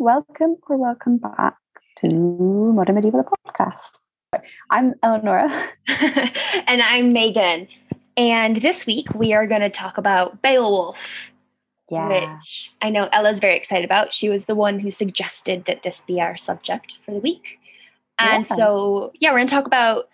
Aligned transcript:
Welcome 0.00 0.56
or 0.68 0.76
welcome 0.76 1.18
back 1.18 1.56
to 1.98 2.08
Modern 2.08 2.94
Medieval 2.94 3.24
podcast. 3.46 3.98
I'm 4.70 4.94
Eleonora. 5.02 5.70
and 5.88 6.80
I'm 6.82 7.12
Megan. 7.12 7.66
And 8.16 8.56
this 8.58 8.86
week 8.86 9.12
we 9.14 9.32
are 9.32 9.46
going 9.46 9.60
to 9.60 9.70
talk 9.70 9.98
about 9.98 10.40
Beowulf. 10.40 10.98
Yeah. 11.90 12.36
Which 12.38 12.70
I 12.80 12.90
know 12.90 13.08
Ella's 13.12 13.40
very 13.40 13.56
excited 13.56 13.84
about. 13.84 14.12
She 14.12 14.28
was 14.28 14.44
the 14.44 14.54
one 14.54 14.78
who 14.78 14.92
suggested 14.92 15.64
that 15.64 15.82
this 15.82 16.02
be 16.06 16.20
our 16.20 16.36
subject 16.36 16.98
for 17.04 17.10
the 17.12 17.20
week. 17.20 17.58
And 18.20 18.46
Yeah. 18.48 18.56
so, 18.56 19.12
yeah, 19.18 19.30
we're 19.30 19.38
going 19.38 19.48
to 19.48 19.54
talk 19.54 19.66
about 19.66 20.08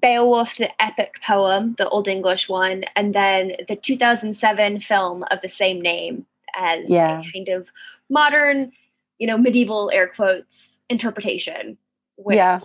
Beowulf, 0.00 0.56
the 0.56 0.70
epic 0.82 1.14
poem, 1.24 1.74
the 1.78 1.88
Old 1.88 2.08
English 2.08 2.48
one, 2.48 2.84
and 2.96 3.14
then 3.14 3.52
the 3.68 3.76
2007 3.76 4.80
film 4.80 5.22
of 5.30 5.40
the 5.42 5.48
same 5.48 5.80
name 5.80 6.26
as 6.56 6.88
Yeah. 6.88 7.20
a 7.20 7.32
kind 7.32 7.48
of 7.48 7.68
modern, 8.08 8.72
you 9.18 9.26
know, 9.26 9.36
medieval 9.38 9.90
air 9.92 10.08
quotes 10.08 10.80
interpretation. 10.88 11.78
Which 12.16 12.36
Yeah. 12.36 12.60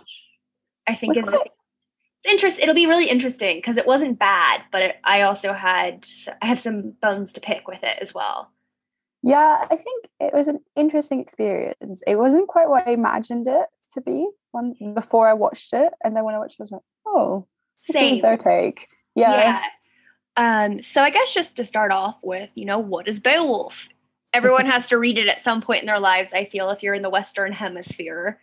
I 0.86 0.94
think 0.96 1.16
is 1.16 1.22
quite- 1.22 1.52
it's 2.24 2.32
interest. 2.32 2.58
It'll 2.58 2.74
be 2.74 2.86
really 2.86 3.08
interesting 3.08 3.58
because 3.58 3.76
it 3.76 3.86
wasn't 3.86 4.18
bad, 4.18 4.62
but 4.72 4.82
it, 4.82 4.96
I 5.04 5.22
also 5.22 5.52
had 5.52 6.06
I 6.42 6.46
have 6.46 6.58
some 6.60 6.92
bones 7.02 7.32
to 7.34 7.40
pick 7.40 7.68
with 7.68 7.82
it 7.82 7.98
as 8.00 8.14
well. 8.14 8.50
Yeah, 9.22 9.66
I 9.70 9.76
think 9.76 10.08
it 10.20 10.34
was 10.34 10.48
an 10.48 10.60
interesting 10.76 11.20
experience. 11.20 12.02
It 12.06 12.16
wasn't 12.16 12.48
quite 12.48 12.68
what 12.68 12.86
I 12.86 12.90
imagined 12.92 13.46
it 13.48 13.66
to 13.92 14.00
be 14.00 14.28
when 14.50 14.74
before 14.94 15.28
I 15.28 15.32
watched 15.34 15.72
it, 15.72 15.92
and 16.02 16.14
then 16.16 16.24
when 16.24 16.34
I 16.34 16.38
watched 16.38 16.54
it, 16.54 16.60
I 16.60 16.64
was 16.64 16.72
like, 16.72 16.82
"Oh, 17.06 17.46
this 17.86 17.96
is 17.96 18.00
Same. 18.00 18.20
their 18.22 18.36
take." 18.36 18.88
Yeah, 19.14 19.32
Yeah. 19.32 19.62
Um, 20.36 20.80
so 20.82 21.00
I 21.00 21.10
guess 21.10 21.32
just 21.32 21.56
to 21.56 21.64
start 21.64 21.92
off 21.92 22.16
with, 22.22 22.50
you 22.54 22.64
know, 22.64 22.78
what 22.80 23.06
is 23.06 23.20
Beowulf? 23.20 23.86
Everyone 24.34 24.66
has 24.66 24.88
to 24.88 24.98
read 24.98 25.16
it 25.16 25.28
at 25.28 25.40
some 25.40 25.62
point 25.62 25.80
in 25.82 25.86
their 25.86 26.00
lives. 26.00 26.32
I 26.34 26.44
feel 26.44 26.68
if 26.70 26.82
you're 26.82 26.94
in 26.94 27.02
the 27.02 27.10
Western 27.10 27.52
Hemisphere, 27.52 28.40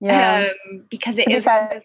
yeah. 0.00 0.48
um, 0.70 0.84
because 0.90 1.18
it 1.18 1.24
to, 1.24 1.30
be 1.30 1.40
fair, 1.40 1.82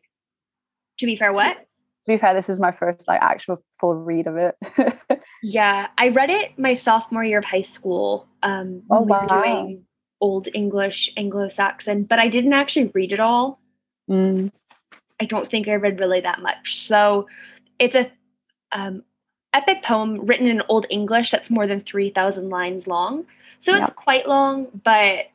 To 1.00 1.06
be 1.06 1.16
fair, 1.16 1.34
what? 1.34 1.58
to 1.58 2.08
be 2.08 2.18
fair, 2.18 2.34
this 2.34 2.50
is 2.50 2.60
my 2.60 2.72
first 2.72 3.08
like 3.08 3.22
actual 3.22 3.62
full 3.80 3.94
read 3.96 4.28
of 4.28 4.38
it. 4.38 4.56
Yeah, 5.44 5.88
I 5.98 6.10
read 6.10 6.30
it 6.30 6.58
my 6.60 6.76
sophomore 6.76 7.24
year 7.24 7.40
of 7.40 7.46
high 7.46 7.64
school. 7.64 8.28
Um, 8.44 8.84
Oh, 8.90 9.02
we 9.02 9.12
were 9.12 9.26
wow. 9.26 9.44
doing 9.44 9.86
Old 10.20 10.48
English, 10.54 11.12
Anglo-Saxon, 11.18 12.04
but 12.04 12.20
I 12.20 12.28
didn't 12.28 12.54
actually 12.54 12.92
read 12.94 13.12
it 13.12 13.20
all. 13.20 13.60
Mm, 14.10 14.52
I 15.20 15.26
don't 15.26 15.50
think 15.50 15.68
I 15.68 15.76
read 15.76 16.00
really 16.00 16.22
that 16.22 16.42
much. 16.42 16.78
So 16.86 17.28
it's 17.80 17.96
a 17.96 18.12
um, 18.72 19.04
epic 19.54 19.82
poem 19.84 20.26
written 20.26 20.48
in 20.48 20.62
Old 20.70 20.86
English 20.90 21.32
that's 21.32 21.50
more 21.50 21.66
than 21.66 21.82
3,000 21.82 22.50
lines 22.50 22.86
long. 22.86 23.26
So 23.62 23.76
it's 23.76 23.94
quite 23.94 24.28
long, 24.28 24.68
but 24.84 25.28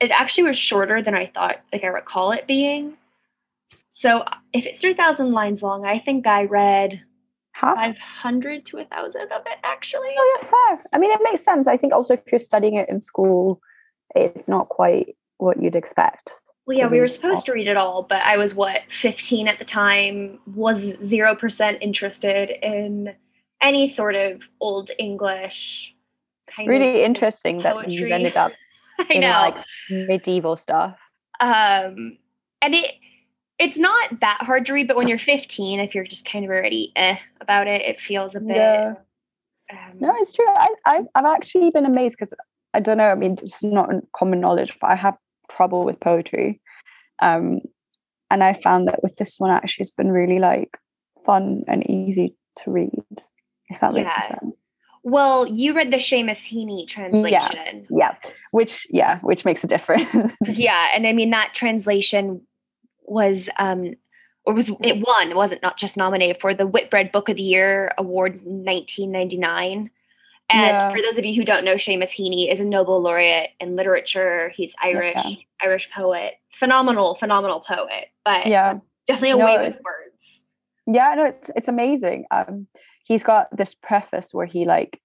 it 0.00 0.10
actually 0.10 0.44
was 0.44 0.58
shorter 0.58 1.02
than 1.02 1.14
I 1.14 1.26
thought, 1.26 1.60
like 1.72 1.84
I 1.84 1.88
recall 1.88 2.32
it 2.32 2.46
being. 2.46 2.96
So 3.90 4.18
uh, 4.18 4.34
if 4.52 4.66
it's 4.66 4.80
3,000 4.80 5.32
lines 5.32 5.62
long, 5.62 5.84
I 5.84 5.98
think 5.98 6.26
I 6.26 6.44
read 6.44 7.02
half. 7.52 7.76
500 7.76 8.64
to 8.66 8.76
1,000 8.78 9.20
of 9.20 9.42
it 9.46 9.58
actually. 9.62 10.14
Oh, 10.18 10.38
yeah, 10.40 10.48
fair. 10.48 10.84
I 10.92 10.98
mean, 10.98 11.12
it 11.12 11.20
makes 11.22 11.44
sense. 11.44 11.66
I 11.66 11.76
think 11.76 11.92
also 11.92 12.14
if 12.14 12.22
you're 12.32 12.38
studying 12.38 12.74
it 12.74 12.88
in 12.88 13.00
school, 13.00 13.60
it's 14.16 14.48
not 14.48 14.68
quite 14.70 15.16
what 15.36 15.62
you'd 15.62 15.76
expect. 15.76 16.40
Well, 16.66 16.78
yeah, 16.78 16.88
we 16.88 17.00
were 17.00 17.08
supposed 17.08 17.40
all. 17.40 17.42
to 17.42 17.52
read 17.52 17.68
it 17.68 17.76
all, 17.76 18.02
but 18.02 18.22
I 18.22 18.38
was 18.38 18.54
what, 18.54 18.80
15 18.88 19.46
at 19.46 19.58
the 19.58 19.64
time, 19.66 20.38
was 20.46 20.80
0% 20.80 21.78
interested 21.82 22.50
in 22.62 23.14
any 23.60 23.88
sort 23.88 24.14
of 24.14 24.42
old 24.60 24.90
English 24.98 25.93
kind 26.54 26.68
Really 26.68 27.00
of 27.00 27.06
interesting 27.06 27.62
that 27.62 27.90
you've 27.90 28.10
ended 28.10 28.36
up 28.36 28.52
in 29.10 29.20
know. 29.22 29.28
like 29.30 29.56
medieval 29.90 30.56
stuff. 30.56 30.96
um 31.40 32.16
and 32.62 32.74
it 32.74 32.94
it's 33.58 33.78
not 33.78 34.20
that 34.20 34.38
hard 34.40 34.66
to 34.66 34.72
read, 34.72 34.88
but 34.88 34.96
when 34.96 35.06
you're 35.06 35.18
15, 35.18 35.78
if 35.78 35.94
you're 35.94 36.04
just 36.04 36.24
kind 36.24 36.44
of 36.44 36.50
already 36.50 36.92
eh 36.96 37.16
about 37.40 37.68
it, 37.68 37.82
it 37.82 38.00
feels 38.00 38.34
a 38.34 38.40
bit 38.40 38.56
Yeah. 38.56 38.94
um, 39.72 39.92
No, 40.00 40.12
it's 40.18 40.32
true. 40.32 40.48
I, 40.48 40.74
I 40.86 41.02
I've 41.14 41.24
actually 41.24 41.70
been 41.70 41.86
amazed 41.86 42.16
because 42.18 42.34
I 42.74 42.80
don't 42.80 42.98
know. 42.98 43.10
I 43.10 43.14
mean, 43.14 43.38
is 43.42 43.62
not 43.62 43.90
common 44.16 44.40
knowledge, 44.40 44.76
but 44.80 44.90
I 44.90 44.96
have 44.96 45.16
trouble 45.50 45.84
with 45.84 46.00
poetry, 46.00 46.60
um, 47.22 47.60
and 48.30 48.42
I 48.42 48.52
found 48.54 48.88
that 48.88 49.02
with 49.04 49.14
this 49.16 49.36
one, 49.38 49.50
actually, 49.52 49.82
it's 49.82 49.92
been 49.92 50.10
really 50.10 50.40
like 50.40 50.76
fun 51.24 51.62
and 51.68 51.88
easy 51.88 52.34
to 52.56 52.72
read. 52.72 52.90
If 53.68 53.78
that 53.80 53.94
makes 53.94 54.26
sense. 54.26 54.54
Well, 55.06 55.46
you 55.46 55.74
read 55.74 55.90
the 55.92 55.98
Seamus 55.98 56.48
Heaney 56.50 56.88
translation. 56.88 57.86
Yeah, 57.90 58.14
yeah. 58.22 58.30
which 58.52 58.86
yeah, 58.90 59.18
which 59.20 59.44
makes 59.44 59.62
a 59.62 59.66
difference. 59.66 60.32
yeah 60.46 60.88
and 60.94 61.06
i 61.06 61.12
mean 61.12 61.30
that 61.30 61.52
translation 61.54 62.40
was 63.06 63.48
um 63.58 63.92
or 64.46 64.54
was 64.54 64.70
it 64.82 65.06
won 65.06 65.30
it 65.30 65.36
wasn't 65.36 65.62
not 65.62 65.76
just 65.76 65.96
nominated 65.98 66.40
for 66.40 66.54
the 66.54 66.66
whitbread 66.66 67.12
book 67.12 67.28
of 67.28 67.36
the 67.36 67.42
year 67.42 67.90
award 67.98 68.36
in 68.46 68.64
1999 68.64 69.90
and 70.50 70.60
Yeah. 70.60 70.90
for 70.90 71.02
those 71.02 71.18
of 71.18 71.24
you 71.26 71.34
who 71.34 71.44
don't 71.44 71.64
know 71.64 71.74
Seamus 71.74 72.10
Heaney 72.10 72.50
is 72.50 72.60
a 72.60 72.64
Nobel 72.64 73.00
laureate 73.00 73.50
in 73.60 73.76
literature. 73.76 74.52
He's 74.56 74.74
Irish, 74.82 75.14
Yeah. 75.16 75.30
Irish 75.62 75.90
poet, 75.90 76.34
phenomenal, 76.52 77.14
phenomenal 77.16 77.60
poet, 77.60 78.08
but 78.24 78.46
yeah, 78.46 78.78
definitely 79.06 79.30
a 79.32 79.36
No, 79.36 79.44
way 79.46 79.58
with 79.68 79.80
words. 79.84 80.44
yeah 80.86 81.14
no 81.14 81.24
it's 81.26 81.50
it's 81.56 81.68
amazing 81.68 82.24
um 82.30 82.66
he's 83.04 83.22
got 83.22 83.54
this 83.56 83.74
preface 83.74 84.34
where 84.34 84.46
he 84.46 84.64
like 84.66 85.00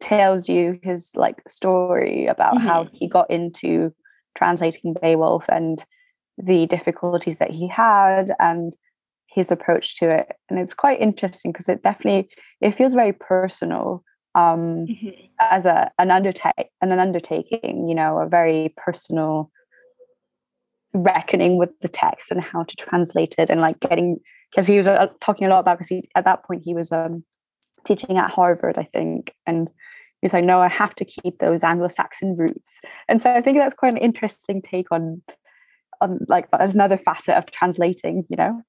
tells 0.00 0.48
you 0.48 0.78
his 0.82 1.10
like 1.14 1.42
story 1.48 2.26
about 2.26 2.60
how 2.60 2.88
he 2.92 3.08
got 3.08 3.30
into 3.30 3.92
translating 4.36 4.94
beowulf 5.00 5.44
and 5.48 5.84
the 6.36 6.66
difficulties 6.66 7.38
that 7.38 7.50
he 7.50 7.68
had 7.68 8.32
and 8.38 8.76
his 9.32 9.50
approach 9.50 9.96
to 9.96 10.10
it 10.10 10.32
and 10.48 10.58
it's 10.58 10.74
quite 10.74 11.00
interesting 11.00 11.52
because 11.52 11.68
it 11.68 11.82
definitely 11.82 12.28
it 12.60 12.72
feels 12.72 12.94
very 12.94 13.12
personal 13.12 14.02
um 14.34 14.86
Mhm. 14.86 15.30
as 15.40 15.64
a 15.66 15.90
an 15.98 16.10
undertake 16.10 16.68
an 16.80 16.92
undertaking 16.98 17.88
you 17.88 17.94
know 17.94 18.18
a 18.18 18.28
very 18.28 18.74
personal 18.76 19.50
reckoning 20.92 21.56
with 21.56 21.70
the 21.80 21.88
text 21.88 22.30
and 22.30 22.40
how 22.40 22.62
to 22.62 22.76
translate 22.76 23.34
it 23.38 23.50
and 23.50 23.60
like 23.60 23.78
getting 23.80 24.18
because 24.54 24.66
he 24.66 24.76
was 24.76 24.86
uh, 24.86 25.08
talking 25.20 25.46
a 25.46 25.50
lot 25.50 25.60
about 25.60 25.78
because 25.78 25.88
he 25.88 26.08
at 26.14 26.24
that 26.24 26.44
point 26.44 26.62
he 26.64 26.74
was 26.74 26.92
um 26.92 27.24
teaching 27.84 28.16
at 28.16 28.30
harvard 28.30 28.78
i 28.78 28.84
think 28.84 29.34
and 29.46 29.68
he 29.68 30.24
was 30.26 30.32
like 30.32 30.44
no 30.44 30.60
i 30.60 30.68
have 30.68 30.94
to 30.94 31.04
keep 31.04 31.38
those 31.38 31.62
anglo-saxon 31.62 32.36
roots 32.36 32.80
and 33.08 33.20
so 33.20 33.30
i 33.30 33.40
think 33.40 33.58
that's 33.58 33.74
quite 33.74 33.92
an 33.92 33.98
interesting 33.98 34.62
take 34.62 34.90
on 34.90 35.20
on 36.00 36.18
like 36.28 36.48
another 36.52 36.96
facet 36.96 37.34
of 37.34 37.46
translating 37.46 38.24
you 38.28 38.36
know 38.36 38.62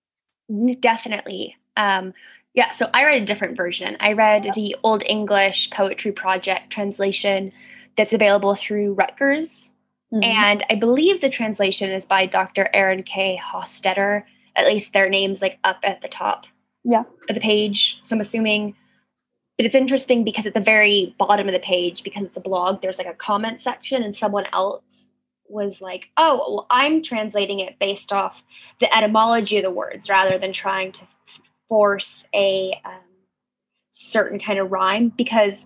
Definitely. 0.80 1.58
Um, 1.78 2.14
yeah, 2.54 2.72
so 2.72 2.90
I 2.94 3.04
read 3.06 3.22
a 3.22 3.26
different 3.26 3.58
version. 3.58 3.98
I 4.00 4.14
read 4.14 4.52
the 4.56 4.76
Old 4.84 5.04
English 5.06 5.72
Poetry 5.72 6.12
Project 6.12 6.70
translation 6.70 7.52
that's 7.98 8.14
available 8.14 8.56
through 8.56 8.94
Rutgers. 8.94 9.70
Mhm. 10.14 10.24
And 10.24 10.66
I 10.70 10.76
believe 10.76 11.20
the 11.20 11.30
translation 11.30 11.90
is 11.90 12.06
by 12.06 12.26
Dr. 12.26 12.70
Aaron 12.74 13.04
K. 13.04 13.40
Hostetter. 13.44 14.24
At 14.56 14.68
least 14.68 14.94
their 14.94 15.10
name's 15.10 15.42
like 15.42 15.60
up 15.64 15.80
at 15.84 16.02
the 16.02 16.08
top 16.08 16.46
Yeah. 16.84 17.04
of 17.30 17.36
the 17.36 17.42
page. 17.42 18.00
So 18.02 18.16
I'm 18.16 18.22
assuming. 18.22 18.76
But 19.58 19.66
it's 19.66 19.76
interesting 19.76 20.26
because 20.26 20.46
at 20.46 20.54
the 20.54 20.60
very 20.60 21.16
bottom 21.18 21.48
of 21.48 21.54
the 21.54 21.60
page, 21.60 22.04
because 22.04 22.26
it's 22.26 22.36
a 22.36 22.42
blog, 22.42 22.82
there's 22.82 22.98
like 22.98 23.08
a 23.08 23.14
comment 23.14 23.62
section, 23.62 24.04
and 24.04 24.16
someone 24.16 24.46
else 24.52 25.08
was 25.48 25.80
like, 25.80 26.08
oh, 26.18 26.38
well, 26.38 26.68
I'm 26.70 27.02
translating 27.02 27.60
it 27.62 27.80
based 27.80 28.12
off 28.12 28.42
the 28.82 28.94
etymology 28.98 29.58
of 29.58 29.64
the 29.64 29.72
words 29.72 30.10
rather 30.10 30.38
than 30.38 30.52
trying 30.52 30.92
to 30.94 31.08
force 31.70 32.26
a 32.34 32.80
um, 32.84 33.00
certain 33.92 34.40
kind 34.40 34.60
of 34.60 34.72
rhyme 34.72 35.10
because 35.10 35.66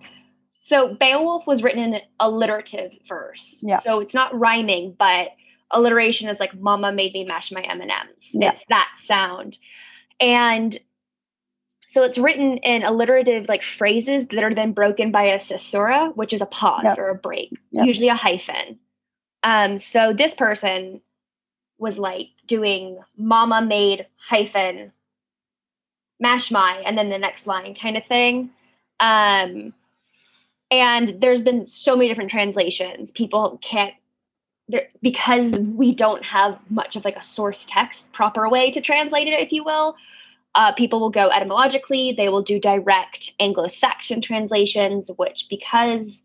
so 0.60 0.94
Beowulf 0.94 1.46
was 1.46 1.62
written 1.62 1.82
in 1.94 2.00
alliterative 2.20 2.92
verse. 3.08 3.60
Yeah. 3.62 3.78
So 3.80 4.00
it's 4.00 4.14
not 4.14 4.38
rhyming, 4.38 4.94
but 4.98 5.30
alliteration 5.70 6.28
is 6.28 6.38
like 6.40 6.54
"Mama 6.58 6.92
made 6.92 7.12
me 7.12 7.24
mash 7.24 7.50
my 7.52 7.60
M 7.62 7.80
and 7.80 7.90
M's." 7.90 8.28
Yeah. 8.32 8.52
It's 8.52 8.64
that 8.68 8.88
sound, 9.04 9.58
and 10.20 10.76
so 11.86 12.02
it's 12.04 12.18
written 12.18 12.58
in 12.58 12.82
alliterative 12.84 13.48
like 13.48 13.62
phrases 13.62 14.26
that 14.28 14.44
are 14.44 14.54
then 14.54 14.72
broken 14.72 15.10
by 15.10 15.24
a 15.24 15.38
caesura, 15.40 16.10
which 16.14 16.32
is 16.32 16.40
a 16.40 16.46
pause 16.46 16.84
Yep. 16.84 16.98
or 16.98 17.08
a 17.10 17.14
break, 17.16 17.52
Yep. 17.72 17.86
usually 17.86 18.08
a 18.08 18.14
hyphen. 18.14 18.78
Um, 19.42 19.78
so 19.78 20.12
this 20.12 20.34
person 20.34 21.00
was 21.78 21.98
like 21.98 22.28
doing 22.46 22.98
"Mama 23.16 23.62
made 23.62 24.06
hyphen 24.28 24.92
mash 26.20 26.50
my," 26.50 26.76
and 26.84 26.96
then 26.98 27.08
the 27.08 27.18
next 27.18 27.46
line 27.46 27.74
kind 27.74 27.96
of 27.96 28.04
thing. 28.06 28.50
Um, 29.00 29.72
and 30.70 31.20
there's 31.20 31.42
been 31.42 31.66
so 31.68 31.96
many 31.96 32.08
different 32.08 32.30
translations. 32.30 33.10
People 33.10 33.58
can't 33.62 33.94
there, 34.70 34.88
because 35.02 35.58
we 35.58 35.94
don't 35.94 36.24
have 36.24 36.58
much 36.68 36.96
of 36.96 37.04
like 37.04 37.16
a 37.16 37.22
source 37.22 37.66
text 37.68 38.12
proper 38.12 38.48
way 38.48 38.70
to 38.70 38.80
translate 38.80 39.28
it, 39.28 39.38
if 39.40 39.52
you 39.52 39.64
will. 39.64 39.96
Uh, 40.54 40.72
people 40.72 40.98
will 40.98 41.10
go 41.10 41.28
etymologically. 41.28 42.12
They 42.12 42.28
will 42.28 42.42
do 42.42 42.58
direct 42.58 43.32
Anglo-Saxon 43.38 44.20
translations, 44.20 45.10
which 45.16 45.46
because 45.48 46.22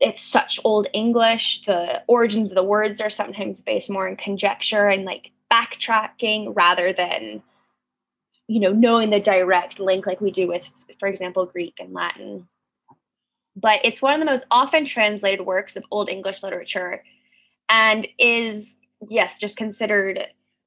it's 0.00 0.22
such 0.22 0.60
old 0.64 0.86
English. 0.92 1.64
The 1.64 2.02
origins 2.06 2.50
of 2.50 2.56
the 2.56 2.62
words 2.62 3.00
are 3.00 3.10
sometimes 3.10 3.60
based 3.60 3.90
more 3.90 4.06
in 4.06 4.16
conjecture 4.16 4.88
and 4.88 5.04
like 5.04 5.30
backtracking 5.50 6.52
rather 6.54 6.92
than, 6.92 7.42
you 8.48 8.60
know, 8.60 8.72
knowing 8.72 9.10
the 9.10 9.20
direct 9.20 9.80
link 9.80 10.06
like 10.06 10.20
we 10.20 10.30
do 10.30 10.46
with, 10.46 10.68
for 11.00 11.08
example, 11.08 11.46
Greek 11.46 11.78
and 11.80 11.92
Latin. 11.94 12.46
But 13.56 13.80
it's 13.82 14.02
one 14.02 14.14
of 14.14 14.20
the 14.20 14.30
most 14.30 14.46
often 14.50 14.84
translated 14.84 15.44
works 15.44 15.74
of 15.76 15.84
Old 15.90 16.08
English 16.08 16.42
literature 16.42 17.02
and 17.68 18.06
is, 18.18 18.76
yes, 19.08 19.38
just 19.38 19.56
considered 19.56 20.20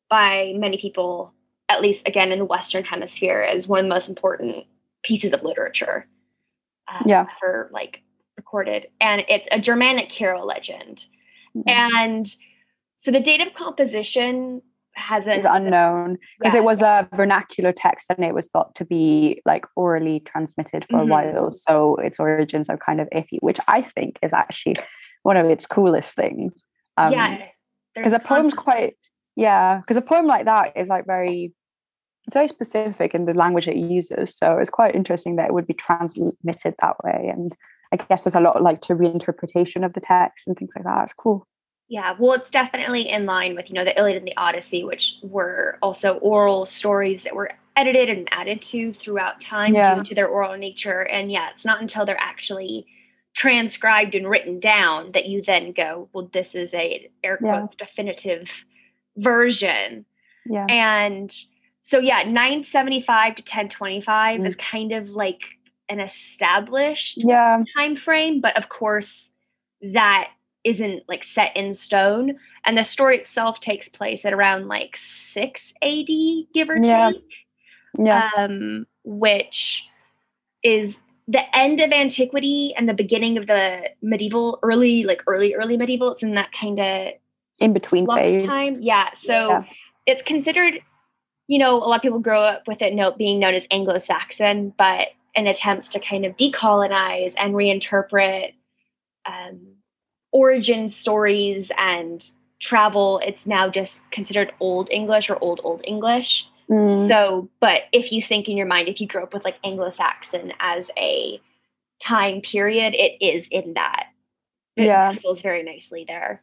by 0.09 0.53
many 0.57 0.77
people, 0.77 1.33
at 1.69 1.81
least 1.81 2.07
again 2.07 2.31
in 2.31 2.39
the 2.39 2.45
Western 2.45 2.83
Hemisphere, 2.83 3.42
as 3.42 3.68
one 3.68 3.80
of 3.80 3.86
the 3.86 3.89
most 3.89 4.09
important 4.09 4.65
pieces 5.03 5.33
of 5.33 5.44
literature. 5.44 6.07
Uh, 6.88 7.03
yeah. 7.06 7.25
For 7.39 7.69
like 7.71 8.01
recorded, 8.38 8.88
and 9.00 9.24
it's 9.30 9.48
a 9.51 9.59
Germanic 9.59 10.12
hero 10.12 10.44
legend. 10.44 11.06
Mm-hmm. 11.56 11.69
And 11.69 12.36
so 12.98 13.12
the 13.12 13.19
date 13.19 13.42
of 13.42 13.53
composition 13.53 14.62
has 14.94 15.27
an 15.27 15.45
unknown 15.45 16.18
because 16.39 16.53
yeah. 16.53 16.59
it 16.59 16.63
was 16.63 16.81
a 16.81 17.07
vernacular 17.15 17.71
text 17.71 18.07
and 18.09 18.25
it 18.25 18.33
was 18.33 18.48
thought 18.48 18.75
to 18.75 18.86
be 18.86 19.42
like 19.45 19.65
orally 19.75 20.19
transmitted 20.19 20.86
for 20.86 21.00
mm-hmm. 21.00 21.12
a 21.12 21.31
while. 21.33 21.51
So 21.51 21.95
its 21.95 22.19
origins 22.19 22.69
are 22.69 22.77
kind 22.77 23.00
of 23.00 23.07
iffy, 23.09 23.38
which 23.39 23.59
I 23.68 23.81
think 23.81 24.19
is 24.21 24.33
actually 24.33 24.75
one 25.24 25.38
of 25.38 25.45
its 25.45 25.65
coolest 25.65 26.15
things. 26.15 26.53
Um, 27.07 27.13
yeah, 27.13 27.48
because 27.95 28.13
a 28.13 28.19
poem's 28.19 28.53
quite 28.53 28.95
yeah, 29.36 29.77
because 29.77 29.98
a 29.98 30.01
poem 30.01 30.27
like 30.27 30.45
that 30.45 30.74
is 30.75 30.88
like 30.88 31.06
very 31.06 31.53
it's 32.27 32.33
very 32.33 32.48
specific 32.48 33.15
in 33.15 33.25
the 33.25 33.33
language 33.33 33.68
it 33.68 33.75
uses. 33.75 34.38
So 34.38 34.57
it's 34.57 34.69
quite 34.69 34.95
interesting 34.95 35.38
that 35.38 35.48
it 35.48 35.53
would 35.53 35.68
be 35.68 35.74
transmitted 35.74 36.75
that 36.80 37.03
way. 37.03 37.31
And 37.33 37.56
I 37.92 37.98
guess 37.98 38.24
there's 38.24 38.36
a 38.36 38.39
lot 38.39 38.62
like 38.62 38.81
to 38.81 38.95
reinterpretation 38.95 39.83
of 39.83 39.94
the 39.94 40.01
text 40.01 40.48
and 40.48 40.56
things 40.56 40.71
like 40.75 40.86
that. 40.86 41.03
It's 41.03 41.13
cool. 41.13 41.48
Yeah, 41.89 42.15
well, 42.18 42.33
it's 42.33 42.50
definitely 42.50 43.09
in 43.09 43.25
line 43.25 43.56
with 43.56 43.69
you 43.69 43.75
know 43.75 43.83
the 43.83 43.98
Iliad 44.00 44.18
and 44.18 44.27
the 44.27 44.38
Odyssey, 44.38 44.83
which 44.83 45.15
were 45.24 45.77
also 45.81 46.13
oral 46.19 46.65
stories 46.65 47.24
that 47.24 47.36
were 47.36 47.51
edited 47.75 48.09
and 48.09 48.30
added 48.31 48.62
to 48.62 48.94
throughout 48.94 49.42
time 49.42 49.74
yeah. 49.74 49.95
due 49.95 50.03
to 50.03 50.15
their 50.15 50.27
oral 50.27 50.56
nature. 50.57 51.01
And 51.01 51.31
yeah, 51.31 51.50
it's 51.53 51.65
not 51.65 51.81
until 51.81 52.06
they're 52.06 52.19
actually 52.19 52.86
transcribed 53.33 54.16
and 54.16 54.30
written 54.30 54.60
down 54.60 55.12
that 55.13 55.28
you 55.28 55.42
then 55.42 55.72
go, 55.72 56.10
well, 56.13 56.30
this 56.33 56.56
is 56.56 56.74
a 56.74 57.10
air 57.24 57.38
quotes 57.38 57.75
yeah. 57.80 57.86
definitive 57.86 58.51
version. 59.18 60.06
Yeah. 60.45 60.66
And 60.69 61.33
so 61.81 62.00
yeah, 62.00 62.24
975 62.24 63.36
to 63.36 63.42
1025 63.42 64.39
mm. 64.39 64.48
is 64.48 64.56
kind 64.56 64.92
of 64.92 65.10
like 65.10 65.44
an 65.89 66.00
established 66.00 67.24
yeah. 67.24 67.63
time 67.75 67.95
frame, 67.95 68.42
but 68.42 68.57
of 68.57 68.69
course 68.69 69.31
that 69.81 70.31
isn't 70.63 71.04
like 71.07 71.24
set 71.24 71.56
in 71.56 71.74
stone. 71.74 72.38
And 72.66 72.77
the 72.77 72.84
story 72.84 73.18
itself 73.18 73.60
takes 73.60 73.89
place 73.89 74.25
at 74.25 74.34
around 74.34 74.68
like 74.68 74.95
6 74.95 75.74
AD, 75.81 76.07
give 76.54 76.69
or 76.69 76.77
yeah. 76.77 77.12
take. 77.12 77.24
Yeah. 77.98 78.30
Um, 78.38 78.86
which 79.04 79.86
is 80.63 81.00
the 81.31 81.56
end 81.56 81.80
of 81.80 81.92
antiquity 81.92 82.74
and 82.75 82.89
the 82.89 82.94
beginning 82.94 83.38
of 83.38 83.48
the 83.48 83.89
medieval, 84.01 84.60
early, 84.63 85.04
like 85.04 85.24
early, 85.28 85.56
early 85.56 85.78
medieval. 85.78 86.12
It's 86.12 86.24
in 86.24 86.36
that 86.36 86.51
kind 86.51 86.80
of 86.80 87.13
in 87.60 87.74
between 87.74 88.06
phase. 88.06 88.45
time. 88.45 88.81
Yeah. 88.81 89.13
So 89.13 89.50
yeah. 89.50 89.63
it's 90.06 90.24
considered, 90.24 90.81
you 91.48 91.57
know, 91.57 91.78
a 91.78 91.88
lot 91.88 91.95
of 91.95 92.01
people 92.01 92.19
grow 92.19 92.42
up 92.42 92.68
with 92.68 92.81
it 92.81 92.94
note 92.94 93.18
being 93.18 93.39
known 93.39 93.54
as 93.54 93.66
Anglo-Saxon, 93.72 94.74
but 94.78 95.10
in 95.33 95.48
attempts 95.48 95.88
to 95.89 96.00
kind 96.00 96.25
of 96.25 96.36
decolonize 96.36 97.34
and 97.38 97.54
reinterpret 97.54 98.54
um, 99.25 99.75
origin 100.34 100.89
stories 100.89 101.72
and 101.77 102.30
travel, 102.60 103.22
it's 103.25 103.45
now 103.45 103.69
just 103.69 104.01
considered 104.12 104.51
Old 104.60 104.89
English 104.92 105.30
or 105.30 105.38
Old 105.42 105.62
Old 105.63 105.81
English. 105.86 106.48
Mm. 106.72 107.10
So, 107.10 107.50
but 107.60 107.84
if 107.92 108.12
you 108.12 108.22
think 108.22 108.48
in 108.48 108.56
your 108.56 108.66
mind, 108.66 108.88
if 108.88 109.02
you 109.02 109.08
grew 109.08 109.24
up 109.24 109.34
with 109.34 109.44
like 109.44 109.58
Anglo 109.64 109.90
Saxon 109.90 110.54
as 110.60 110.90
a 110.98 111.40
time 112.02 112.42
period, 112.42 112.94
it 112.96 113.18
is 113.22 113.48
in 113.52 113.74
that. 113.74 114.08
Yeah. 114.76 114.84
It 114.84 114.88
yeah. 114.88 115.14
feels 115.16 115.42
very 115.42 115.64
nicely 115.64 116.06
there. 116.08 116.42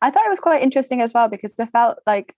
I 0.00 0.10
thought 0.10 0.24
it 0.24 0.30
was 0.30 0.40
quite 0.40 0.62
interesting 0.62 1.02
as 1.02 1.12
well 1.12 1.28
because 1.28 1.54
I 1.60 1.66
felt 1.66 1.98
like 2.06 2.34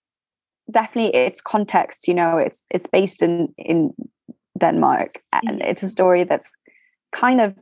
definitely 0.70 1.14
its 1.18 1.40
context, 1.40 2.08
you 2.08 2.14
know, 2.14 2.38
it's 2.38 2.62
it's 2.70 2.86
based 2.86 3.22
in 3.22 3.54
in 3.56 3.94
Denmark. 4.58 5.22
And 5.32 5.60
mm-hmm. 5.60 5.70
it's 5.70 5.82
a 5.82 5.88
story 5.88 6.24
that's 6.24 6.50
kind 7.12 7.40
of 7.40 7.54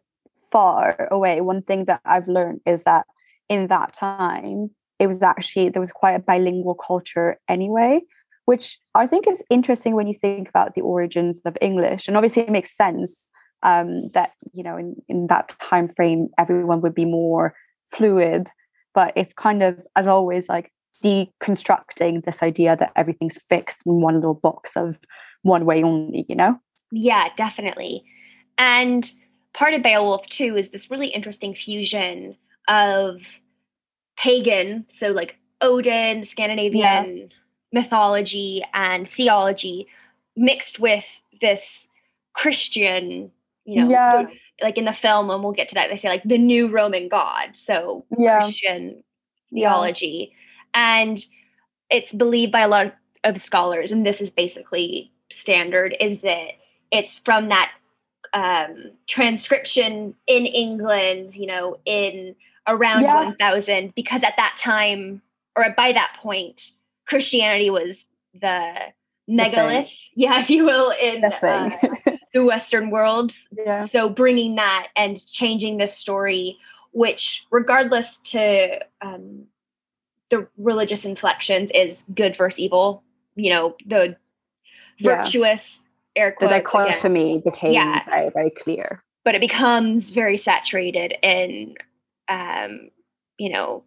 far 0.50 1.08
away. 1.11 1.41
One 1.41 1.62
thing 1.62 1.85
that 1.87 2.00
I've 2.05 2.29
learned 2.29 2.61
is 2.67 2.85
that 2.85 3.06
in 3.49 3.67
that 3.69 3.93
time, 3.93 4.70
it 4.99 5.06
was 5.06 5.23
actually, 5.23 5.69
there 5.69 5.81
was 5.81 5.91
quite 5.91 6.12
a 6.14 6.19
bilingual 6.20 6.75
culture 6.75 7.38
anyway, 7.49 8.00
which 8.44 8.79
I 8.94 9.06
think 9.06 9.26
is 9.26 9.44
interesting 9.50 9.94
when 9.94 10.06
you 10.06 10.14
think 10.14 10.49
about 10.49 10.75
the 10.75 10.82
origins 10.82 11.41
of 11.44 11.56
English. 11.61 12.08
And 12.08 12.17
obviously, 12.17 12.43
it 12.43 12.50
makes 12.50 12.76
sense 12.76 13.29
um, 13.62 14.08
that, 14.14 14.32
you 14.52 14.62
know, 14.62 14.76
in, 14.76 14.96
in 15.08 15.26
that 15.29 15.52
time 15.61 15.88
frame, 15.88 16.29
everyone 16.38 16.81
would 16.82 16.94
be 16.94 17.05
more 17.05 17.55
fluid. 17.88 18.50
But 18.94 19.12
it's 19.17 19.32
kind 19.35 19.62
of, 19.62 19.79
as 19.96 20.06
always, 20.06 20.49
like 20.49 20.70
deconstructing 21.02 22.25
this 22.25 22.43
idea 22.43 22.76
that 22.76 22.93
everything's 22.96 23.38
fixed 23.49 23.81
in 23.87 24.00
one 24.00 24.14
little 24.14 24.35
box 24.35 24.73
of 24.76 24.99
one 25.43 25.64
way 25.64 25.82
only, 25.82 26.25
you 26.29 26.37
know? 26.37 26.58
Yeah, 26.93 27.29
definitely. 27.37 28.05
And 28.56 29.11
part 29.52 29.75
of 29.75 29.82
Beowulf 29.82 30.26
too 30.26 30.56
is 30.56 30.70
this 30.70 30.91
really 30.91 31.08
interesting 31.08 31.55
fusion 31.55 32.37
of 32.69 33.20
pagan, 34.17 34.87
so 34.93 35.08
like 35.08 35.37
Odin, 35.61 36.25
Scandinavian 36.25 37.17
yeah. 37.17 37.24
Mythology 37.74 38.64
and 38.72 39.06
theology 39.10 39.88
mixed 40.36 40.78
with 40.78 41.20
this 41.40 41.88
Christian, 42.32 43.31
you 43.64 43.82
know, 43.82 43.90
yeah. 43.90 44.26
like 44.62 44.78
in 44.78 44.84
the 44.84 44.93
film, 44.93 45.28
and 45.28 45.43
we'll 45.43 45.52
get 45.52 45.69
to 45.69 45.74
that, 45.74 45.90
they 45.90 45.96
say 45.96 46.08
like 46.08 46.22
the 46.24 46.38
new 46.38 46.69
Roman 46.69 47.08
god. 47.08 47.56
So 47.56 48.06
yeah. 48.16 48.44
Christian 48.44 49.02
theology. 49.52 50.31
Yeah. 50.31 51.00
And 51.02 51.24
it's 51.90 52.12
believed 52.12 52.52
by 52.52 52.60
a 52.60 52.69
lot 52.69 52.94
of 53.24 53.38
scholars, 53.38 53.93
and 53.93 54.06
this 54.06 54.20
is 54.20 54.31
basically 54.31 55.12
standard, 55.31 55.96
is 56.00 56.20
that 56.20 56.52
it's 56.90 57.16
from 57.24 57.48
that 57.48 57.72
um, 58.32 58.93
transcription 59.08 60.14
in 60.26 60.46
England, 60.46 61.34
you 61.34 61.46
know, 61.46 61.78
in 61.84 62.34
around 62.66 63.02
yeah. 63.02 63.26
1000, 63.26 63.94
because 63.94 64.22
at 64.22 64.34
that 64.36 64.56
time, 64.58 65.22
or 65.56 65.66
by 65.76 65.93
that 65.93 66.16
point, 66.20 66.72
Christianity 67.06 67.70
was 67.70 68.05
the 68.41 68.75
megalith, 69.29 69.89
yeah, 70.15 70.41
if 70.43 70.51
you 70.51 70.65
will, 70.65 70.93
in 71.01 71.25
uh, 71.25 71.70
the 72.32 72.44
Western 72.44 72.91
world. 72.91 73.32
Yeah. 73.56 73.87
So 73.87 74.08
bringing 74.08 74.56
that 74.56 74.89
and 74.96 75.25
changing 75.27 75.79
the 75.79 75.87
story, 75.87 76.58
which, 76.93 77.46
regardless 77.51 78.20
to 78.20 78.81
um, 79.01 79.44
the 80.29 80.46
religious 80.58 81.05
inflections, 81.05 81.70
is 81.75 82.05
good 82.15 82.37
versus 82.37 82.58
evil. 82.58 83.03
You 83.37 83.51
know, 83.51 83.77
the 83.87 84.17
virtuous 85.01 85.82
air 86.17 86.32
quotes. 86.32 86.53
The 86.53 86.58
dichotomy 86.58 87.37
again. 87.37 87.53
became 87.53 87.73
yeah. 87.73 88.05
very, 88.05 88.31
very 88.31 88.51
clear. 88.51 89.03
But 89.25 89.34
it 89.34 89.41
becomes 89.41 90.11
very 90.11 90.37
saturated 90.37 91.15
in, 91.23 91.77
um, 92.29 92.91
you 93.39 93.51
know, 93.51 93.84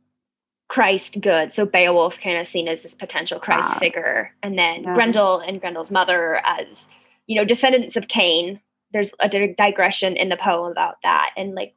Christ 0.69 1.21
good. 1.21 1.53
So 1.53 1.65
Beowulf 1.65 2.19
kind 2.19 2.37
of 2.37 2.47
seen 2.47 2.67
as 2.67 2.83
this 2.83 2.93
potential 2.93 3.39
Christ 3.39 3.69
ah. 3.71 3.79
figure, 3.79 4.33
and 4.43 4.57
then 4.57 4.83
yeah. 4.83 4.93
Grendel 4.93 5.39
and 5.39 5.61
Grendel's 5.61 5.91
mother 5.91 6.41
as, 6.45 6.89
you 7.25 7.35
know, 7.35 7.45
descendants 7.45 7.95
of 7.95 8.07
Cain. 8.07 8.59
There's 8.91 9.09
a 9.19 9.29
digression 9.29 10.15
in 10.15 10.29
the 10.29 10.37
poem 10.37 10.71
about 10.71 10.95
that, 11.03 11.31
and 11.37 11.55
like, 11.55 11.75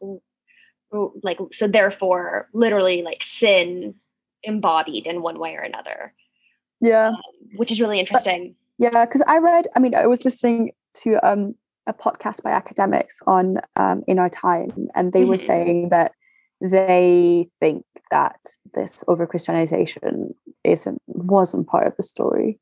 like 1.23 1.39
so. 1.53 1.67
Therefore, 1.67 2.49
literally, 2.53 3.03
like 3.03 3.23
sin 3.23 3.95
embodied 4.43 5.07
in 5.07 5.23
one 5.23 5.39
way 5.39 5.55
or 5.55 5.61
another. 5.61 6.15
Yeah, 6.81 7.09
um, 7.09 7.17
which 7.57 7.71
is 7.71 7.81
really 7.81 8.01
interesting. 8.01 8.55
Yeah, 8.79 9.05
because 9.05 9.23
I 9.27 9.39
read, 9.39 9.67
I 9.77 9.81
mean, 9.81 9.95
I 9.95 10.07
was 10.07 10.25
listening 10.25 10.73
to 11.03 11.19
um, 11.29 11.55
a 11.87 11.93
podcast 11.93 12.43
by 12.43 12.51
academics 12.51 13.21
on 13.27 13.59
um, 13.77 14.03
In 14.07 14.19
Our 14.19 14.31
Time, 14.31 14.89
and 14.95 15.13
they 15.13 15.21
mm-hmm. 15.21 15.31
were 15.31 15.39
saying 15.39 15.89
that 15.91 16.13
they 16.61 17.49
think 17.61 17.85
that 18.11 18.41
this 18.75 19.05
over 19.09 19.27
Christianization 19.27 20.35
isn't 20.65 21.01
wasn't 21.07 21.69
part 21.69 21.87
of 21.87 21.97
the 21.97 22.03
story 22.03 22.59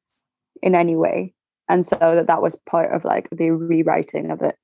in 0.62 0.74
any 0.74 0.96
way, 0.96 1.34
and 1.68 1.84
so 1.84 1.96
that 2.00 2.26
that 2.26 2.42
was 2.42 2.56
part 2.68 2.92
of 2.94 3.04
like 3.04 3.28
the 3.30 3.50
rewriting 3.50 4.30
of 4.30 4.42
it. 4.42 4.56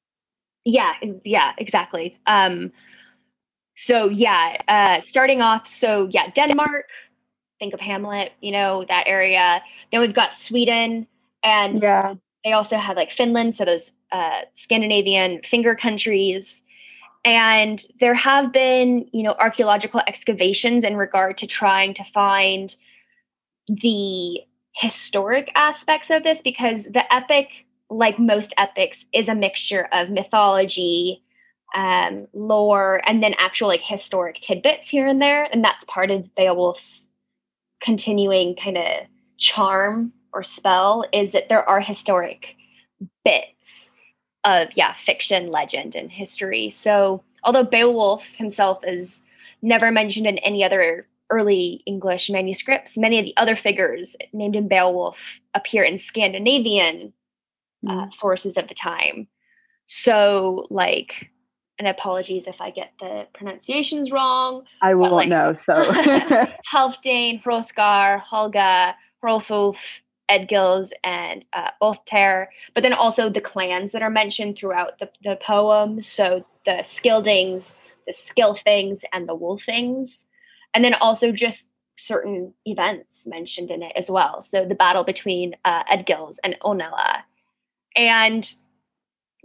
Yeah, 0.64 0.94
yeah, 1.24 1.52
exactly. 1.58 2.18
Um, 2.26 2.72
so 3.76 4.08
yeah, 4.08 4.56
uh, 4.68 5.00
starting 5.02 5.42
off, 5.42 5.66
so 5.66 6.08
yeah, 6.10 6.30
Denmark. 6.30 6.86
Think 7.60 7.72
of 7.72 7.80
Hamlet, 7.80 8.32
you 8.40 8.50
know 8.50 8.84
that 8.88 9.04
area. 9.06 9.62
Then 9.92 10.00
we've 10.00 10.12
got 10.12 10.34
Sweden 10.34 11.06
and 11.44 11.80
yeah. 11.80 12.14
they 12.44 12.52
also 12.52 12.78
had 12.78 12.96
like 12.96 13.12
Finland, 13.12 13.54
so 13.54 13.64
those 13.64 13.92
uh, 14.10 14.40
Scandinavian 14.54 15.40
finger 15.44 15.74
countries. 15.74 16.63
And 17.24 17.82
there 18.00 18.14
have 18.14 18.52
been, 18.52 19.08
you 19.12 19.22
know, 19.22 19.34
archaeological 19.40 20.00
excavations 20.06 20.84
in 20.84 20.96
regard 20.96 21.38
to 21.38 21.46
trying 21.46 21.94
to 21.94 22.04
find 22.04 22.74
the 23.68 24.40
historic 24.74 25.50
aspects 25.54 26.10
of 26.10 26.22
this 26.22 26.42
because 26.42 26.84
the 26.84 27.12
epic, 27.12 27.48
like 27.88 28.18
most 28.18 28.52
epics, 28.58 29.06
is 29.12 29.28
a 29.28 29.34
mixture 29.34 29.88
of 29.92 30.10
mythology, 30.10 31.22
um, 31.74 32.26
lore, 32.34 33.00
and 33.06 33.22
then 33.22 33.34
actual 33.38 33.68
like 33.68 33.82
historic 33.82 34.40
tidbits 34.40 34.88
here 34.88 35.06
and 35.06 35.22
there. 35.22 35.48
And 35.50 35.64
that's 35.64 35.84
part 35.86 36.10
of 36.10 36.34
Beowulf's 36.34 37.08
continuing 37.82 38.56
kind 38.56 38.76
of 38.76 39.06
charm 39.38 40.12
or 40.32 40.42
spell 40.42 41.04
is 41.12 41.32
that 41.32 41.48
there 41.48 41.66
are 41.68 41.80
historic 41.80 42.56
bits 43.24 43.53
of 44.44 44.68
yeah 44.74 44.94
fiction 45.04 45.50
legend 45.50 45.94
and 45.94 46.10
history. 46.10 46.70
So 46.70 47.22
although 47.42 47.64
beowulf 47.64 48.26
himself 48.36 48.80
is 48.84 49.22
never 49.62 49.90
mentioned 49.90 50.26
in 50.26 50.38
any 50.38 50.62
other 50.62 51.06
early 51.30 51.82
english 51.86 52.28
manuscripts 52.28 52.98
many 52.98 53.18
of 53.18 53.24
the 53.24 53.34
other 53.38 53.56
figures 53.56 54.14
named 54.34 54.54
in 54.54 54.68
beowulf 54.68 55.40
appear 55.54 55.82
in 55.82 55.98
scandinavian 55.98 57.14
uh, 57.86 58.06
mm. 58.06 58.12
sources 58.12 58.56
of 58.56 58.68
the 58.68 58.74
time. 58.74 59.28
So 59.86 60.66
like 60.70 61.30
and 61.78 61.88
apologies 61.88 62.46
if 62.46 62.60
i 62.60 62.70
get 62.70 62.92
the 63.00 63.26
pronunciations 63.34 64.12
wrong 64.12 64.64
i 64.80 64.94
won't 64.94 65.12
like, 65.12 65.28
know 65.28 65.52
so. 65.52 65.74
Halfdane 66.72 67.42
hrothgar 67.42 68.22
holga 68.22 68.94
hrothulf 70.28 70.48
Edgils 70.48 70.90
and 71.02 71.44
uh, 71.52 71.70
but 72.74 72.82
then 72.82 72.92
also 72.92 73.28
the 73.28 73.40
clans 73.40 73.92
that 73.92 74.02
are 74.02 74.10
mentioned 74.10 74.56
throughout 74.56 74.98
the, 74.98 75.10
the 75.22 75.36
poem. 75.36 76.02
So 76.02 76.44
the 76.66 76.82
Scyldings, 76.82 77.74
the 78.06 78.12
Scylfings, 78.12 79.02
and 79.12 79.28
the 79.28 79.34
Wolfings. 79.34 80.26
And 80.74 80.84
then 80.84 80.94
also 80.94 81.32
just 81.32 81.68
certain 81.96 82.52
events 82.64 83.26
mentioned 83.26 83.70
in 83.70 83.82
it 83.82 83.92
as 83.96 84.10
well. 84.10 84.42
So 84.42 84.64
the 84.64 84.74
battle 84.74 85.04
between 85.04 85.54
uh, 85.64 85.84
Edgils 85.84 86.36
and 86.42 86.56
Onela. 86.62 87.22
And 87.96 88.52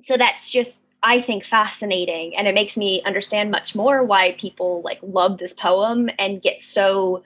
so 0.01 0.17
that's 0.17 0.50
just, 0.50 0.81
I 1.03 1.21
think, 1.21 1.45
fascinating. 1.45 2.36
And 2.36 2.48
it 2.48 2.55
makes 2.55 2.75
me 2.75 3.03
understand 3.05 3.51
much 3.51 3.75
more 3.75 4.03
why 4.03 4.36
people 4.39 4.81
like 4.83 5.00
love 5.03 5.38
this 5.38 5.53
poem 5.53 6.09
and 6.17 6.41
get 6.41 6.63
so 6.63 7.24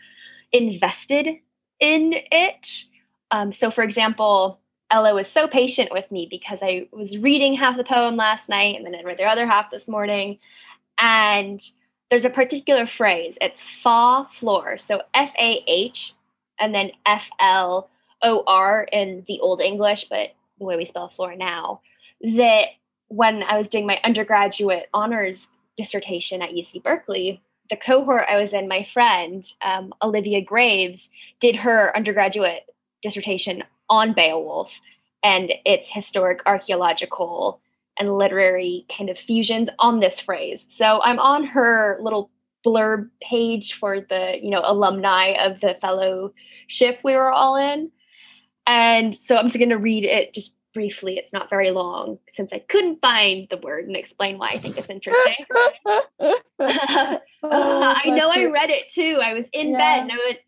invested 0.51 1.37
in 1.79 2.13
it 2.31 2.85
um, 3.33 3.51
so, 3.51 3.71
for 3.71 3.83
example, 3.83 4.59
Ella 4.91 5.15
was 5.15 5.27
so 5.27 5.47
patient 5.47 5.91
with 5.91 6.09
me 6.11 6.27
because 6.29 6.59
I 6.61 6.87
was 6.91 7.17
reading 7.17 7.55
half 7.55 7.75
the 7.75 7.83
poem 7.83 8.15
last 8.15 8.47
night 8.47 8.75
and 8.75 8.85
then 8.85 8.93
I 8.93 9.01
read 9.01 9.17
the 9.17 9.23
other 9.23 9.47
half 9.47 9.71
this 9.71 9.87
morning. 9.87 10.37
And 10.99 11.59
there's 12.11 12.25
a 12.25 12.29
particular 12.29 12.85
phrase, 12.85 13.35
it's 13.41 13.59
fa 13.59 14.27
floor. 14.31 14.77
So 14.77 15.01
F 15.15 15.33
A 15.39 15.63
H 15.65 16.13
and 16.59 16.75
then 16.75 16.91
F 17.07 17.31
L 17.39 17.89
O 18.21 18.43
R 18.45 18.87
in 18.91 19.23
the 19.27 19.39
Old 19.39 19.61
English, 19.61 20.05
but 20.11 20.35
the 20.59 20.65
way 20.65 20.77
we 20.77 20.85
spell 20.85 21.09
floor 21.09 21.35
now, 21.35 21.81
that 22.21 22.67
when 23.07 23.41
I 23.41 23.57
was 23.57 23.67
doing 23.67 23.87
my 23.87 23.99
undergraduate 24.03 24.89
honors 24.93 25.47
dissertation 25.75 26.43
at 26.43 26.51
UC 26.51 26.83
Berkeley, 26.83 27.41
the 27.71 27.77
cohort 27.77 28.25
I 28.29 28.39
was 28.39 28.53
in, 28.53 28.67
my 28.67 28.83
friend 28.83 29.43
um, 29.65 29.91
Olivia 30.03 30.39
Graves, 30.39 31.09
did 31.39 31.55
her 31.55 31.91
undergraduate 31.97 32.69
dissertation 33.03 33.63
on 33.89 34.13
Beowulf 34.13 34.79
and 35.23 35.53
its 35.65 35.89
historic 35.89 36.41
archaeological 36.45 37.61
and 37.99 38.17
literary 38.17 38.85
kind 38.95 39.09
of 39.09 39.19
fusions 39.19 39.69
on 39.79 39.99
this 39.99 40.19
phrase. 40.19 40.65
So 40.69 40.99
I'm 41.03 41.19
on 41.19 41.45
her 41.45 41.99
little 42.01 42.31
blurb 42.65 43.09
page 43.21 43.73
for 43.73 43.99
the, 43.99 44.37
you 44.41 44.49
know, 44.49 44.61
alumni 44.63 45.33
of 45.33 45.59
the 45.61 45.75
fellowship 45.79 46.99
we 47.03 47.15
were 47.15 47.31
all 47.31 47.55
in. 47.55 47.91
And 48.65 49.15
so 49.15 49.35
I'm 49.35 49.45
just 49.45 49.57
going 49.57 49.69
to 49.69 49.77
read 49.77 50.05
it 50.05 50.33
just 50.33 50.55
briefly. 50.73 51.17
It's 51.17 51.33
not 51.33 51.49
very 51.49 51.71
long 51.71 52.17
since 52.33 52.49
I 52.51 52.59
couldn't 52.59 53.01
find 53.01 53.47
the 53.49 53.57
word 53.57 53.85
and 53.85 53.95
explain 53.95 54.37
why 54.37 54.49
I 54.49 54.57
think 54.57 54.77
it's 54.77 54.89
interesting. 54.89 55.45
uh, 55.85 55.99
I 57.43 58.03
know 58.07 58.29
I 58.29 58.45
read 58.45 58.69
it 58.69 58.89
too. 58.89 59.19
I 59.21 59.33
was 59.33 59.45
in 59.53 59.71
yeah. 59.71 59.77
bed 59.77 60.01
and 60.03 60.11
I 60.11 60.17
went, 60.25 60.39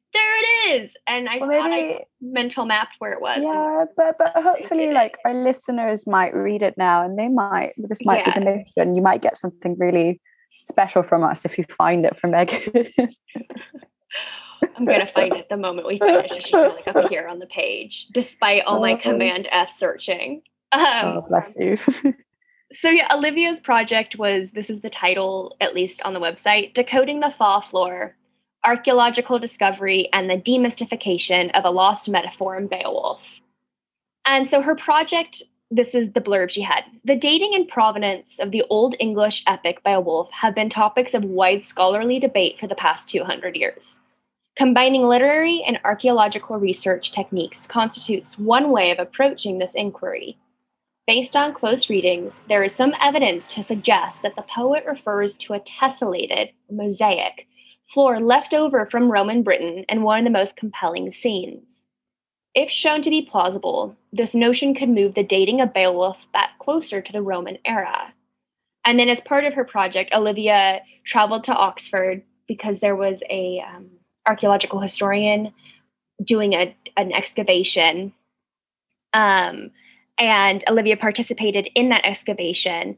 is. 0.83 0.95
And 1.07 1.27
I 1.29 1.37
well, 1.37 1.69
maybe, 1.69 1.93
I 1.93 2.05
mental 2.21 2.65
mapped 2.65 2.95
where 2.99 3.13
it 3.13 3.21
was. 3.21 3.39
Yeah, 3.41 3.85
but 3.95 4.17
but 4.17 4.43
hopefully 4.43 4.91
like 4.91 5.17
our 5.25 5.33
listeners 5.33 6.05
might 6.07 6.33
read 6.33 6.61
it 6.61 6.75
now 6.77 7.03
and 7.03 7.17
they 7.17 7.27
might 7.27 7.73
this 7.77 8.03
might 8.05 8.25
yeah. 8.25 8.39
be 8.39 8.45
the 8.45 8.55
mission. 8.57 8.95
You 8.95 9.01
might 9.01 9.21
get 9.21 9.37
something 9.37 9.75
really 9.79 10.21
special 10.63 11.03
from 11.03 11.23
us 11.23 11.45
if 11.45 11.57
you 11.57 11.65
find 11.69 12.05
it 12.05 12.17
from 12.19 12.31
Megan. 12.31 12.87
I'm 14.77 14.85
gonna 14.85 15.07
find 15.15 15.33
it 15.33 15.47
the 15.49 15.57
moment 15.57 15.87
we 15.87 15.99
finish. 15.99 16.31
It's 16.31 16.49
just 16.49 16.75
like 16.75 16.87
up 16.87 17.09
here 17.09 17.27
on 17.27 17.39
the 17.39 17.47
page, 17.47 18.07
despite 18.13 18.63
all 18.65 18.81
my 18.81 18.93
oh. 18.93 18.97
command 18.97 19.47
F 19.51 19.71
searching. 19.71 20.41
Um, 20.71 20.83
oh, 20.83 21.25
bless 21.27 21.53
you. 21.57 21.77
so 22.73 22.89
yeah, 22.89 23.07
Olivia's 23.13 23.59
project 23.59 24.17
was 24.17 24.51
this 24.51 24.69
is 24.69 24.81
the 24.81 24.89
title, 24.89 25.55
at 25.61 25.73
least 25.75 26.01
on 26.03 26.13
the 26.13 26.19
website, 26.19 26.73
decoding 26.73 27.19
the 27.19 27.33
fa 27.37 27.61
floor 27.61 28.15
archaeological 28.65 29.39
discovery, 29.39 30.09
and 30.11 30.29
the 30.29 30.37
demystification 30.37 31.51
of 31.51 31.65
a 31.65 31.69
lost 31.69 32.09
metaphor 32.09 32.57
in 32.57 32.67
Beowulf. 32.67 33.21
And 34.27 34.49
so 34.49 34.61
her 34.61 34.75
project, 34.75 35.43
this 35.69 35.93
is 35.93 36.11
the 36.11 36.21
blurb 36.21 36.49
she 36.49 36.61
had. 36.61 36.83
The 37.03 37.15
dating 37.15 37.53
and 37.53 37.67
provenance 37.67 38.39
of 38.39 38.51
the 38.51 38.63
Old 38.69 38.95
English 38.99 39.43
epic 39.47 39.83
Beowulf 39.83 40.31
have 40.31 40.55
been 40.55 40.69
topics 40.69 41.13
of 41.13 41.23
wide 41.23 41.67
scholarly 41.67 42.19
debate 42.19 42.59
for 42.59 42.67
the 42.67 42.75
past 42.75 43.07
200 43.07 43.55
years. 43.55 43.99
Combining 44.55 45.03
literary 45.03 45.63
and 45.67 45.79
archaeological 45.83 46.57
research 46.57 47.11
techniques 47.11 47.67
constitutes 47.67 48.39
one 48.39 48.71
way 48.71 48.89
of 48.89 48.99
approaching 48.99 49.59
this 49.59 49.75
inquiry. 49.75 50.37
Based 51.05 51.35
on 51.35 51.53
close 51.53 51.89
readings, 51.89 52.41
there 52.47 52.63
is 52.63 52.73
some 52.73 52.95
evidence 52.99 53.53
to 53.53 53.61
suggest 53.61 54.23
that 54.23 54.35
the 54.35 54.41
poet 54.43 54.85
refers 54.87 55.35
to 55.37 55.53
a 55.53 55.59
tessellated 55.59 56.51
mosaic 56.71 57.47
floor 57.87 58.19
left 58.19 58.53
over 58.53 58.85
from 58.85 59.11
Roman 59.11 59.43
Britain 59.43 59.85
and 59.89 60.03
one 60.03 60.19
of 60.19 60.25
the 60.25 60.37
most 60.37 60.55
compelling 60.55 61.11
scenes. 61.11 61.83
If 62.53 62.69
shown 62.71 63.01
to 63.01 63.09
be 63.09 63.21
plausible, 63.21 63.95
this 64.13 64.33
notion 64.33 64.73
could 64.73 64.89
move 64.89 65.13
the 65.13 65.23
dating 65.23 65.61
of 65.61 65.73
Beowulf 65.73 66.17
back 66.31 66.57
closer 66.59 67.01
to 67.01 67.11
the 67.11 67.21
Roman 67.21 67.57
era. 67.65 68.13
And 68.85 68.99
then, 68.99 69.09
as 69.09 69.19
part 69.19 69.45
of 69.45 69.53
her 69.55 69.65
project, 69.65 70.13
Olivia 70.13 70.81
traveled 71.03 71.43
to 71.45 71.55
Oxford 71.55 72.21
because 72.47 72.79
there 72.79 72.95
was 72.95 73.21
a 73.29 73.63
um, 73.67 73.89
archaeological 74.25 74.79
historian 74.79 75.51
doing 76.23 76.53
a, 76.53 76.75
an 76.95 77.11
excavation. 77.11 78.13
Um, 79.13 79.71
and 80.17 80.63
Olivia 80.69 80.95
participated 80.95 81.69
in 81.75 81.89
that 81.89 82.05
excavation 82.05 82.97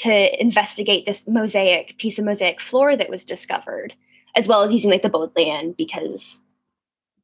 to 0.00 0.40
investigate 0.40 1.04
this 1.04 1.28
mosaic 1.28 1.98
piece 1.98 2.18
of 2.18 2.24
mosaic 2.24 2.60
floor 2.60 2.96
that 2.96 3.10
was 3.10 3.24
discovered, 3.24 3.94
as 4.34 4.48
well 4.48 4.62
as 4.62 4.72
using 4.72 4.90
like 4.90 5.02
the 5.02 5.10
Bodleian 5.10 5.72
because 5.72 6.40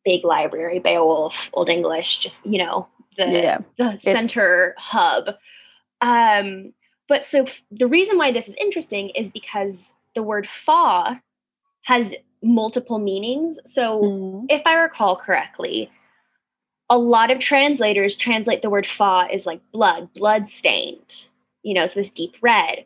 big 0.05 0.25
library, 0.25 0.79
Beowulf, 0.79 1.49
Old 1.55 1.71
English, 1.71 2.19
just 2.19 2.45
you 2.45 2.59
know 2.59 2.87
the 3.17 3.31
yeah. 3.31 3.59
the 3.79 3.99
center 3.99 4.75
it's... 4.77 4.85
hub. 4.85 5.37
Um, 6.03 6.75
but 7.09 7.25
so 7.25 7.45
f- 7.45 7.63
the 7.71 7.87
reason 7.87 8.19
why 8.19 8.31
this 8.31 8.47
is 8.47 8.55
interesting 8.61 9.09
is 9.11 9.31
because 9.31 9.95
the 10.15 10.23
word 10.23 10.47
fa 10.47 11.23
has 11.83 12.15
multiple 12.43 12.99
meanings. 12.99 13.59
So 13.65 14.03
mm. 14.03 14.47
if 14.51 14.61
I 14.67 14.75
recall 14.75 15.17
correctly, 15.17 15.91
a 16.91 16.99
lot 16.99 17.31
of 17.31 17.39
translators 17.39 18.17
translate 18.17 18.61
the 18.61 18.69
word 18.69 18.87
fa 18.87 19.29
as 19.33 19.47
like 19.47 19.61
blood, 19.73 20.13
blood 20.13 20.51
stained 20.51 21.29
you 21.67 21.75
know, 21.75 21.85
so 21.87 21.99
this 21.99 22.11
deep 22.11 22.37
red. 22.41 22.85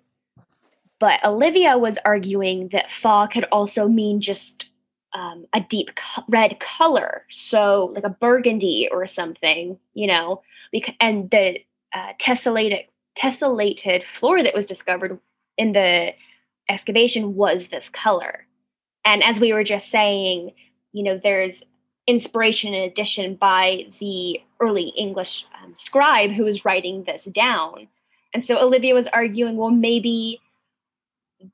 But 0.98 1.22
Olivia 1.22 1.76
was 1.76 1.98
arguing 2.06 2.68
that 2.72 2.90
fa 2.90 3.28
could 3.30 3.44
also 3.52 3.86
mean 3.86 4.22
just 4.22 4.66
um, 5.12 5.46
a 5.52 5.60
deep 5.60 5.94
co- 5.96 6.24
red 6.28 6.60
color, 6.60 7.26
so 7.28 7.92
like 7.94 8.04
a 8.04 8.08
burgundy 8.08 8.88
or 8.90 9.06
something, 9.06 9.78
you 9.92 10.06
know. 10.06 10.42
And 10.98 11.30
the 11.30 11.58
uh, 11.92 12.14
tessellated 12.18 12.86
tessellated 13.18 14.04
floor 14.04 14.42
that 14.42 14.54
was 14.54 14.64
discovered 14.64 15.18
in 15.58 15.72
the 15.72 16.14
excavation 16.66 17.34
was 17.34 17.68
this 17.68 17.90
color. 17.90 18.46
And 19.04 19.22
as 19.22 19.38
we 19.38 19.52
were 19.52 19.64
just 19.64 19.90
saying, 19.90 20.52
you 20.92 21.02
know, 21.02 21.20
there's 21.22 21.62
inspiration 22.06 22.72
and 22.72 22.90
addition 22.90 23.34
by 23.34 23.86
the 23.98 24.40
early 24.58 24.88
English 24.96 25.44
um, 25.62 25.74
scribe 25.76 26.30
who 26.30 26.44
was 26.44 26.64
writing 26.64 27.04
this 27.04 27.24
down. 27.24 27.88
And 28.32 28.46
so 28.46 28.58
Olivia 28.60 28.94
was 28.94 29.08
arguing, 29.08 29.56
well, 29.56 29.70
maybe 29.70 30.40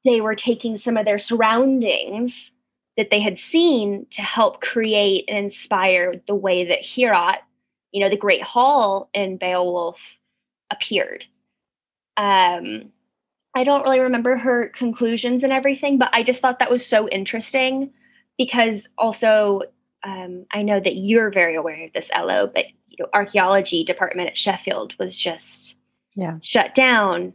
they 0.05 0.21
were 0.21 0.35
taking 0.35 0.77
some 0.77 0.97
of 0.97 1.05
their 1.05 1.19
surroundings 1.19 2.53
that 2.97 3.11
they 3.11 3.21
had 3.21 3.39
seen 3.39 4.07
to 4.11 4.23
help 4.23 4.61
create 4.61 5.25
and 5.29 5.39
inspire 5.39 6.15
the 6.27 6.35
way 6.35 6.65
that 6.65 6.83
Heorot, 6.83 7.39
you 7.93 8.01
know, 8.01 8.09
the 8.09 8.17
Great 8.17 8.43
Hall 8.43 9.09
in 9.15 9.37
Beowulf 9.37 10.19
appeared. 10.71 11.27
Um, 12.17 12.91
I 13.55 13.65
don't 13.65 13.83
really 13.83 14.01
remember 14.01 14.37
her 14.37 14.69
conclusions 14.69 15.45
and 15.45 15.53
everything, 15.53 15.99
but 15.99 16.11
I 16.13 16.23
just 16.23 16.41
thought 16.41 16.59
that 16.59 16.71
was 16.71 16.87
so 16.87 17.09
interesting 17.09 17.91
because 18.37 18.89
also 18.99 19.63
um, 20.05 20.47
I 20.53 20.63
know 20.63 20.79
that 20.81 20.97
you're 20.97 21.31
very 21.31 21.57
aware 21.57 21.85
of 21.85 21.93
this, 21.93 22.11
Ello, 22.13 22.51
but 22.53 22.67
you 22.89 22.97
know, 22.99 23.09
archaeology 23.13 23.83
department 23.85 24.29
at 24.29 24.39
Sheffield 24.39 24.95
was 24.99 25.17
just 25.17 25.76
yeah 26.17 26.39
shut 26.43 26.75
down. 26.75 27.33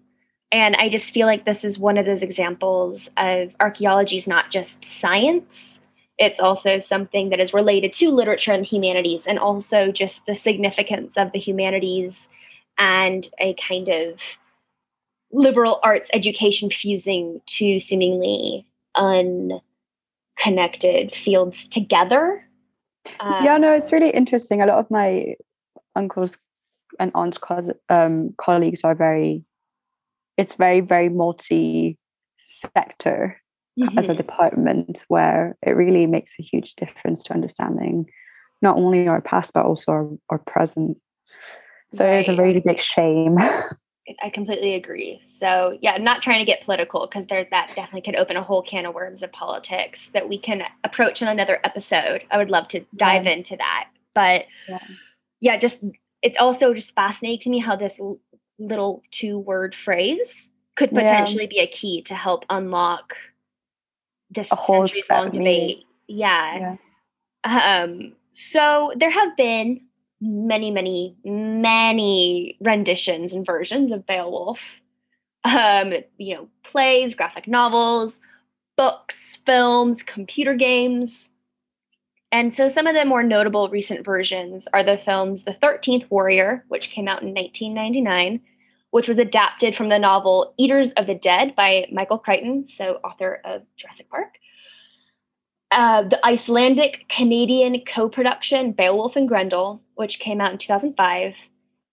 And 0.54 0.76
I 0.76 0.90
just 0.90 1.14
feel 1.14 1.28
like 1.28 1.46
this 1.46 1.64
is 1.64 1.80
one 1.80 1.98
of 1.98 2.06
those 2.06 2.22
examples 2.22 3.10
of 3.16 3.56
archaeology 3.62 4.18
is 4.18 4.28
not 4.28 4.52
just 4.52 4.84
science, 4.84 5.80
it's 6.22 6.40
also 6.40 6.80
something 6.80 7.30
that 7.30 7.40
is 7.40 7.52
related 7.52 7.94
to 7.94 8.12
literature 8.12 8.52
and 8.52 8.64
the 8.64 8.68
humanities, 8.68 9.26
and 9.26 9.40
also 9.40 9.92
just 9.92 10.24
the 10.28 10.36
significance 10.36 11.18
of 11.18 11.32
the 11.32 11.40
humanities 11.40 12.30
and 12.78 13.28
a 13.40 13.56
kind 13.56 13.90
of 13.90 14.22
liberal 15.32 15.80
arts 15.82 16.12
education 16.14 16.70
fusing 16.70 17.42
two 17.48 17.80
seemingly 17.80 18.68
unconnected 18.94 19.62
fields 21.16 21.68
together. 21.68 22.48
Um, 23.20 23.44
yeah, 23.44 23.58
no, 23.58 23.74
it's 23.74 23.92
really 23.92 24.12
interesting. 24.12 24.62
A 24.62 24.68
lot 24.68 24.78
of 24.78 24.92
my 24.92 25.34
uncles 25.96 26.38
and 27.00 27.12
aunts 27.16 27.38
um, 27.90 28.34
colleagues 28.38 28.82
are 28.84 28.96
very, 28.96 29.44
it's 30.38 30.56
very, 30.56 30.82
very 30.82 31.10
multi 31.10 31.98
sector 32.38 33.42
mm-hmm. 33.80 33.98
as 33.98 34.06
a 34.06 34.10
mm-hmm. 34.10 34.18
department 34.18 35.04
where 35.08 35.58
it 35.66 35.72
really 35.72 36.06
makes 36.06 36.34
a 36.40 36.44
huge 36.44 36.76
difference 36.76 37.24
to 37.24 37.34
understanding 37.34 38.06
not 38.62 38.78
only 38.78 39.08
our 39.08 39.22
past 39.22 39.54
but 39.54 39.66
also 39.66 39.92
our, 39.92 40.10
our 40.30 40.38
present. 40.40 40.98
So 41.94 42.06
right. 42.06 42.20
it's 42.20 42.30
a 42.30 42.42
really 42.42 42.60
big 42.60 42.80
shame. 42.80 43.38
I 44.24 44.30
completely 44.30 44.74
agree. 44.74 45.22
So 45.24 45.78
yeah, 45.82 45.98
not 45.98 46.22
trying 46.22 46.40
to 46.40 46.46
get 46.46 46.64
political 46.64 47.08
because 47.08 47.28
there 47.28 47.48
that 47.52 47.72
definitely 47.76 48.02
could 48.02 48.20
open 48.20 48.36
a 48.36 48.44
whole 48.44 48.62
can 48.62 48.86
of 48.86 48.96
worms 48.96 49.22
of 49.22 49.32
politics 49.32 50.10
that 50.14 50.28
we 50.28 50.38
can 50.38 50.64
approach 50.84 51.22
in 51.22 51.28
another 51.28 51.60
episode. 51.64 52.24
I 52.32 52.38
would 52.38 52.50
love 52.50 52.68
to 52.70 52.86
dive 52.96 53.26
yeah. 53.26 53.32
into 53.32 53.56
that. 53.58 53.90
But 54.14 54.46
yeah. 54.68 54.80
yeah, 55.40 55.58
just 55.58 55.84
it's 56.22 56.38
also 56.38 56.74
just 56.74 56.94
fascinating 56.94 57.40
to 57.40 57.50
me 57.50 57.60
how 57.60 57.76
this 57.76 58.00
l- 58.00 58.20
little 58.60 59.02
two 59.12 59.40
word 59.40 59.76
phrase 59.76 60.52
could 60.76 60.90
potentially 60.90 61.44
yeah. 61.44 61.50
be 61.50 61.60
a 61.60 61.68
key 61.68 62.02
to 62.04 62.16
help 62.16 62.46
unlock 62.50 63.16
this 64.30 64.52
a 64.52 64.56
whole 64.56 64.88
long 65.10 65.32
debate. 65.32 65.84
Yeah. 66.08 66.78
Um 67.44 68.14
so 68.34 68.94
there 68.96 69.10
have 69.10 69.36
been 69.36 69.82
many, 70.22 70.72
many, 70.72 71.16
many 71.26 72.58
renditions 72.62 73.34
and 73.34 73.46
versions 73.46 73.92
of 73.92 74.06
Beowulf. 74.06 74.80
Um, 75.44 75.94
you 76.18 76.36
know, 76.36 76.48
plays, 76.64 77.16
graphic 77.16 77.48
novels, 77.48 78.20
books, 78.78 79.40
films, 79.44 80.04
computer 80.04 80.54
games. 80.54 81.30
And 82.32 82.54
so 82.54 82.70
some 82.70 82.88
of 82.88 82.96
the 82.96 83.06
more 83.06 83.24
notable 83.24 83.70
recent 83.70 84.06
versions 84.06 84.68
are 84.74 84.84
the 84.84 84.98
films 84.98 85.44
The 85.44 85.54
13th 85.54 86.10
Warrior, 86.10 86.64
which 86.70 86.90
came 86.90 87.08
out 87.08 87.22
in 87.22 87.34
1999, 87.34 88.40
which 88.92 89.08
was 89.08 89.18
adapted 89.18 89.76
from 89.76 89.90
the 89.90 90.00
novel 90.00 90.54
Eaters 90.58 90.92
of 90.94 91.08
the 91.08 91.16
Dead 91.16 91.56
by 91.56 91.88
Michael 91.92 92.18
Crichton, 92.18 92.68
so 92.68 93.00
author 93.04 93.42
of 93.44 93.64
Jurassic 93.76 94.10
Park, 94.10 94.36
uh, 95.72 96.04
the 96.04 96.26
Icelandic 96.26 97.06
Canadian 97.10 97.82
co 97.86 98.10
production 98.10 98.74
Beowulf 98.74 99.16
and 99.16 99.28
Grendel, 99.28 99.82
which 99.96 100.20
came 100.20 100.42
out 100.42 100.52
in 100.52 100.58
2005. 100.58 101.34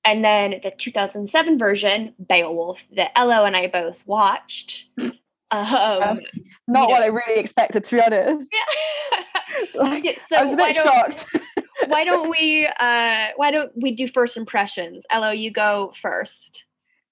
And 0.04 0.24
then 0.24 0.60
the 0.62 0.70
2007 0.70 1.58
version, 1.58 2.14
Beowulf, 2.18 2.84
that 2.96 3.10
Ello 3.16 3.44
and 3.44 3.56
I 3.56 3.66
both 3.66 4.06
watched. 4.06 4.86
Um, 4.98 5.12
um, 5.50 6.20
not 6.66 6.90
what 6.90 7.00
know. 7.00 7.06
I 7.06 7.08
really 7.08 7.40
expected, 7.40 7.84
to 7.84 7.96
be 7.96 8.02
honest. 8.02 8.54
Yeah. 9.12 9.18
Like, 9.74 10.20
so 10.26 10.36
I 10.36 10.44
was 10.44 10.54
a 10.54 10.56
bit 10.56 10.74
shocked. 10.74 11.24
why 11.86 12.04
don't 12.04 12.30
we? 12.30 12.66
Uh, 12.66 13.28
why 13.36 13.50
don't 13.50 13.72
we 13.76 13.94
do 13.94 14.08
first 14.08 14.36
impressions? 14.36 15.04
Ello, 15.10 15.30
you 15.30 15.50
go 15.50 15.92
first. 16.00 16.64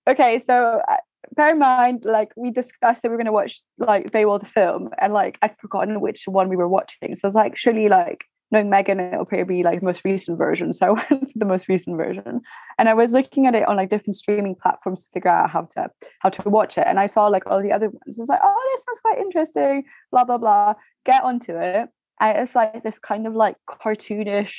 Okay, 0.08 0.38
so 0.38 0.80
uh, 0.88 0.96
bear 1.34 1.50
in 1.50 1.58
mind, 1.58 2.04
like 2.04 2.32
we 2.36 2.50
discussed 2.50 3.02
that 3.02 3.08
we 3.08 3.14
are 3.14 3.18
going 3.18 3.26
to 3.26 3.32
watch 3.32 3.60
like 3.78 4.12
Beowulf 4.12 4.42
the 4.42 4.48
film, 4.48 4.90
and 4.98 5.12
like 5.12 5.38
I've 5.42 5.56
forgotten 5.58 6.00
which 6.00 6.24
one 6.26 6.48
we 6.48 6.56
were 6.56 6.68
watching. 6.68 7.14
So 7.14 7.26
I 7.26 7.28
was 7.28 7.34
like, 7.34 7.56
surely 7.56 7.88
like 7.88 8.24
knowing 8.52 8.70
Megan, 8.70 9.00
it'll 9.00 9.24
probably 9.24 9.56
be 9.56 9.62
like 9.64 9.80
the 9.80 9.86
most 9.86 10.02
recent 10.04 10.38
version. 10.38 10.72
So 10.72 10.86
I 10.86 10.90
went 10.90 11.08
for 11.08 11.38
the 11.38 11.44
most 11.44 11.68
recent 11.68 11.96
version, 11.96 12.40
and 12.78 12.88
I 12.88 12.94
was 12.94 13.12
looking 13.12 13.46
at 13.46 13.54
it 13.54 13.66
on 13.66 13.76
like 13.76 13.90
different 13.90 14.16
streaming 14.16 14.54
platforms 14.54 15.04
to 15.04 15.10
figure 15.12 15.30
out 15.30 15.50
how 15.50 15.62
to 15.74 15.90
how 16.20 16.28
to 16.30 16.48
watch 16.48 16.78
it, 16.78 16.86
and 16.86 16.98
I 16.98 17.06
saw 17.06 17.26
like 17.26 17.46
all 17.46 17.62
the 17.62 17.72
other 17.72 17.88
ones. 17.88 18.18
I 18.18 18.22
was 18.22 18.28
like, 18.28 18.40
oh, 18.42 18.70
this 18.72 18.84
sounds 18.84 19.00
quite 19.00 19.18
interesting. 19.18 19.84
Blah 20.10 20.24
blah 20.24 20.38
blah. 20.38 20.74
Get 21.04 21.22
onto 21.22 21.56
it, 21.56 21.88
and 22.20 22.38
it's 22.38 22.54
like 22.54 22.82
this 22.82 22.98
kind 22.98 23.26
of 23.26 23.34
like 23.34 23.56
cartoonish 23.68 24.54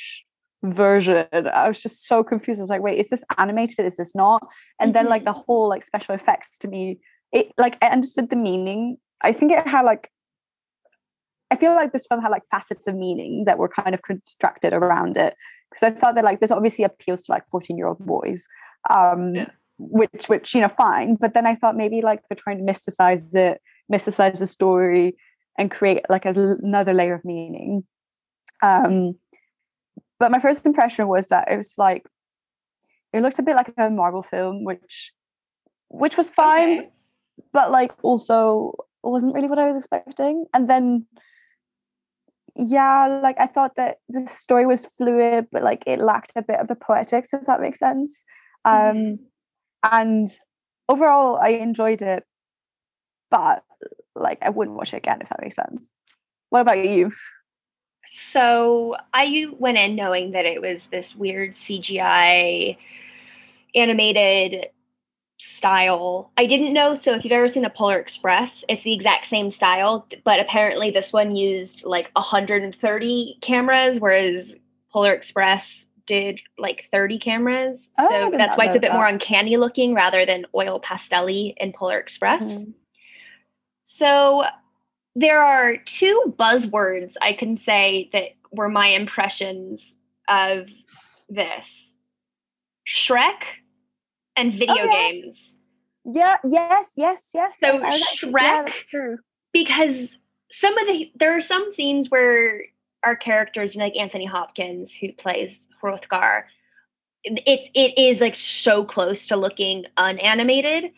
version. 0.62 1.26
I 1.32 1.68
was 1.68 1.82
just 1.82 2.06
so 2.06 2.22
confused. 2.22 2.60
I 2.60 2.62
was 2.62 2.70
like, 2.70 2.82
wait, 2.82 2.98
is 2.98 3.10
this 3.10 3.24
animated? 3.36 3.86
Is 3.86 3.96
this 3.96 4.14
not? 4.14 4.46
And 4.80 4.88
mm-hmm. 4.88 4.92
then 4.94 5.08
like 5.08 5.24
the 5.24 5.32
mm-hmm. 5.32 5.40
whole 5.46 5.68
like 5.68 5.84
special 5.84 6.14
effects 6.14 6.58
to 6.58 6.68
me, 6.68 6.98
it 7.32 7.52
like 7.58 7.76
I 7.82 7.88
understood 7.88 8.30
the 8.30 8.36
meaning. 8.36 8.98
I 9.20 9.32
think 9.32 9.52
it 9.52 9.66
had 9.66 9.82
like 9.82 10.10
I 11.50 11.56
feel 11.56 11.74
like 11.74 11.92
this 11.92 12.06
film 12.06 12.20
had 12.20 12.30
like 12.30 12.42
facets 12.50 12.86
of 12.86 12.94
meaning 12.94 13.44
that 13.46 13.58
were 13.58 13.68
kind 13.68 13.94
of 13.94 14.02
constructed 14.02 14.72
around 14.72 15.16
it. 15.16 15.34
Because 15.70 15.82
I 15.82 15.90
thought 15.90 16.14
that 16.14 16.24
like 16.24 16.40
this 16.40 16.50
obviously 16.50 16.84
appeals 16.84 17.22
to 17.24 17.32
like 17.32 17.46
14 17.48 17.76
year 17.76 17.88
old 17.88 17.98
boys. 17.98 18.44
Um 18.90 19.34
yeah. 19.34 19.50
which 19.78 20.28
which 20.28 20.54
you 20.54 20.60
know 20.60 20.68
fine. 20.68 21.16
But 21.16 21.34
then 21.34 21.46
I 21.46 21.54
thought 21.54 21.76
maybe 21.76 22.02
like 22.02 22.20
they're 22.28 22.36
trying 22.36 22.64
to 22.64 22.72
mysticize 22.72 23.34
it, 23.34 23.60
mysticize 23.92 24.38
the 24.38 24.46
story 24.46 25.16
and 25.58 25.70
create 25.70 26.04
like 26.08 26.24
another 26.24 26.94
layer 26.94 27.14
of 27.14 27.24
meaning. 27.24 27.84
Um 28.62 29.18
but 30.18 30.30
my 30.30 30.38
first 30.40 30.66
impression 30.66 31.08
was 31.08 31.26
that 31.26 31.50
it 31.50 31.56
was 31.56 31.74
like 31.76 32.06
it 33.12 33.22
looked 33.22 33.38
a 33.38 33.42
bit 33.42 33.56
like 33.56 33.72
a 33.76 33.90
Marvel 33.90 34.22
film, 34.22 34.64
which 34.64 35.12
which 35.88 36.16
was 36.16 36.30
fine, 36.30 36.78
okay. 36.80 36.88
but 37.52 37.70
like 37.70 37.92
also 38.02 38.72
wasn't 39.02 39.34
really 39.34 39.48
what 39.48 39.58
I 39.58 39.68
was 39.68 39.78
expecting. 39.78 40.46
And 40.54 40.68
then 40.68 41.06
yeah, 42.54 43.20
like 43.22 43.38
I 43.38 43.46
thought 43.46 43.76
that 43.76 43.98
the 44.08 44.26
story 44.26 44.66
was 44.66 44.86
fluid, 44.86 45.46
but 45.52 45.62
like 45.62 45.84
it 45.86 46.00
lacked 46.00 46.32
a 46.36 46.42
bit 46.42 46.58
of 46.58 46.68
the 46.68 46.74
poetics, 46.74 47.32
if 47.32 47.44
that 47.46 47.60
makes 47.60 47.78
sense. 47.78 48.24
Um 48.64 48.74
mm-hmm. 48.74 49.14
and 49.84 50.28
overall 50.88 51.36
I 51.36 51.50
enjoyed 51.50 52.02
it, 52.02 52.24
but 53.30 53.62
like 54.20 54.38
I 54.42 54.50
wouldn't 54.50 54.76
watch 54.76 54.94
it 54.94 54.98
again 54.98 55.18
if 55.20 55.28
that 55.28 55.40
makes 55.42 55.56
sense. 55.56 55.88
What 56.50 56.60
about 56.60 56.84
you? 56.84 57.12
So 58.06 58.96
I 59.12 59.46
went 59.58 59.78
in 59.78 59.94
knowing 59.94 60.32
that 60.32 60.46
it 60.46 60.60
was 60.60 60.86
this 60.86 61.14
weird 61.14 61.50
CGI 61.50 62.76
animated 63.74 64.70
style. 65.38 66.32
I 66.36 66.46
didn't 66.46 66.72
know. 66.72 66.94
So 66.94 67.14
if 67.14 67.24
you've 67.24 67.32
ever 67.32 67.48
seen 67.48 67.62
the 67.62 67.70
Polar 67.70 67.98
Express, 67.98 68.64
it's 68.68 68.82
the 68.82 68.94
exact 68.94 69.26
same 69.26 69.50
style, 69.50 70.06
but 70.24 70.40
apparently 70.40 70.90
this 70.90 71.12
one 71.12 71.34
used 71.34 71.84
like 71.84 72.10
130 72.14 73.38
cameras, 73.40 74.00
whereas 74.00 74.54
Polar 74.90 75.12
Express 75.12 75.86
did 76.06 76.40
like 76.58 76.88
30 76.90 77.18
cameras. 77.18 77.90
Oh, 77.98 78.08
so 78.08 78.36
that's 78.36 78.56
why 78.56 78.64
it's 78.64 78.76
a 78.76 78.80
bit 78.80 78.90
that. 78.90 78.96
more 78.96 79.06
uncanny 79.06 79.56
looking 79.58 79.94
rather 79.94 80.24
than 80.24 80.46
oil 80.54 80.80
pastelly 80.80 81.54
in 81.58 81.72
Polar 81.72 81.98
Express. 81.98 82.62
Mm-hmm. 82.62 82.70
So 83.90 84.44
there 85.14 85.42
are 85.42 85.78
two 85.78 86.34
buzzwords 86.38 87.14
I 87.22 87.32
can 87.32 87.56
say 87.56 88.10
that 88.12 88.32
were 88.52 88.68
my 88.68 88.88
impressions 88.88 89.96
of 90.28 90.66
this 91.30 91.94
Shrek 92.86 93.44
and 94.36 94.52
video 94.52 94.74
oh, 94.78 94.84
yeah. 94.84 95.10
games. 95.10 95.56
Yeah, 96.04 96.36
yes, 96.44 96.90
yes, 96.98 97.30
yes. 97.32 97.58
So 97.58 97.80
Shrek, 97.80 98.70
yeah, 98.92 99.16
because 99.54 100.18
some 100.50 100.76
of 100.76 100.86
the 100.86 101.10
there 101.14 101.34
are 101.34 101.40
some 101.40 101.72
scenes 101.72 102.10
where 102.10 102.64
our 103.04 103.16
characters, 103.16 103.74
like 103.74 103.96
Anthony 103.96 104.26
Hopkins, 104.26 104.92
who 104.92 105.12
plays 105.14 105.66
Hrothgar, 105.82 106.42
it 107.24 107.70
it 107.72 107.98
is 107.98 108.20
like 108.20 108.34
so 108.34 108.84
close 108.84 109.26
to 109.28 109.36
looking 109.38 109.86
unanimated. 109.96 110.90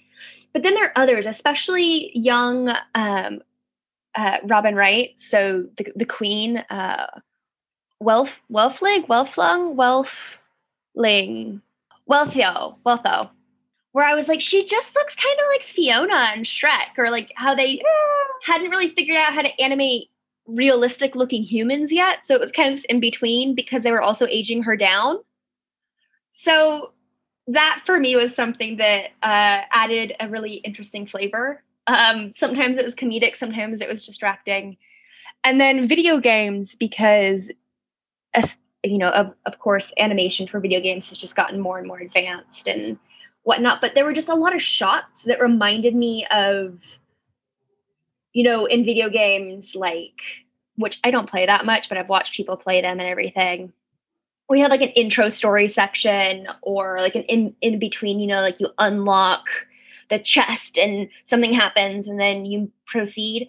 But 0.53 0.63
then 0.63 0.75
there 0.75 0.87
are 0.87 0.93
others, 0.97 1.27
especially 1.27 2.11
young 2.15 2.75
um, 2.95 3.43
uh, 4.15 4.39
Robin 4.45 4.75
Wright, 4.75 5.13
so 5.17 5.67
the 5.77 5.93
the 5.95 6.05
Queen, 6.05 6.59
uh, 6.71 7.07
Welf 8.03 8.37
Welflig, 8.51 9.07
Welflung, 9.07 9.77
Welfling, 9.77 11.61
Wealthio, 12.09 12.77
Wealtho, 12.85 13.31
where 13.93 14.05
I 14.05 14.15
was 14.15 14.29
like, 14.29 14.41
she 14.41 14.67
just 14.67 14.95
looks 14.95 15.15
kind 15.15 15.39
of 15.39 15.47
like 15.53 15.63
Fiona 15.63 16.31
and 16.35 16.45
Shrek, 16.45 16.99
or 16.99 17.11
like 17.11 17.33
how 17.37 17.55
they 17.55 17.77
yeah. 17.77 17.83
hadn't 18.45 18.71
really 18.71 18.91
figured 18.91 19.17
out 19.17 19.33
how 19.33 19.43
to 19.43 19.61
animate 19.61 20.11
realistic 20.47 21.15
looking 21.15 21.43
humans 21.45 21.93
yet. 21.93 22.27
So 22.27 22.35
it 22.35 22.41
was 22.41 22.53
kind 22.53 22.77
of 22.77 22.85
in 22.89 22.99
between 22.99 23.55
because 23.55 23.83
they 23.83 23.93
were 23.93 24.03
also 24.03 24.27
aging 24.27 24.65
her 24.65 24.77
down. 24.77 25.19
So 26.33 26.93
that 27.53 27.83
for 27.85 27.99
me 27.99 28.17
was 28.17 28.35
something 28.35 28.77
that 28.77 29.11
uh, 29.23 29.67
added 29.73 30.15
a 30.21 30.29
really 30.29 30.55
interesting 30.55 31.07
flavor. 31.07 31.63
Um, 31.87 32.33
sometimes 32.37 32.79
it 32.79 32.85
was 32.85 32.95
comedic, 32.95 33.37
sometimes 33.37 33.81
it 33.81 33.89
was 33.89 34.03
distracting. 34.03 34.77
And 35.43 35.61
then 35.61 35.89
video 35.89 36.21
games, 36.21 36.77
because, 36.77 37.51
you 38.85 38.99
know, 38.99 39.09
of, 39.09 39.35
of 39.47 39.59
course, 39.59 39.93
animation 39.99 40.47
for 40.47 40.61
video 40.61 40.81
games 40.81 41.09
has 41.09 41.19
just 41.19 41.35
gotten 41.35 41.59
more 41.59 41.79
and 41.79 41.89
more 41.89 41.99
advanced 41.99 42.69
and 42.69 42.99
whatnot. 43.43 43.81
But 43.81 43.95
there 43.95 44.05
were 44.05 44.13
just 44.13 44.29
a 44.29 44.35
lot 44.35 44.55
of 44.55 44.63
shots 44.63 45.25
that 45.25 45.41
reminded 45.41 45.95
me 45.95 46.27
of, 46.31 46.79
you 48.33 48.45
know, 48.45 48.67
in 48.67 48.85
video 48.85 49.09
games, 49.09 49.75
like, 49.75 50.21
which 50.77 51.01
I 51.03 51.11
don't 51.11 51.29
play 51.29 51.47
that 51.47 51.67
much, 51.67 51.89
but 51.89 51.99
I've 51.99 52.09
watched 52.09 52.35
people 52.35 52.57
play 52.57 52.81
them 52.81 53.01
and 53.01 53.09
everything 53.09 53.73
we 54.51 54.61
had 54.61 54.71
like 54.71 54.83
an 54.83 54.89
intro 54.89 55.29
story 55.29 55.69
section 55.69 56.49
or 56.63 56.99
like 56.99 57.15
an 57.15 57.23
in 57.23 57.55
in 57.63 57.79
between 57.79 58.21
you 58.21 58.27
know 58.27 58.43
like 58.43 58.59
you 58.61 58.69
unlock 58.79 59.49
the 60.11 60.19
chest 60.19 60.77
and 60.77 61.09
something 61.25 61.53
happens 61.53 62.07
and 62.07 62.21
then 62.21 62.45
you 62.45 62.71
proceed 62.87 63.49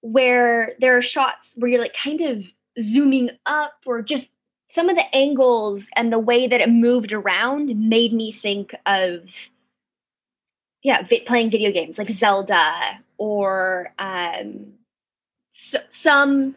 where 0.00 0.74
there 0.80 0.96
are 0.96 1.02
shots 1.02 1.50
where 1.54 1.70
you're 1.70 1.80
like 1.80 1.94
kind 1.94 2.22
of 2.22 2.42
zooming 2.80 3.30
up 3.46 3.74
or 3.86 4.00
just 4.02 4.28
some 4.70 4.88
of 4.88 4.96
the 4.96 5.14
angles 5.14 5.90
and 5.96 6.10
the 6.10 6.18
way 6.18 6.48
that 6.48 6.62
it 6.62 6.70
moved 6.70 7.12
around 7.12 7.68
made 7.78 8.14
me 8.14 8.32
think 8.32 8.74
of 8.86 9.20
yeah 10.82 11.06
vi- 11.06 11.20
playing 11.26 11.50
video 11.50 11.70
games 11.70 11.98
like 11.98 12.10
zelda 12.10 12.98
or 13.18 13.92
um, 13.98 14.72
so, 15.50 15.78
some 15.90 16.56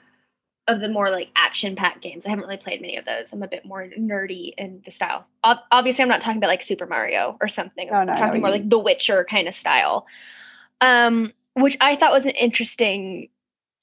of 0.68 0.80
the 0.80 0.90
more 0.90 1.12
like 1.12 1.30
action 1.36 1.76
packed 1.76 2.02
games. 2.02 2.26
I 2.26 2.30
haven't 2.30 2.46
really 2.46 2.58
played 2.58 2.82
many 2.82 2.98
of 2.98 3.06
those. 3.06 3.32
I'm 3.32 3.44
a 3.44 3.48
bit 3.48 3.66
more 3.66 3.88
nerdy 4.00 4.54
in 4.58 4.82
the 4.84 4.92
style. 4.92 5.26
Ob- 5.44 5.60
obviously, 5.72 6.02
I'm 6.02 6.10
not 6.10 6.22
talking 6.22 6.38
about 6.38 6.48
like 6.48 6.64
Super 6.64 6.88
Mario 6.88 7.38
or 7.40 7.48
something. 7.48 7.90
Oh, 7.92 8.04
no, 8.04 8.14
I'm 8.14 8.18
talking 8.18 8.42
more 8.42 8.50
like 8.50 8.70
The 8.70 8.80
Witcher 8.80 9.26
kind 9.30 9.48
of 9.48 9.54
style, 9.54 10.08
um, 10.82 11.34
which 11.54 11.78
I 11.82 11.96
thought 11.96 12.12
was 12.12 12.26
an 12.26 12.32
interesting 12.32 13.30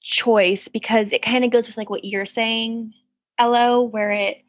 choice 0.01 0.67
because 0.67 1.13
it 1.13 1.21
kind 1.21 1.45
of 1.45 1.51
goes 1.51 1.67
with 1.67 1.77
like 1.77 1.89
what 1.89 2.03
you're 2.03 2.25
saying, 2.25 2.93
Ello, 3.39 3.81
where 3.81 4.11
it 4.11 4.43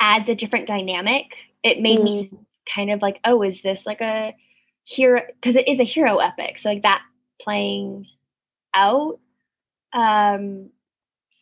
adds 0.00 0.28
a 0.28 0.36
different 0.36 0.68
dynamic. 0.68 1.26
It 1.64 1.80
made 1.80 1.98
mm. 1.98 2.04
me 2.04 2.30
kind 2.72 2.92
of 2.92 3.02
like, 3.02 3.18
oh, 3.24 3.42
is 3.42 3.62
this 3.62 3.84
like 3.84 4.00
a 4.00 4.32
hero? 4.84 5.22
Because 5.40 5.56
it 5.56 5.66
is 5.66 5.80
a 5.80 5.84
hero 5.84 6.18
epic. 6.18 6.60
So 6.60 6.68
like 6.68 6.82
that 6.82 7.02
playing 7.40 8.06
out 8.74 9.18
um 9.92 10.70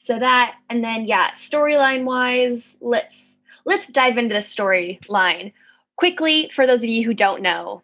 so 0.07 0.21
that 0.21 0.55
and 0.71 0.85
then 0.85 1.05
yeah 1.05 1.33
storyline 1.33 2.05
wise 2.05 2.77
let's 2.81 3.35
let's 3.65 3.89
dive 3.89 4.17
into 4.17 4.33
the 4.33 4.41
storyline 4.41 5.53
quickly 5.97 6.49
for 6.55 6.67
those 6.67 6.83
of 6.85 6.89
you 6.89 7.05
who 7.05 7.13
don't 7.13 7.43
know 7.43 7.83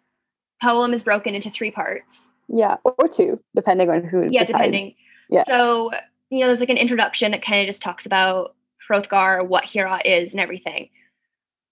poem 0.61 0.93
is 0.93 1.03
broken 1.03 1.35
into 1.35 1.49
three 1.49 1.69
parts 1.69 2.31
yeah 2.47 2.77
or 2.85 3.07
two 3.09 3.39
depending 3.55 3.89
on 3.89 4.03
who 4.05 4.23
yeah 4.23 4.39
decides. 4.39 4.47
depending 4.47 4.93
yeah 5.29 5.43
so 5.43 5.91
you 6.29 6.39
know 6.39 6.45
there's 6.45 6.61
like 6.61 6.69
an 6.69 6.77
introduction 6.77 7.31
that 7.31 7.43
kind 7.43 7.59
of 7.59 7.67
just 7.67 7.81
talks 7.81 8.05
about 8.05 8.55
hrothgar 8.89 9.45
what 9.45 9.65
hira 9.65 9.99
is 10.05 10.31
and 10.31 10.39
everything 10.39 10.89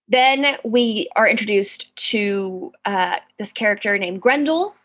then 0.09 0.57
we 0.65 1.07
are 1.15 1.29
introduced 1.29 1.95
to 1.95 2.73
uh, 2.83 3.15
this 3.39 3.53
character 3.53 3.97
named 3.97 4.21
grendel 4.21 4.75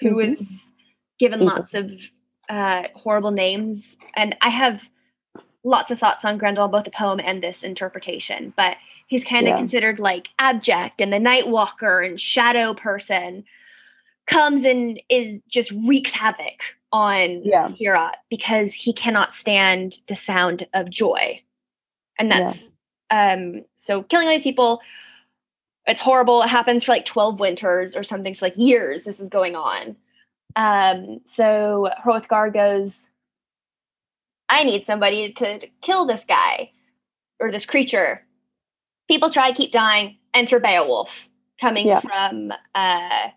who 0.00 0.16
mm-hmm. 0.16 0.32
is 0.32 0.72
given 1.20 1.38
mm-hmm. 1.38 1.48
lots 1.48 1.74
of 1.74 1.92
uh, 2.48 2.88
horrible 2.96 3.30
names 3.30 3.96
and 4.16 4.34
i 4.40 4.48
have 4.48 4.80
lots 5.64 5.90
of 5.90 5.98
thoughts 5.98 6.24
on 6.24 6.38
Grendel, 6.38 6.68
both 6.68 6.84
the 6.84 6.90
poem 6.90 7.20
and 7.22 7.42
this 7.42 7.62
interpretation, 7.62 8.52
but 8.56 8.76
he's 9.06 9.24
kind 9.24 9.46
of 9.46 9.50
yeah. 9.50 9.58
considered 9.58 9.98
like 9.98 10.30
abject 10.38 11.00
and 11.00 11.12
the 11.12 11.18
night 11.18 11.48
walker 11.48 12.00
and 12.00 12.20
shadow 12.20 12.74
person 12.74 13.44
comes 14.26 14.64
and 14.64 15.00
is 15.08 15.40
just 15.48 15.70
wreaks 15.84 16.12
havoc 16.12 16.62
on 16.92 17.42
yeah. 17.44 17.68
Because 18.30 18.72
he 18.72 18.92
cannot 18.92 19.32
stand 19.32 19.98
the 20.08 20.14
sound 20.14 20.66
of 20.74 20.90
joy. 20.90 21.40
And 22.18 22.30
that's 22.30 22.68
yeah. 23.10 23.32
um 23.34 23.64
so 23.76 24.02
killing 24.02 24.26
all 24.26 24.32
these 24.32 24.42
people 24.42 24.80
it's 25.86 26.00
horrible. 26.00 26.42
It 26.42 26.48
happens 26.48 26.84
for 26.84 26.92
like 26.92 27.04
12 27.04 27.40
winters 27.40 27.96
or 27.96 28.04
something. 28.04 28.34
So 28.34 28.46
like 28.46 28.56
years 28.56 29.02
this 29.02 29.20
is 29.20 29.28
going 29.28 29.56
on. 29.56 29.96
Um 30.56 31.20
so 31.26 31.90
Hrothgar 32.04 32.52
goes 32.52 33.08
I 34.52 34.64
need 34.64 34.84
somebody 34.84 35.32
to, 35.32 35.58
to 35.60 35.66
kill 35.80 36.04
this 36.04 36.24
guy 36.24 36.72
or 37.40 37.50
this 37.50 37.64
creature. 37.64 38.22
People 39.08 39.30
try, 39.30 39.52
keep 39.52 39.72
dying. 39.72 40.18
Enter 40.34 40.60
Beowulf 40.60 41.28
coming 41.58 41.88
yeah. 41.88 42.00
from 42.00 42.52
uh 42.74 43.28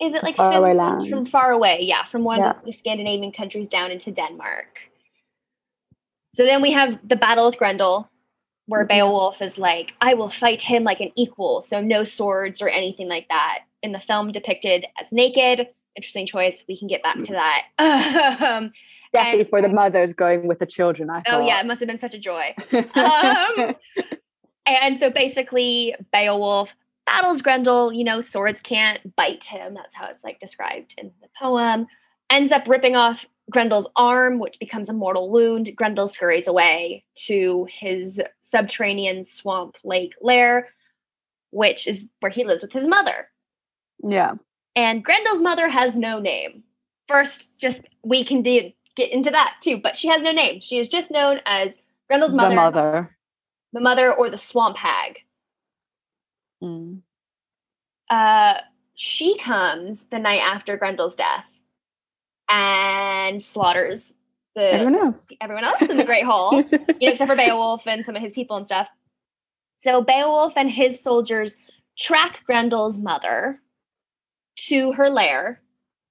is 0.00 0.12
it 0.14 0.24
like 0.24 0.36
far 0.36 0.52
Finland? 0.52 1.08
from 1.08 1.24
far 1.24 1.52
away? 1.52 1.78
Yeah, 1.82 2.04
from 2.04 2.24
one 2.24 2.40
yeah. 2.40 2.50
of 2.50 2.64
the 2.64 2.72
Scandinavian 2.72 3.32
countries 3.32 3.68
down 3.68 3.92
into 3.92 4.10
Denmark. 4.10 4.80
So 6.34 6.44
then 6.44 6.60
we 6.60 6.72
have 6.72 6.98
the 7.08 7.14
battle 7.14 7.46
with 7.46 7.56
Grendel, 7.56 8.10
where 8.66 8.82
mm-hmm. 8.82 8.88
Beowulf 8.88 9.40
is 9.40 9.56
like, 9.56 9.94
I 10.00 10.14
will 10.14 10.30
fight 10.30 10.62
him 10.62 10.82
like 10.82 11.00
an 11.00 11.12
equal. 11.14 11.60
So 11.60 11.80
no 11.80 12.02
swords 12.02 12.60
or 12.60 12.68
anything 12.68 13.08
like 13.08 13.28
that. 13.28 13.60
In 13.82 13.92
the 13.92 14.00
film, 14.00 14.32
depicted 14.32 14.86
as 15.00 15.12
naked. 15.12 15.68
Interesting 15.96 16.26
choice. 16.26 16.64
We 16.66 16.76
can 16.76 16.88
get 16.88 17.02
back 17.04 17.16
to 17.16 17.32
that. 17.32 18.40
um, 18.42 18.72
definitely 19.14 19.40
and, 19.40 19.48
for 19.48 19.62
the 19.62 19.68
mothers 19.68 20.12
going 20.12 20.46
with 20.46 20.58
the 20.58 20.66
children. 20.66 21.08
I 21.10 21.22
thought. 21.22 21.40
Oh 21.40 21.46
yeah, 21.46 21.60
it 21.60 21.66
must 21.66 21.80
have 21.80 21.88
been 21.88 21.98
such 21.98 22.14
a 22.14 22.18
joy. 22.18 22.54
um, 22.72 23.74
and 24.66 24.98
so 24.98 25.10
basically, 25.10 25.94
Beowulf 26.12 26.74
battles 27.06 27.40
Grendel. 27.40 27.92
You 27.92 28.04
know, 28.04 28.20
swords 28.20 28.60
can't 28.60 29.14
bite 29.16 29.44
him. 29.44 29.74
That's 29.74 29.94
how 29.94 30.08
it's 30.08 30.22
like 30.22 30.40
described 30.40 30.94
in 30.98 31.12
the 31.22 31.28
poem. 31.38 31.86
Ends 32.30 32.52
up 32.52 32.66
ripping 32.68 32.96
off 32.96 33.26
Grendel's 33.50 33.88
arm, 33.96 34.38
which 34.38 34.58
becomes 34.58 34.88
a 34.88 34.94
mortal 34.94 35.30
wound. 35.30 35.70
Grendel 35.76 36.08
scurries 36.08 36.46
away 36.46 37.04
to 37.26 37.66
his 37.70 38.20
subterranean 38.40 39.24
swamp 39.24 39.76
lake 39.84 40.14
lair, 40.20 40.68
which 41.50 41.86
is 41.86 42.04
where 42.20 42.30
he 42.30 42.44
lives 42.44 42.62
with 42.62 42.72
his 42.72 42.88
mother. 42.88 43.28
Yeah. 44.02 44.34
And 44.76 45.04
Grendel's 45.04 45.42
mother 45.42 45.68
has 45.68 45.96
no 45.96 46.18
name. 46.18 46.64
First, 47.06 47.50
just 47.58 47.82
we 48.02 48.24
can 48.24 48.42
do 48.42 48.70
get 48.96 49.12
into 49.12 49.30
that 49.30 49.56
too. 49.60 49.78
But 49.82 49.96
she 49.96 50.08
has 50.08 50.22
no 50.22 50.32
name. 50.32 50.60
She 50.60 50.78
is 50.78 50.88
just 50.88 51.10
known 51.10 51.40
as 51.46 51.76
Grendel's 52.08 52.34
mother, 52.34 52.50
the 52.50 52.54
mother, 52.54 53.16
the 53.72 53.80
mother, 53.80 54.14
or 54.14 54.30
the 54.30 54.38
swamp 54.38 54.76
hag. 54.76 55.18
Mm. 56.62 57.00
Uh, 58.10 58.54
she 58.94 59.38
comes 59.38 60.04
the 60.10 60.18
night 60.18 60.40
after 60.40 60.78
Grendel's 60.78 61.16
death 61.16 61.46
and 62.48 63.42
slaughters 63.42 64.12
the 64.54 64.72
everyone 64.72 64.94
else, 64.94 65.28
everyone 65.40 65.64
else 65.64 65.82
in 65.90 65.96
the 65.96 66.04
Great 66.04 66.24
Hall, 66.24 66.54
you 66.72 66.78
know, 66.78 66.84
except 67.00 67.28
for 67.28 67.36
Beowulf 67.36 67.86
and 67.86 68.04
some 68.04 68.16
of 68.16 68.22
his 68.22 68.32
people 68.32 68.56
and 68.56 68.66
stuff. 68.66 68.88
So 69.78 70.00
Beowulf 70.00 70.52
and 70.56 70.70
his 70.70 71.02
soldiers 71.02 71.56
track 71.98 72.42
Grendel's 72.48 72.98
mother 72.98 73.60
to 74.56 74.92
her 74.92 75.10
lair 75.10 75.60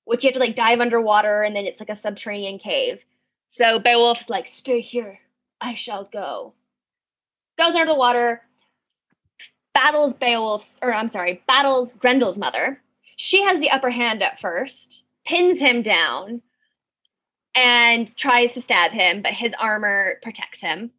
which 0.05 0.23
you 0.23 0.29
have 0.29 0.33
to 0.33 0.39
like 0.39 0.55
dive 0.55 0.79
underwater 0.79 1.43
and 1.43 1.55
then 1.55 1.65
it's 1.65 1.79
like 1.79 1.89
a 1.89 1.95
subterranean 1.95 2.59
cave. 2.59 3.03
So 3.47 3.79
Beowulf's 3.79 4.29
like, 4.29 4.47
stay 4.47 4.81
here, 4.81 5.19
I 5.61 5.75
shall 5.75 6.05
go. 6.05 6.53
Goes 7.57 7.75
under 7.75 7.85
the 7.85 7.97
water, 7.97 8.41
battles 9.73 10.13
Beowulf's, 10.13 10.79
or 10.81 10.93
I'm 10.93 11.07
sorry, 11.07 11.43
battles 11.47 11.93
Grendel's 11.93 12.37
mother. 12.37 12.81
She 13.15 13.43
has 13.43 13.61
the 13.61 13.69
upper 13.69 13.91
hand 13.91 14.23
at 14.23 14.39
first, 14.39 15.03
pins 15.25 15.59
him 15.59 15.83
down, 15.83 16.41
and 17.55 18.15
tries 18.17 18.53
to 18.53 18.61
stab 18.61 18.91
him, 18.91 19.21
but 19.21 19.33
his 19.33 19.53
armor 19.59 20.19
protects 20.23 20.59
him. 20.59 20.91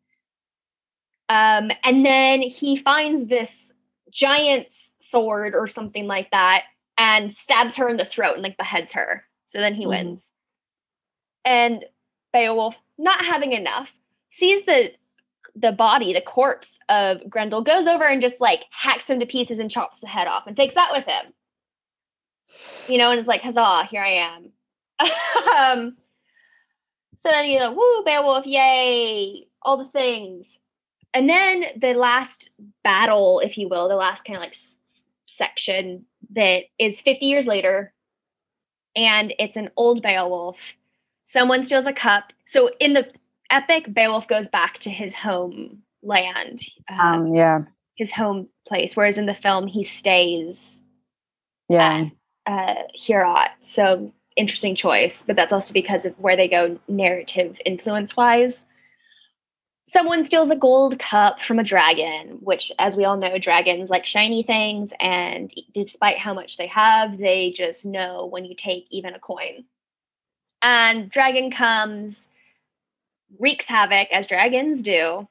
Um, 1.29 1.71
and 1.83 2.07
then 2.07 2.43
he 2.43 2.77
finds 2.77 3.29
this 3.29 3.73
giant's 4.11 4.93
sword 5.01 5.55
or 5.55 5.67
something 5.67 6.07
like 6.07 6.31
that 6.31 6.65
and 6.99 7.33
stabs 7.33 7.77
her 7.77 7.89
in 7.89 7.97
the 7.97 8.05
throat 8.05 8.35
and 8.35 8.43
like 8.43 8.57
beheads 8.57 8.93
her. 8.93 9.25
So 9.47 9.59
then 9.59 9.75
he 9.75 9.85
mm. 9.85 9.89
wins. 9.89 10.31
And 11.45 11.85
Beowulf, 12.33 12.77
not 12.99 13.25
having 13.25 13.53
enough, 13.53 13.93
sees 14.31 14.63
the 14.65 14.93
the 15.57 15.73
body, 15.73 16.13
the 16.13 16.21
corpse 16.21 16.81
of 16.89 17.29
Grendel, 17.31 17.63
goes 17.63 17.87
over 17.87 18.05
and 18.05 18.21
just 18.21 18.41
like 18.41 18.65
hacks 18.71 19.09
him 19.09 19.21
to 19.21 19.27
pieces 19.27 19.61
and 19.61 19.71
chops 19.71 20.01
the 20.01 20.09
head 20.09 20.27
off 20.27 20.47
and 20.47 20.57
takes 20.57 20.75
that 20.75 20.91
with 20.93 21.05
him. 21.05 21.33
You 22.89 22.99
know, 22.99 23.11
and 23.11 23.19
it's 23.21 23.29
like, 23.29 23.43
huzzah, 23.43 23.85
here 23.85 24.03
I 24.03 24.35
am. 24.35 24.51
um, 25.57 25.97
so 27.17 27.29
then 27.29 27.45
he's 27.45 27.61
like, 27.61 27.77
woo, 27.77 28.03
Beowulf, 28.05 28.47
yay, 28.47 29.47
all 29.63 29.77
the 29.77 29.89
things. 29.89 30.59
And 31.13 31.29
then 31.29 31.67
the 31.77 31.95
last 31.95 32.51
battle, 32.83 33.41
if 33.41 33.57
you 33.57 33.69
will, 33.69 33.89
the 33.89 33.95
last 33.95 34.25
kind 34.25 34.37
of 34.37 34.43
like 34.43 34.57
section 35.27 36.05
that 36.31 36.65
is 36.79 37.01
50 37.01 37.27
years 37.27 37.47
later 37.47 37.93
and 38.97 39.35
it's 39.39 39.57
an 39.57 39.71
old 39.77 40.03
Beowulf. 40.03 40.57
Someone 41.25 41.65
steals 41.67 41.87
a 41.87 41.93
cup. 41.93 42.33
So 42.47 42.71
in 42.81 42.93
the 42.95 43.09
epic, 43.51 43.93
Beowulf 43.93 44.29
goes 44.29 44.49
back 44.49 44.79
to 44.81 44.91
his 44.91 45.15
home 45.15 45.83
land. 46.03 46.61
Um, 46.89 47.01
um, 47.01 47.35
yeah. 47.35 47.61
his 47.97 48.13
home 48.13 48.49
place, 48.67 48.97
whereas 48.97 49.19
in 49.19 49.27
the 49.27 49.35
film 49.35 49.67
he 49.67 49.83
stays 49.85 50.83
Yeah. 51.69 52.07
at 52.47 52.77
uh, 52.79 52.83
Heorot. 52.99 53.51
So 53.63 54.13
interesting 54.37 54.75
choice, 54.75 55.23
but 55.27 55.37
that's 55.37 55.53
also 55.53 55.73
because 55.73 56.05
of 56.05 56.19
where 56.19 56.37
they 56.37 56.49
go 56.49 56.79
narrative 56.89 57.57
influence 57.65 58.17
wise. 58.17 58.67
Someone 59.87 60.25
steals 60.25 60.51
a 60.51 60.57
gold 60.57 60.99
cup 60.99 61.43
from 61.43 61.59
a 61.59 61.65
dragon, 61.65 62.39
which, 62.41 62.73
as 62.79 62.97
we 62.97 63.05
all 63.05 63.19
know, 63.19 63.37
dragons 63.39 63.91
like 63.91 64.07
shiny 64.07 64.43
things, 64.43 64.93
and 64.99 65.53
despite 65.75 66.19
how 66.19 66.33
much 66.33 66.57
they 66.57 66.67
have, 66.69 67.19
they 67.19 67.51
just 67.51 67.85
know 67.85 68.25
when 68.27 68.47
you 68.47 68.55
take 68.55 68.87
even 68.91 69.15
a 69.15 69.19
coin. 69.19 69.65
And 70.63 71.11
dragon 71.11 71.51
comes, 71.51 72.29
wreaks 73.39 73.67
havoc 73.67 74.09
as 74.11 74.27
dragons 74.27 74.81
do. 74.81 75.29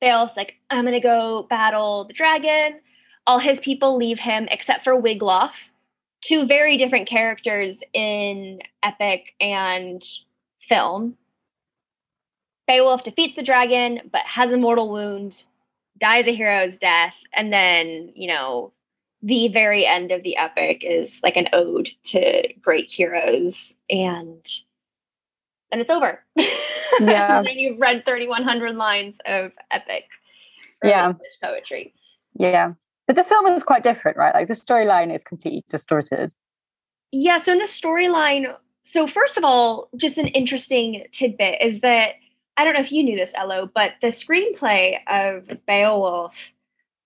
Beowulf's 0.00 0.36
like, 0.36 0.54
I'm 0.70 0.86
gonna 0.86 1.00
go 1.00 1.46
battle 1.50 2.04
the 2.06 2.14
dragon. 2.14 2.80
All 3.26 3.38
his 3.38 3.60
people 3.60 3.96
leave 3.96 4.18
him 4.18 4.48
except 4.50 4.84
for 4.84 5.00
Wiglaf, 5.00 5.52
two 6.22 6.46
very 6.46 6.78
different 6.78 7.08
characters 7.08 7.80
in 7.92 8.60
epic 8.82 9.34
and 9.40 10.02
film. 10.66 11.18
Beowulf 12.66 13.04
defeats 13.04 13.36
the 13.36 13.42
dragon, 13.42 14.00
but 14.10 14.22
has 14.22 14.52
a 14.52 14.56
mortal 14.56 14.90
wound, 14.90 15.42
dies 15.98 16.26
a 16.26 16.34
hero's 16.34 16.78
death, 16.78 17.14
and 17.34 17.52
then, 17.52 18.10
you 18.14 18.28
know, 18.28 18.72
the 19.22 19.48
very 19.48 19.86
end 19.86 20.12
of 20.12 20.22
the 20.22 20.36
epic 20.36 20.82
is 20.82 21.20
like 21.22 21.36
an 21.36 21.48
ode 21.52 21.90
to 22.04 22.52
great 22.62 22.90
heroes, 22.92 23.74
and 23.90 24.46
then 25.70 25.80
it's 25.80 25.90
over. 25.90 26.24
Yeah. 27.00 27.38
and 27.38 27.46
then 27.46 27.58
you've 27.58 27.80
read 27.80 28.04
3,100 28.06 28.76
lines 28.76 29.18
of 29.26 29.50
epic 29.72 30.04
Yeah. 30.84 31.06
English 31.08 31.32
poetry. 31.42 31.92
Yeah. 32.38 32.74
But 33.08 33.16
the 33.16 33.24
film 33.24 33.46
is 33.46 33.64
quite 33.64 33.82
different, 33.82 34.16
right? 34.16 34.32
Like 34.32 34.46
the 34.46 34.54
storyline 34.54 35.12
is 35.12 35.24
completely 35.24 35.64
distorted. 35.68 36.32
Yeah, 37.10 37.38
so 37.38 37.52
in 37.52 37.58
the 37.58 37.64
storyline, 37.64 38.54
so 38.84 39.08
first 39.08 39.36
of 39.36 39.42
all, 39.42 39.88
just 39.96 40.18
an 40.18 40.28
interesting 40.28 41.04
tidbit 41.10 41.60
is 41.60 41.80
that 41.80 42.14
I 42.56 42.64
don't 42.64 42.74
know 42.74 42.80
if 42.80 42.92
you 42.92 43.02
knew 43.02 43.16
this, 43.16 43.32
Elo, 43.34 43.70
but 43.74 43.92
the 44.00 44.08
screenplay 44.08 44.98
of 45.08 45.48
Beowulf 45.66 46.34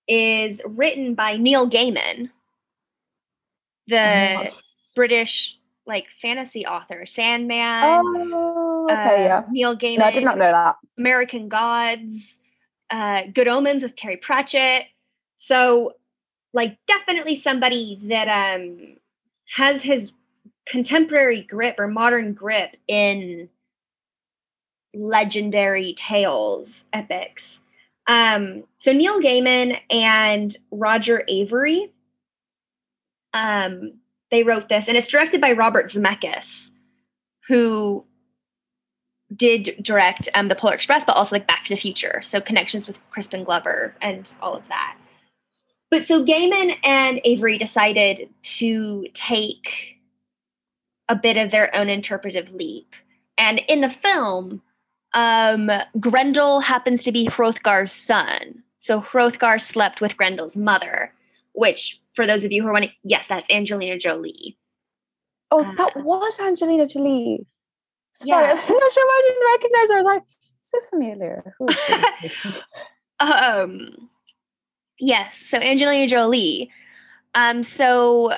is 0.07 0.61
written 0.65 1.15
by 1.15 1.37
Neil 1.37 1.69
Gaiman, 1.69 2.31
the 3.87 4.51
British 4.95 5.57
like 5.87 6.07
fantasy 6.21 6.67
author, 6.67 7.07
Sandman. 7.07 7.85
Oh, 7.85 8.87
okay, 8.91 9.25
uh, 9.25 9.27
yeah. 9.27 9.45
Neil 9.51 9.77
Gaiman. 9.77 9.99
No, 9.99 10.05
I 10.05 10.11
did 10.11 10.25
not 10.25 10.37
know 10.37 10.53
that. 10.53 10.77
American 10.99 11.49
Gods, 11.49 12.41
uh, 12.91 13.23
Good 13.33 13.49
Omens 13.49 13.83
with 13.83 13.97
Terry 13.97 14.19
Pratchett. 14.19 14.87
So, 15.39 15.95
like, 16.53 16.77
definitely 16.87 17.37
somebody 17.37 17.99
that 18.03 18.29
um 18.29 18.97
has 19.57 19.83
his 19.83 20.13
contemporary 20.67 21.41
grip 21.41 21.77
or 21.79 21.89
modern 21.89 22.35
grip 22.35 22.77
in 22.87 23.49
legendary 24.99 25.95
tales, 25.95 26.85
epics. 26.93 27.61
Um, 28.07 28.65
so 28.79 28.93
Neil 28.93 29.21
Gaiman 29.21 29.79
and 29.91 30.57
Roger 30.71 31.25
Avary, 31.31 31.91
um, 33.33 33.95
they 34.31 34.43
wrote 34.43 34.69
this, 34.69 34.89
and 34.89 34.97
it's 34.97 35.09
directed 35.09 35.41
by 35.41 35.53
Robert 35.53 35.93
Zemeckis, 35.93 36.71
who 37.47 38.05
did 39.35 39.77
direct 39.83 40.29
um, 40.35 40.49
the 40.49 40.55
Polar 40.55 40.75
Express, 40.75 41.05
but 41.05 41.17
also 41.17 41.37
like 41.37 41.47
Back 41.47 41.65
to 41.65 41.75
the 41.75 41.81
Future. 41.81 42.23
So 42.25 42.41
connections 42.41 42.87
with 42.87 42.97
Crispin 43.11 43.45
Glover 43.45 43.95
and 44.01 44.33
all 44.41 44.55
of 44.55 44.67
that. 44.69 44.97
But 45.91 46.07
so 46.07 46.25
Gaiman 46.25 46.77
and 46.85 47.21
Avery 47.25 47.59
decided 47.59 48.29
to 48.43 49.07
take 49.15 49.97
a 51.09 51.15
bit 51.15 51.37
of 51.37 51.51
their 51.51 51.75
own 51.75 51.89
interpretive 51.89 52.51
leap. 52.53 52.95
And 53.37 53.61
in 53.69 53.81
the 53.81 53.89
film, 53.89 54.63
um, 55.15 55.71
Grendel 56.01 56.61
happens 56.61 57.03
to 57.05 57.13
be 57.13 57.27
Hrothgar's 57.27 57.93
son. 57.93 58.63
So 58.79 59.01
Hrothgar 59.01 59.61
slept 59.61 60.01
with 60.01 60.17
Grendel's 60.17 60.57
mother, 60.57 61.13
which, 61.53 62.01
for 62.15 62.27
those 62.27 62.45
of 62.45 62.53
you 62.53 62.63
who 62.63 62.69
are 62.69 62.73
wondering, 62.73 62.95
yes, 63.03 63.27
that's 63.29 63.51
Angelina 63.51 63.99
Jolie. 63.99 64.57
Oh, 65.51 65.65
Uh, 65.65 65.75
that 65.77 65.97
was 66.05 66.39
Angelina 66.39 66.87
Jolie. 66.87 67.47
Sorry, 68.13 68.31
Yeah. 68.31 68.51
I'm 68.53 68.57
not 68.57 68.93
sure 68.93 69.07
why 69.07 69.23
I 69.23 69.29
didn't 69.29 69.47
recognize 69.53 69.89
her. 69.91 69.95
I 69.95 69.99
was 69.99 70.07
like, 70.07 70.23
this 70.29 70.37
is 70.65 70.71
this 70.73 70.87
familiar? 70.91 71.55
Who 71.59 71.69
is 71.69 71.77
she? 71.87 72.51
Um, 73.21 74.09
yes, 75.01 75.37
so 75.37 75.59
Angelina 75.59 76.07
Jolie. 76.07 76.71
Um, 77.35 77.65
so 77.65 78.33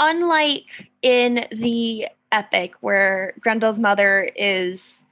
unlike 0.00 0.90
in 1.02 1.46
the 1.52 2.08
epic 2.32 2.74
where 2.80 3.34
Grendel's 3.38 3.78
mother 3.78 4.28
is 4.34 5.03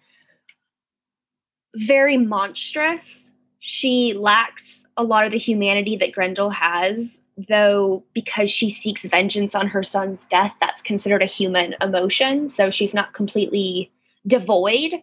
very 1.76 2.16
monstrous, 2.16 3.32
she 3.60 4.14
lacks 4.14 4.84
a 4.96 5.04
lot 5.04 5.24
of 5.24 5.32
the 5.32 5.38
humanity 5.38 5.96
that 5.96 6.12
Grendel 6.12 6.50
has, 6.50 7.20
though 7.48 8.04
because 8.12 8.50
she 8.50 8.68
seeks 8.68 9.04
vengeance 9.04 9.54
on 9.54 9.68
her 9.68 9.82
son's 9.82 10.26
death, 10.26 10.52
that's 10.60 10.82
considered 10.82 11.22
a 11.22 11.26
human 11.26 11.74
emotion. 11.80 12.50
So 12.50 12.70
she's 12.70 12.92
not 12.92 13.14
completely 13.14 13.90
devoid. 14.26 14.94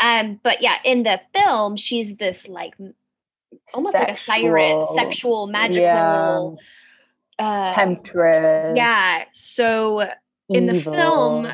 Um, 0.00 0.40
but 0.42 0.62
yeah, 0.62 0.76
in 0.84 1.02
the 1.02 1.20
film, 1.34 1.76
she's 1.76 2.16
this 2.16 2.48
like 2.48 2.74
almost 3.74 3.94
like 3.94 4.08
a 4.10 4.14
siren, 4.14 4.84
Sexual. 4.84 4.96
sexual, 4.96 5.46
magical, 5.48 6.58
uh, 7.38 7.74
Temptress. 7.74 8.76
yeah. 8.76 9.24
So 9.32 10.08
in 10.48 10.66
the 10.66 10.80
film, 10.80 11.48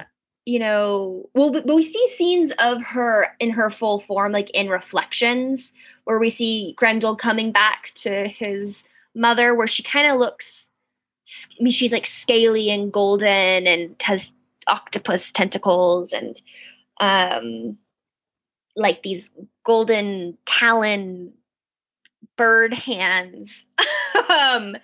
you 0.46 0.60
know, 0.60 1.28
well, 1.34 1.50
but 1.50 1.66
but 1.66 1.74
we 1.74 1.82
see 1.82 2.08
scenes 2.16 2.52
of 2.60 2.82
her 2.84 3.34
in 3.40 3.50
her 3.50 3.68
full 3.68 4.00
form, 4.00 4.30
like 4.30 4.48
in 4.50 4.68
reflections, 4.68 5.72
where 6.04 6.20
we 6.20 6.30
see 6.30 6.74
Grendel 6.78 7.16
coming 7.16 7.50
back 7.50 7.90
to 7.96 8.28
his 8.28 8.84
mother, 9.14 9.54
where 9.56 9.66
she 9.66 9.82
kind 9.82 10.06
of 10.06 10.18
looks. 10.18 10.70
I 11.60 11.62
mean, 11.64 11.72
she's 11.72 11.92
like 11.92 12.06
scaly 12.06 12.70
and 12.70 12.92
golden, 12.92 13.66
and 13.66 13.96
has 14.00 14.32
octopus 14.68 15.32
tentacles, 15.32 16.12
and 16.12 16.40
um, 17.00 17.76
like 18.76 19.02
these 19.02 19.24
golden 19.64 20.38
talon 20.46 21.32
bird 22.36 22.72
hands. 22.72 23.66
um, 24.30 24.76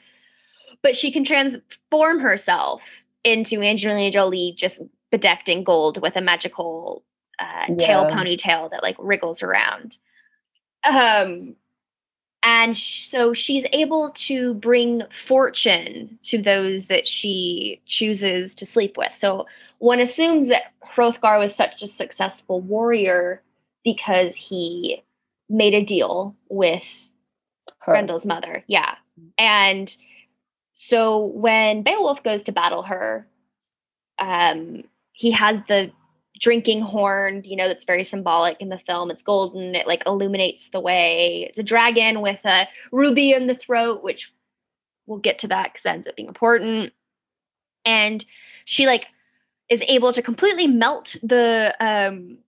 but 0.82 0.96
she 0.96 1.12
can 1.12 1.24
transform 1.24 2.18
herself 2.18 2.82
into 3.22 3.62
Angelina 3.62 4.10
Jolie, 4.10 4.54
just 4.56 4.80
bedecked 5.12 5.48
in 5.48 5.62
gold 5.62 6.00
with 6.02 6.16
a 6.16 6.20
magical 6.20 7.04
uh, 7.38 7.66
tail 7.78 8.06
Yeah. 8.08 8.16
ponytail 8.16 8.70
that 8.70 8.82
like 8.82 8.96
wriggles 8.98 9.42
around. 9.42 9.98
Um, 10.88 11.54
and 12.42 12.76
sh- 12.76 13.06
so 13.08 13.32
she's 13.32 13.64
able 13.72 14.10
to 14.10 14.54
bring 14.54 15.02
fortune 15.12 16.18
to 16.24 16.42
those 16.42 16.86
that 16.86 17.06
she 17.06 17.80
chooses 17.86 18.54
to 18.56 18.66
sleep 18.66 18.96
with. 18.96 19.14
So 19.14 19.46
one 19.78 20.00
assumes 20.00 20.48
that 20.48 20.72
Hrothgar 20.84 21.38
was 21.38 21.54
such 21.54 21.82
a 21.82 21.86
successful 21.86 22.60
warrior 22.60 23.42
because 23.84 24.34
he 24.34 25.02
made 25.48 25.74
a 25.74 25.84
deal 25.84 26.34
with 26.48 27.08
Her. 27.78 27.92
Grendel's 27.92 28.26
mother. 28.26 28.64
Yeah. 28.66 28.96
And 29.38 29.94
so 30.74 31.26
when 31.26 31.82
Beowulf 31.82 32.22
goes 32.24 32.42
to 32.44 32.52
battle 32.52 32.82
her, 32.82 33.26
um, 34.18 34.82
he 35.12 35.30
has 35.30 35.60
the 35.68 35.92
drinking 36.42 36.82
horn, 36.82 37.42
you 37.44 37.56
know, 37.56 37.68
that's 37.68 37.84
very 37.84 38.04
symbolic 38.04 38.60
in 38.60 38.68
the 38.68 38.80
film. 38.86 39.10
It's 39.10 39.22
golden, 39.22 39.74
it 39.74 39.86
like 39.86 40.02
illuminates 40.06 40.70
the 40.70 40.80
way. 40.80 41.46
It's 41.48 41.58
a 41.58 41.62
dragon 41.62 42.20
with 42.20 42.40
a 42.44 42.66
ruby 42.90 43.32
in 43.32 43.46
the 43.46 43.54
throat, 43.54 44.02
which 44.02 44.30
we'll 45.06 45.18
get 45.18 45.38
to 45.40 45.48
that 45.48 45.72
because 45.72 45.84
that 45.84 45.94
ends 45.94 46.08
up 46.08 46.16
being 46.16 46.28
important. 46.28 46.92
And 47.84 48.24
she 48.64 48.86
like 48.86 49.06
is 49.68 49.82
able 49.86 50.12
to 50.12 50.22
completely 50.22 50.66
melt 50.66 51.16
the 51.22 51.74
um 51.80 52.38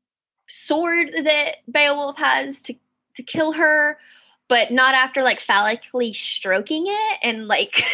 sword 0.49 1.11
that 1.25 1.57
Beowulf 1.71 2.19
has 2.19 2.63
to 2.63 2.75
to 3.17 3.23
kill 3.23 3.53
her, 3.53 3.99
but 4.49 4.73
not 4.73 4.95
after 4.95 5.23
like 5.23 5.41
phallically 5.41 6.13
stroking 6.13 6.87
it 6.89 7.19
and 7.23 7.47
like 7.47 7.85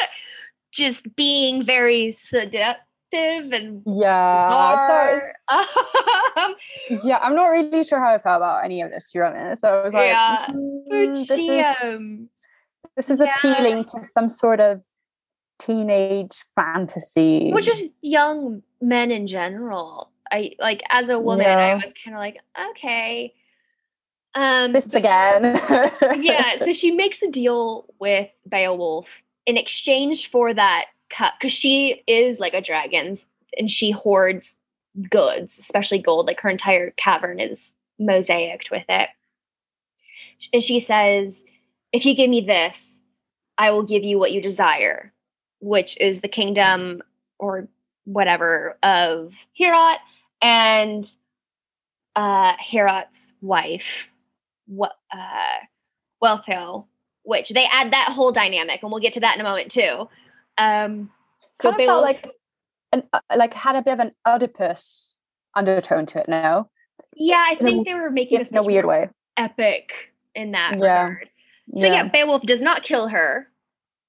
just 0.72 1.14
being 1.16 1.64
very 1.64 2.12
seductive 2.12 2.80
and 3.14 3.82
Yeah. 3.86 5.20
Um, 5.48 6.54
yeah, 7.04 7.18
I'm 7.18 7.34
not 7.34 7.46
really 7.46 7.84
sure 7.84 8.00
how 8.00 8.14
I 8.14 8.18
felt 8.18 8.38
about 8.38 8.64
any 8.64 8.82
of 8.82 8.90
this, 8.90 9.10
to 9.12 9.18
be 9.18 9.22
honest. 9.22 9.62
So 9.62 9.68
I 9.68 9.84
was 9.84 9.94
like, 9.94 10.08
Yeah, 10.08 10.46
"Mm, 10.48 11.26
this, 11.26 11.30
is, 11.30 12.28
this 12.96 13.10
is 13.10 13.20
yeah. 13.20 13.34
appealing 13.36 13.84
to 13.84 14.04
some 14.04 14.28
sort 14.28 14.60
of 14.60 14.82
teenage 15.58 16.44
fantasy. 16.54 17.50
well, 17.52 17.62
just 17.62 17.92
young 18.02 18.62
men 18.80 19.10
in 19.10 19.26
general. 19.26 20.10
I 20.30 20.52
like 20.58 20.82
as 20.90 21.08
a 21.08 21.18
woman, 21.18 21.46
I 21.46 21.74
was 21.74 21.92
kind 22.02 22.14
of 22.16 22.18
like, 22.18 22.38
okay. 22.70 23.34
Um, 24.34 24.72
this 24.72 24.92
again. 24.94 25.60
yeah, 26.20 26.58
so 26.64 26.72
she 26.72 26.90
makes 26.90 27.22
a 27.22 27.30
deal 27.30 27.86
with 28.00 28.28
Beowulf 28.48 29.06
in 29.46 29.56
exchange 29.56 30.30
for 30.30 30.52
that 30.52 30.86
cut 31.14 31.34
because 31.38 31.52
she 31.52 32.02
is 32.06 32.38
like 32.38 32.54
a 32.54 32.60
dragon 32.60 33.18
and 33.56 33.70
she 33.70 33.90
hoards 33.90 34.58
goods, 35.10 35.58
especially 35.58 35.98
gold. 35.98 36.26
Like 36.26 36.40
her 36.40 36.50
entire 36.50 36.90
cavern 36.92 37.40
is 37.40 37.72
mosaicked 38.00 38.70
with 38.70 38.84
it. 38.88 39.08
And 40.52 40.62
she 40.62 40.80
says, 40.80 41.42
If 41.92 42.04
you 42.04 42.14
give 42.14 42.30
me 42.30 42.40
this, 42.40 42.98
I 43.56 43.70
will 43.70 43.84
give 43.84 44.02
you 44.02 44.18
what 44.18 44.32
you 44.32 44.42
desire, 44.42 45.12
which 45.60 45.96
is 46.00 46.20
the 46.20 46.28
kingdom 46.28 47.02
or 47.38 47.68
whatever 48.04 48.76
of 48.82 49.34
Heorot 49.58 49.96
and 50.42 51.10
uh 52.16 52.54
Heorot's 52.56 53.32
wife, 53.40 54.08
what 54.66 54.92
uh 55.12 55.58
Wealhtheow, 56.22 56.86
which 57.22 57.50
they 57.50 57.66
add 57.70 57.92
that 57.92 58.10
whole 58.12 58.32
dynamic, 58.32 58.82
and 58.82 58.90
we'll 58.90 59.00
get 59.00 59.12
to 59.14 59.20
that 59.20 59.34
in 59.34 59.40
a 59.40 59.44
moment 59.44 59.70
too. 59.70 60.08
Um 60.58 61.10
so 61.54 61.70
kind 61.70 61.82
of 61.82 61.86
felt 61.86 62.02
like 62.02 62.28
an, 62.92 63.02
uh, 63.12 63.20
like 63.36 63.54
had 63.54 63.76
a 63.76 63.82
bit 63.82 63.94
of 63.94 64.00
an 64.00 64.12
Oedipus 64.26 65.14
undertone 65.54 66.06
to 66.06 66.18
it 66.20 66.28
now. 66.28 66.68
Yeah, 67.16 67.44
I 67.46 67.54
think 67.56 67.86
they 67.86 67.94
were 67.94 68.10
making 68.10 68.38
this 68.38 68.50
in 68.50 68.56
a 68.56 68.62
weird 68.62 68.84
way 68.84 69.08
epic 69.36 69.92
in 70.34 70.52
that 70.52 70.78
yeah. 70.78 71.02
regard. 71.02 71.28
So 71.74 71.80
yeah. 71.80 71.92
yeah, 71.92 72.08
Beowulf 72.08 72.42
does 72.42 72.60
not 72.60 72.82
kill 72.82 73.08
her, 73.08 73.48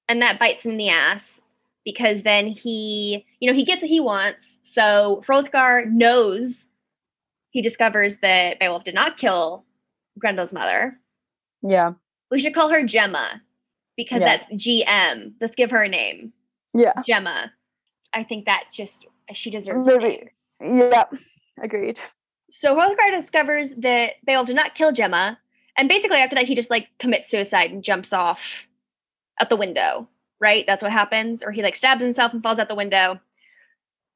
and 0.09 0.21
that 0.21 0.39
bites 0.39 0.65
him 0.65 0.73
in 0.73 0.77
the 0.77 0.89
ass 0.89 1.41
because 1.85 2.23
then 2.23 2.47
he, 2.47 3.25
you 3.39 3.49
know, 3.49 3.55
he 3.55 3.63
gets 3.63 3.81
what 3.81 3.89
he 3.89 3.99
wants. 3.99 4.59
So 4.63 5.23
Hrothgar 5.27 5.85
knows 5.89 6.67
he 7.51 7.61
discovers 7.61 8.17
that 8.17 8.59
Beowulf 8.59 8.83
did 8.83 8.95
not 8.95 9.17
kill 9.17 9.63
Grendel's 10.19 10.51
mother. 10.51 10.99
Yeah. 11.61 11.93
We 12.31 12.39
should 12.39 12.55
call 12.55 12.69
her 12.69 12.83
Gemma 12.83 13.41
because 13.97 14.21
yeah. 14.21 14.37
that's 14.37 14.63
GM. 14.63 15.33
Let's 15.39 15.55
give 15.55 15.71
her 15.71 15.83
a 15.83 15.89
name. 15.89 16.33
Yeah. 16.73 16.93
Gemma. 17.05 17.51
I 18.13 18.23
think 18.23 18.45
that's 18.45 18.75
just 18.75 19.05
she 19.33 19.49
deserves 19.49 19.87
Maybe. 19.87 20.29
Yeah. 20.61 21.05
Agreed. 21.61 21.99
So 22.51 22.75
Hrothgar 22.75 23.11
discovers 23.11 23.73
that 23.77 24.13
Beowulf 24.25 24.47
did 24.47 24.55
not 24.55 24.75
kill 24.75 24.91
Gemma. 24.91 25.39
And 25.77 25.89
basically 25.89 26.17
after 26.17 26.35
that 26.35 26.47
he 26.47 26.55
just 26.55 26.69
like 26.69 26.87
commits 26.99 27.29
suicide 27.29 27.71
and 27.71 27.83
jumps 27.83 28.13
off 28.13 28.67
out 29.41 29.49
the 29.49 29.55
window. 29.55 30.07
Right? 30.39 30.65
That's 30.67 30.83
what 30.83 30.91
happens. 30.91 31.43
Or 31.43 31.51
he 31.51 31.63
like 31.63 31.75
stabs 31.75 32.01
himself 32.01 32.33
and 32.33 32.43
falls 32.43 32.59
out 32.59 32.69
the 32.69 32.75
window. 32.75 33.19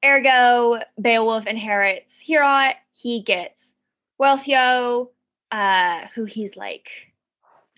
Ergo, 0.03 0.79
Beowulf 1.01 1.45
inherits 1.47 2.23
Heorot. 2.27 2.75
He 2.91 3.21
gets 3.21 3.73
Wealhtheow, 4.21 5.09
uh, 5.51 6.07
who 6.13 6.25
he's 6.25 6.55
like 6.55 6.87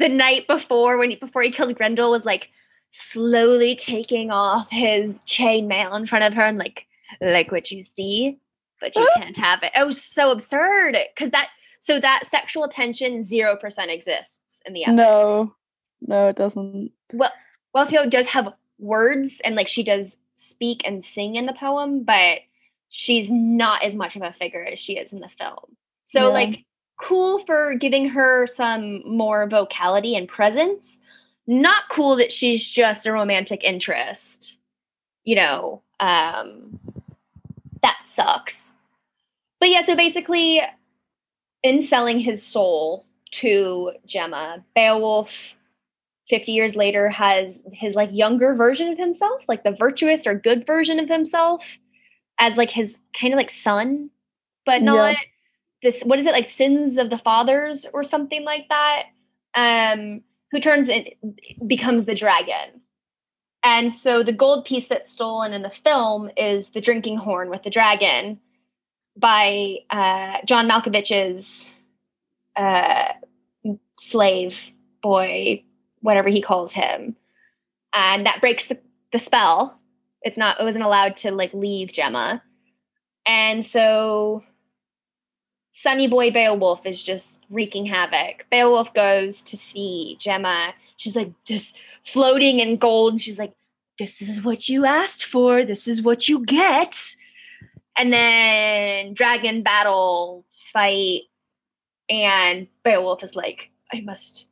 the 0.02 0.10
night 0.10 0.48
before 0.48 0.98
when 0.98 1.12
he 1.12 1.16
before 1.16 1.44
he 1.44 1.52
killed 1.52 1.76
Grendel 1.76 2.12
was 2.12 2.26
like 2.26 2.50
slowly 2.90 3.76
taking 3.76 4.32
off 4.32 4.70
his 4.70 5.14
chainmail 5.28 5.98
in 5.98 6.08
front 6.08 6.26
of 6.26 6.34
her 6.34 6.42
and 6.42 6.58
like 6.58 6.86
like 7.20 7.52
what 7.52 7.72
you 7.72 7.84
see, 7.84 8.40
but 8.80 8.96
you 8.96 9.08
can't 9.16 9.38
have 9.38 9.64
it. 9.64 9.72
It 9.76 9.86
was 9.86 10.02
so 10.02 10.32
absurd 10.32 10.98
because 11.16 11.32
that 11.32 11.50
so 11.80 12.00
that 12.00 12.28
sexual 12.28 12.68
tension 12.68 13.24
zero 13.24 13.56
percent 13.56 13.92
exists 13.92 14.62
in 14.66 14.74
the 14.74 14.84
episode. 14.84 14.98
No, 14.98 15.56
no, 16.02 16.28
it 16.28 16.36
doesn't. 16.36 16.92
Well, 17.14 17.32
Wealhtheow 17.76 18.10
does 18.10 18.28
have 18.28 18.54
words 18.80 19.42
and 19.44 19.56
like 19.56 19.68
she 19.68 19.84
does 19.84 20.18
speak 20.36 20.82
and 20.86 21.06
sing 21.06 21.36
in 21.36 21.46
the 21.46 21.54
poem, 21.54 22.04
but 22.04 22.40
she's 22.90 23.30
not 23.30 23.84
as 23.84 23.96
much 23.96 24.16
of 24.16 24.22
a 24.22 24.34
figure 24.34 24.64
as 24.64 24.80
she 24.80 24.98
is 24.98 25.14
in 25.14 25.20
the 25.20 25.30
film. 25.38 25.78
So 26.06 26.28
yeah. 26.28 26.34
like 26.34 26.66
cool 27.02 27.40
for 27.40 27.76
giving 27.76 28.10
her 28.10 28.48
some 28.48 29.02
more 29.06 29.48
vocality 29.48 30.16
and 30.16 30.28
presence. 30.28 31.00
Not 31.48 31.90
cool 31.90 32.16
that 32.18 32.32
she's 32.32 32.70
just 32.70 33.06
a 33.06 33.12
romantic 33.12 33.64
interest. 33.64 34.60
You 35.24 35.36
know, 35.36 35.82
um 36.00 36.80
that 37.82 37.98
sucks. 38.06 38.74
But 39.60 39.70
yeah, 39.70 39.86
so 39.86 39.96
basically 39.96 40.62
in 41.64 41.84
selling 41.84 42.20
his 42.20 42.44
soul 42.44 43.06
to 43.32 43.92
Gemma, 44.06 44.64
Beowulf 44.76 45.30
50 46.30 46.52
years 46.52 46.76
later 46.76 47.10
has 47.10 47.62
his 47.74 47.94
like 47.94 48.10
younger 48.12 48.56
version 48.56 48.88
of 48.88 48.98
himself, 48.98 49.42
like 49.48 49.64
the 49.64 49.76
virtuous 49.78 50.26
or 50.26 50.34
good 50.34 50.66
version 50.66 51.00
of 51.00 51.10
himself 51.10 51.78
as 52.40 52.58
like 52.58 52.72
his 52.72 53.00
kind 53.20 53.34
of 53.34 53.38
like 53.38 53.50
son, 53.50 54.10
but 54.66 54.82
not 54.82 55.12
yeah. 55.12 55.20
This 55.84 56.02
what 56.04 56.20
is 56.20 56.28
it 56.28 56.34
like 56.34 56.50
sins 56.50 56.98
of 56.98 57.10
the 57.10 57.17
fathers 57.17 57.86
or 57.94 58.04
something 58.04 58.44
like 58.44 58.67
that. 58.70 59.04
Um 59.56 60.22
who 60.52 60.60
turns 60.60 60.89
in 60.89 61.06
becomes 61.65 62.06
the 62.06 62.15
dragon. 62.15 62.82
And 63.63 63.94
so 63.94 64.24
the 64.24 64.34
gold 64.34 64.65
piece 64.65 64.88
that's 64.88 65.13
stolen 65.13 65.54
in 65.54 65.62
the 65.62 65.70
film 65.70 66.30
is 66.36 66.72
the 66.72 66.82
drinking 66.82 67.17
horn 67.17 67.50
with 67.50 67.63
the 67.63 67.70
dragon 67.70 68.39
by 69.15 69.78
uh, 69.89 70.38
John 70.46 70.67
Malkovich's 70.67 71.72
uh, 72.56 73.13
slave 74.00 74.58
boy 75.02 75.63
whatever 76.02 76.30
he 76.30 76.41
calls 76.41 76.74
him. 76.74 77.15
And 77.94 78.26
that 78.26 78.41
breaks 78.41 78.67
the, 78.67 78.80
the 79.12 79.20
spell. 79.20 79.80
It's 80.24 80.38
not, 80.38 80.60
it 80.60 80.63
wasn't 80.63 80.84
allowed 80.84 81.17
to 81.17 81.32
like 81.32 81.54
leave 81.54 81.91
Gemma. 81.91 82.41
And 83.26 83.63
so 83.63 84.44
Sunny 85.72 86.08
Boy 86.08 86.32
Beowulf 86.32 86.86
is 86.86 87.02
just 87.02 87.40
wreaking 87.50 87.86
havoc. 87.86 88.46
Beowulf 88.52 88.94
goes 88.94 89.42
to 89.44 89.58
see 89.58 90.18
Gemma. 90.20 90.74
She's 90.98 91.16
like, 91.16 91.32
this 91.48 91.74
floating 92.04 92.60
in 92.60 92.78
gold. 92.78 93.22
She's 93.22 93.40
like, 93.40 93.54
this 93.98 94.22
is 94.22 94.44
what 94.44 94.68
you 94.68 94.86
asked 94.86 95.26
for. 95.26 95.64
This 95.64 95.88
is 95.88 96.02
what 96.02 96.28
you 96.28 96.46
get. 96.46 97.00
And 97.98 98.12
then 98.12 99.14
dragon 99.14 99.64
battle 99.64 100.46
fight. 100.74 101.22
And 102.10 102.68
Beowulf 102.84 103.24
is 103.24 103.36
like, 103.36 103.70
I 103.94 104.02
must 104.02 104.48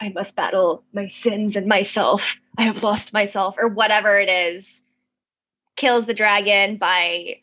I 0.00 0.10
must 0.10 0.36
battle 0.36 0.84
my 0.92 1.08
sins 1.08 1.56
and 1.56 1.66
myself. 1.66 2.36
I 2.58 2.64
have 2.64 2.82
lost 2.82 3.12
myself, 3.12 3.54
or 3.58 3.68
whatever 3.68 4.18
it 4.18 4.28
is. 4.28 4.82
Kills 5.76 6.06
the 6.06 6.14
dragon 6.14 6.76
by. 6.76 7.40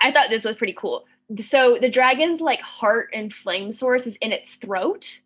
I 0.00 0.12
thought 0.12 0.28
this 0.28 0.44
was 0.44 0.56
pretty 0.56 0.74
cool. 0.74 1.04
So 1.40 1.78
the 1.80 1.88
dragon's 1.88 2.40
like 2.40 2.60
heart 2.60 3.10
and 3.12 3.32
flame 3.32 3.72
source 3.72 4.06
is 4.06 4.16
in 4.16 4.32
its 4.32 4.54
throat, 4.54 5.20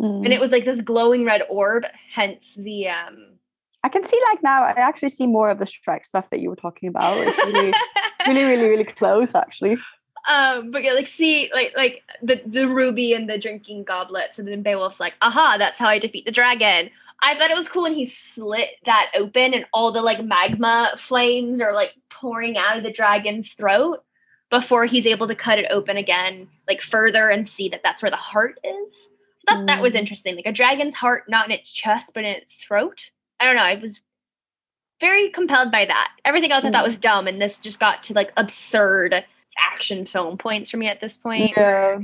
mm. 0.00 0.24
and 0.24 0.32
it 0.32 0.40
was 0.40 0.50
like 0.50 0.64
this 0.64 0.80
glowing 0.80 1.24
red 1.24 1.42
orb. 1.48 1.84
Hence 2.12 2.54
the. 2.54 2.88
um 2.88 3.26
I 3.82 3.88
can 3.88 4.04
see 4.04 4.20
like 4.30 4.42
now. 4.42 4.64
I 4.64 4.72
actually 4.72 5.08
see 5.08 5.26
more 5.26 5.50
of 5.50 5.58
the 5.58 5.64
Shrek 5.64 6.04
stuff 6.04 6.28
that 6.30 6.40
you 6.40 6.50
were 6.50 6.56
talking 6.56 6.88
about. 6.88 7.16
It's 7.16 7.38
really, 7.38 7.72
really, 8.26 8.44
really, 8.44 8.68
really 8.68 8.84
close, 8.84 9.34
actually 9.34 9.78
um, 10.28 10.70
but 10.70 10.82
yeah, 10.82 10.92
like 10.92 11.08
see, 11.08 11.50
like 11.52 11.72
like 11.76 12.02
the 12.22 12.40
the 12.46 12.68
ruby 12.68 13.12
and 13.14 13.28
the 13.28 13.38
drinking 13.38 13.84
goblets, 13.84 14.38
and 14.38 14.46
then 14.46 14.62
Beowulf's 14.62 15.00
like, 15.00 15.14
"Aha, 15.22 15.56
that's 15.58 15.78
how 15.78 15.88
I 15.88 15.98
defeat 15.98 16.24
the 16.24 16.32
dragon." 16.32 16.90
I 17.22 17.36
thought 17.36 17.50
it 17.50 17.56
was 17.56 17.68
cool 17.68 17.82
when 17.82 17.94
he 17.94 18.06
slit 18.06 18.70
that 18.86 19.10
open, 19.14 19.54
and 19.54 19.66
all 19.72 19.92
the 19.92 20.02
like 20.02 20.24
magma 20.24 20.96
flames 20.98 21.60
are 21.60 21.72
like 21.72 21.94
pouring 22.10 22.56
out 22.56 22.76
of 22.76 22.84
the 22.84 22.92
dragon's 22.92 23.52
throat 23.54 24.04
before 24.50 24.84
he's 24.84 25.06
able 25.06 25.28
to 25.28 25.34
cut 25.34 25.58
it 25.58 25.66
open 25.70 25.96
again, 25.96 26.48
like 26.68 26.80
further, 26.82 27.28
and 27.28 27.48
see 27.48 27.68
that 27.68 27.82
that's 27.82 28.02
where 28.02 28.10
the 28.10 28.16
heart 28.16 28.58
is. 28.64 29.08
I 29.48 29.52
thought 29.52 29.64
mm. 29.64 29.66
that 29.68 29.82
was 29.82 29.94
mm. 29.94 29.98
interesting, 29.98 30.36
like 30.36 30.46
a 30.46 30.52
dragon's 30.52 30.94
heart, 30.94 31.24
not 31.28 31.46
in 31.46 31.52
its 31.52 31.72
chest, 31.72 32.12
but 32.14 32.24
in 32.24 32.30
its 32.30 32.54
throat. 32.54 33.10
I 33.38 33.46
don't 33.46 33.56
know. 33.56 33.62
I 33.62 33.76
was 33.76 34.00
very 35.00 35.30
compelled 35.30 35.72
by 35.72 35.86
that. 35.86 36.12
Everything 36.24 36.52
else 36.52 36.64
mm. 36.64 36.68
I 36.68 36.72
thought 36.72 36.84
mm. 36.84 36.88
was 36.88 36.98
dumb, 36.98 37.26
and 37.26 37.40
this 37.40 37.60
just 37.60 37.80
got 37.80 38.02
to 38.04 38.14
like 38.14 38.32
absurd 38.36 39.24
action 39.72 40.06
film 40.06 40.38
points 40.38 40.70
for 40.70 40.76
me 40.76 40.88
at 40.88 41.00
this 41.00 41.16
point. 41.16 41.52
Yeah. 41.56 42.00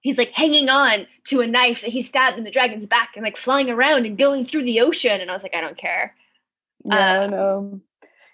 He's 0.00 0.16
like 0.16 0.32
hanging 0.32 0.70
on 0.70 1.06
to 1.26 1.40
a 1.42 1.46
knife 1.46 1.82
that 1.82 1.90
he 1.90 2.00
stabbed 2.00 2.38
in 2.38 2.44
the 2.44 2.50
dragon's 2.50 2.86
back 2.86 3.10
and 3.14 3.24
like 3.24 3.36
flying 3.36 3.68
around 3.68 4.06
and 4.06 4.16
going 4.16 4.46
through 4.46 4.64
the 4.64 4.80
ocean. 4.80 5.20
And 5.20 5.30
I 5.30 5.34
was 5.34 5.42
like, 5.42 5.54
I 5.54 5.60
don't 5.60 5.76
care. 5.76 6.14
Yeah, 6.84 7.20
um, 7.20 7.30
no. 7.30 7.80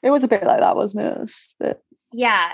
It 0.02 0.10
was 0.10 0.22
a 0.22 0.28
bit 0.28 0.44
like 0.44 0.60
that, 0.60 0.76
wasn't 0.76 1.06
it? 1.06 1.18
it 1.22 1.30
bit... 1.58 1.82
Yeah. 2.12 2.52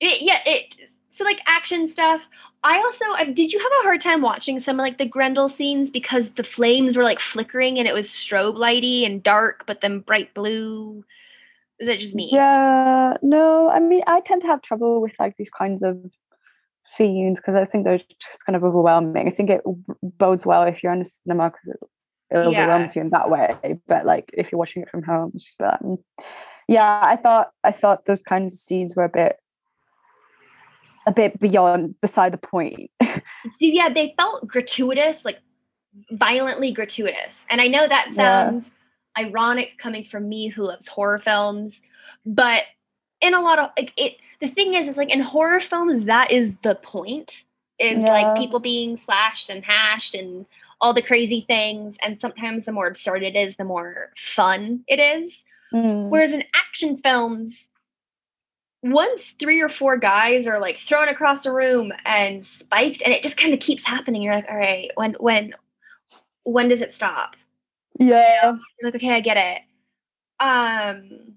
It, 0.00 0.22
yeah, 0.22 0.40
it 0.44 0.66
so 1.12 1.24
like 1.24 1.40
action 1.46 1.88
stuff. 1.88 2.20
I 2.62 2.78
also 2.78 3.04
uh, 3.22 3.32
did 3.32 3.52
you 3.52 3.58
have 3.58 3.72
a 3.80 3.84
hard 3.84 4.00
time 4.00 4.22
watching 4.22 4.58
some 4.60 4.78
of 4.78 4.84
like 4.84 4.98
the 4.98 5.06
Grendel 5.06 5.48
scenes 5.48 5.90
because 5.90 6.30
the 6.30 6.44
flames 6.44 6.96
were 6.96 7.04
like 7.04 7.20
flickering 7.20 7.78
and 7.78 7.88
it 7.88 7.94
was 7.94 8.08
strobe 8.08 8.56
lighty 8.56 9.06
and 9.06 9.22
dark, 9.22 9.64
but 9.66 9.80
then 9.80 10.00
bright 10.00 10.34
blue. 10.34 11.04
Is 11.78 11.88
it 11.88 12.00
just 12.00 12.14
me? 12.14 12.30
Yeah, 12.32 13.14
no. 13.22 13.68
I 13.68 13.80
mean, 13.80 14.02
I 14.06 14.20
tend 14.20 14.42
to 14.42 14.48
have 14.48 14.62
trouble 14.62 15.00
with 15.00 15.12
like 15.18 15.36
these 15.36 15.50
kinds 15.50 15.82
of 15.82 15.98
scenes 16.84 17.38
because 17.38 17.54
I 17.54 17.64
think 17.64 17.84
they're 17.84 17.98
just 17.98 18.44
kind 18.46 18.56
of 18.56 18.64
overwhelming. 18.64 19.28
I 19.28 19.30
think 19.30 19.50
it 19.50 19.62
bodes 20.02 20.46
well 20.46 20.62
if 20.64 20.82
you're 20.82 20.92
in 20.92 21.02
a 21.02 21.06
cinema 21.24 21.50
because 21.50 21.68
it, 21.68 22.36
it 22.36 22.38
overwhelms 22.38 22.96
you 22.96 23.02
in 23.02 23.10
that 23.10 23.30
way. 23.30 23.78
But 23.86 24.06
like 24.06 24.30
if 24.32 24.50
you're 24.50 24.58
watching 24.58 24.82
it 24.82 24.90
from 24.90 25.02
home, 25.02 25.32
just 25.36 25.60
um, 25.60 25.98
yeah. 26.68 27.00
I 27.02 27.16
thought 27.16 27.50
I 27.62 27.72
thought 27.72 28.06
those 28.06 28.22
kinds 28.22 28.54
of 28.54 28.58
scenes 28.58 28.96
were 28.96 29.04
a 29.04 29.08
bit 29.08 29.36
a 31.06 31.12
bit 31.12 31.38
beyond 31.40 32.00
beside 32.00 32.32
the 32.32 32.38
point. 32.38 32.90
yeah, 33.60 33.88
they 33.88 34.14
felt 34.16 34.46
gratuitous, 34.46 35.24
like 35.24 35.38
violently 36.10 36.72
gratuitous. 36.72 37.44
And 37.48 37.60
I 37.60 37.68
know 37.68 37.86
that 37.88 38.14
sounds 38.14 38.70
yeah. 39.16 39.24
ironic 39.24 39.78
coming 39.78 40.04
from 40.04 40.28
me 40.28 40.48
who 40.48 40.64
loves 40.64 40.86
horror 40.86 41.18
films, 41.18 41.82
but 42.24 42.64
in 43.20 43.34
a 43.34 43.40
lot 43.40 43.58
of 43.58 43.70
like 43.78 43.92
it 43.96 44.16
the 44.40 44.48
thing 44.48 44.74
is 44.74 44.88
is 44.88 44.96
like 44.96 45.12
in 45.12 45.20
horror 45.20 45.60
films 45.60 46.04
that 46.04 46.30
is 46.30 46.56
the 46.62 46.74
point 46.76 47.44
is 47.78 47.98
yeah. 47.98 48.10
like 48.10 48.36
people 48.36 48.60
being 48.60 48.96
slashed 48.96 49.50
and 49.50 49.64
hashed 49.64 50.14
and 50.14 50.46
all 50.80 50.92
the 50.92 51.02
crazy 51.02 51.44
things 51.46 51.96
and 52.02 52.20
sometimes 52.20 52.64
the 52.64 52.72
more 52.72 52.86
absurd 52.86 53.22
it 53.22 53.34
is 53.34 53.56
the 53.56 53.64
more 53.64 54.12
fun 54.16 54.84
it 54.86 55.00
is 55.00 55.44
mm. 55.72 56.08
whereas 56.08 56.32
in 56.32 56.44
action 56.54 56.98
films 56.98 57.68
once 58.92 59.30
three 59.38 59.60
or 59.60 59.68
four 59.68 59.96
guys 59.96 60.46
are 60.46 60.60
like 60.60 60.78
thrown 60.78 61.08
across 61.08 61.46
a 61.46 61.52
room 61.52 61.92
and 62.04 62.46
spiked 62.46 63.02
and 63.02 63.12
it 63.12 63.22
just 63.22 63.36
kind 63.36 63.54
of 63.54 63.60
keeps 63.60 63.86
happening 63.86 64.22
you're 64.22 64.34
like 64.34 64.46
all 64.50 64.56
right 64.56 64.90
when 64.94 65.14
when 65.14 65.54
when 66.44 66.68
does 66.68 66.80
it 66.80 66.94
stop? 66.94 67.34
Yeah. 67.98 68.44
You're 68.44 68.90
like 68.90 68.94
okay 68.96 69.14
i 69.14 69.20
get 69.20 69.36
it. 69.36 69.62
Um 70.44 71.36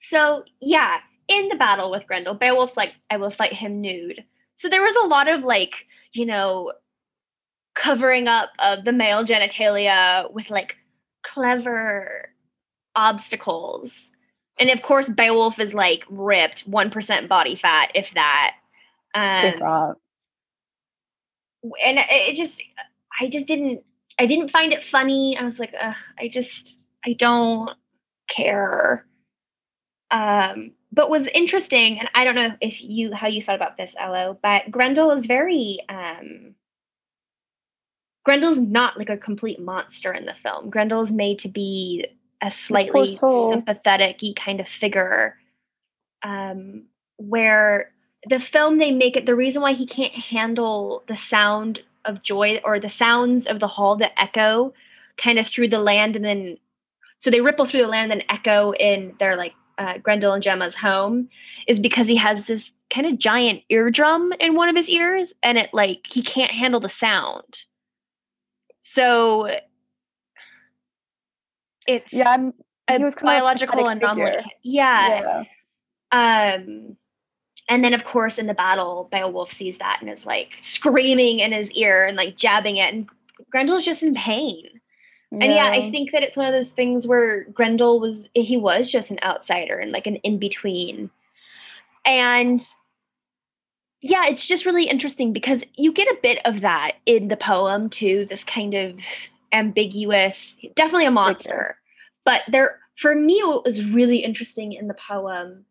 so 0.00 0.44
yeah 0.60 0.98
in 1.28 1.48
the 1.48 1.56
battle 1.56 1.90
with 1.90 2.06
grendel 2.06 2.34
beowulf's 2.34 2.76
like 2.76 2.92
i 3.10 3.16
will 3.16 3.30
fight 3.30 3.52
him 3.52 3.80
nude. 3.80 4.24
So 4.56 4.68
there 4.68 4.82
was 4.82 4.96
a 4.96 5.06
lot 5.06 5.28
of 5.28 5.42
like 5.42 5.86
you 6.12 6.26
know 6.26 6.72
covering 7.74 8.26
up 8.26 8.50
of 8.58 8.84
the 8.84 8.92
male 8.92 9.24
genitalia 9.24 10.32
with 10.32 10.50
like 10.50 10.76
clever 11.22 12.30
obstacles 12.94 14.10
and 14.58 14.70
of 14.70 14.82
course 14.82 15.08
beowulf 15.08 15.58
is 15.58 15.74
like 15.74 16.04
ripped 16.08 16.70
1% 16.70 17.28
body 17.28 17.56
fat 17.56 17.90
if 17.94 18.12
that. 18.14 18.54
Um, 19.14 19.60
and 21.84 21.98
it 21.98 22.36
just 22.36 22.62
i 23.20 23.28
just 23.28 23.46
didn't 23.46 23.82
i 24.18 24.26
didn't 24.26 24.50
find 24.50 24.72
it 24.72 24.84
funny. 24.84 25.36
I 25.36 25.44
was 25.44 25.58
like 25.58 25.74
i 26.18 26.28
just 26.28 26.86
i 27.04 27.12
don't 27.14 27.70
care. 28.28 29.06
Um 30.10 30.72
but 30.92 31.10
was 31.10 31.26
interesting 31.34 31.98
and 31.98 32.08
i 32.14 32.24
don't 32.24 32.36
know 32.36 32.56
if 32.60 32.80
you 32.80 33.12
how 33.12 33.26
you 33.26 33.42
felt 33.42 33.56
about 33.56 33.76
this 33.76 33.94
Elo, 33.98 34.38
but 34.42 34.70
grendel 34.70 35.10
is 35.10 35.26
very 35.26 35.78
um 35.88 36.54
grendel's 38.24 38.58
not 38.58 38.98
like 38.98 39.10
a 39.10 39.16
complete 39.16 39.60
monster 39.60 40.12
in 40.12 40.26
the 40.26 40.34
film. 40.42 40.70
Grendel 40.70 41.00
is 41.00 41.12
made 41.12 41.38
to 41.40 41.48
be 41.48 42.06
a 42.42 42.50
slightly 42.50 43.14
sympathetic 43.14 44.20
kind 44.36 44.60
of 44.60 44.68
figure 44.68 45.36
um, 46.22 46.84
where 47.16 47.92
the 48.28 48.38
film 48.38 48.78
they 48.78 48.90
make 48.90 49.16
it 49.16 49.26
the 49.26 49.34
reason 49.34 49.62
why 49.62 49.72
he 49.72 49.86
can't 49.86 50.12
handle 50.12 51.02
the 51.08 51.16
sound 51.16 51.82
of 52.04 52.22
joy 52.22 52.60
or 52.64 52.78
the 52.78 52.88
sounds 52.88 53.46
of 53.46 53.60
the 53.60 53.66
hall 53.66 53.96
that 53.96 54.12
echo 54.20 54.72
kind 55.16 55.38
of 55.38 55.46
through 55.46 55.68
the 55.68 55.78
land 55.78 56.16
and 56.16 56.24
then 56.24 56.58
so 57.18 57.30
they 57.30 57.40
ripple 57.40 57.64
through 57.64 57.82
the 57.82 57.88
land 57.88 58.12
and 58.12 58.24
echo 58.28 58.72
in 58.72 59.14
their 59.18 59.36
like 59.36 59.54
uh, 59.78 59.98
Grendel 59.98 60.32
and 60.32 60.42
Gemma's 60.42 60.74
home 60.74 61.28
is 61.66 61.78
because 61.78 62.06
he 62.06 62.16
has 62.16 62.46
this 62.46 62.72
kind 62.90 63.06
of 63.06 63.18
giant 63.18 63.62
eardrum 63.68 64.32
in 64.40 64.54
one 64.54 64.68
of 64.68 64.76
his 64.76 64.88
ears 64.88 65.34
and 65.42 65.58
it 65.58 65.70
like 65.72 66.06
he 66.08 66.22
can't 66.22 66.52
handle 66.52 66.80
the 66.80 66.88
sound. 66.88 67.64
So 68.82 69.58
it's 71.86 72.12
yeah, 72.12 72.30
I'm, 72.30 72.54
a 72.88 72.98
was 72.98 73.14
biological 73.14 73.86
anomaly. 73.88 74.44
Yeah. 74.62 75.44
yeah. 76.12 76.54
Um, 76.56 76.96
and 77.68 77.82
then 77.82 77.94
of 77.94 78.04
course 78.04 78.38
in 78.38 78.46
the 78.46 78.54
battle, 78.54 79.08
Beowulf 79.10 79.52
sees 79.52 79.78
that 79.78 79.98
and 80.00 80.10
is 80.10 80.24
like 80.24 80.50
screaming 80.60 81.40
in 81.40 81.52
his 81.52 81.70
ear 81.72 82.06
and 82.06 82.16
like 82.16 82.36
jabbing 82.36 82.76
it, 82.76 82.94
and 82.94 83.08
Grendel's 83.50 83.84
just 83.84 84.02
in 84.02 84.14
pain. 84.14 84.62
Yeah. 85.32 85.38
And 85.40 85.52
yeah, 85.52 85.70
I 85.70 85.90
think 85.90 86.12
that 86.12 86.22
it's 86.22 86.36
one 86.36 86.46
of 86.46 86.52
those 86.52 86.70
things 86.70 87.06
where 87.06 87.44
Grendel 87.44 87.98
was 88.00 88.28
he 88.34 88.56
was 88.56 88.90
just 88.90 89.10
an 89.10 89.18
outsider 89.22 89.78
and 89.78 89.90
like 89.90 90.06
an 90.06 90.16
in 90.16 90.38
between. 90.38 91.10
And 92.04 92.62
yeah, 94.00 94.26
it's 94.28 94.46
just 94.46 94.66
really 94.66 94.84
interesting 94.84 95.32
because 95.32 95.64
you 95.76 95.92
get 95.92 96.06
a 96.06 96.18
bit 96.22 96.38
of 96.44 96.60
that 96.60 96.92
in 97.06 97.28
the 97.28 97.36
poem 97.36 97.90
too, 97.90 98.26
this 98.26 98.44
kind 98.44 98.74
of 98.74 98.94
ambiguous, 99.52 100.56
definitely 100.74 101.06
a 101.06 101.10
monster. 101.10 101.78
But 102.24 102.42
there, 102.48 102.80
for 102.96 103.14
me, 103.14 103.42
what 103.44 103.64
was 103.64 103.92
really 103.92 104.18
interesting 104.18 104.72
in 104.72 104.88
the 104.88 104.94
poem, 104.94 105.64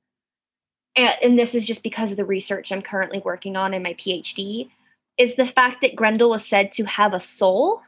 and, 0.96 1.16
and 1.22 1.40
this 1.40 1.56
is 1.56 1.68
just 1.68 1.84
because 1.84 2.12
of 2.12 2.18
the 2.18 2.26
research 2.26 2.72
I'm 2.72 2.82
currently 2.82 3.20
working 3.20 3.56
on 3.56 3.74
in 3.74 3.84
my 3.84 3.94
PhD, 3.94 4.70
is 5.18 5.36
the 5.36 5.46
fact 5.46 5.82
that 5.82 5.96
Grendel 5.96 6.30
was 6.30 6.46
said 6.46 6.72
to 6.74 6.84
have 6.86 7.14
a 7.14 7.20
soul. 7.20 7.82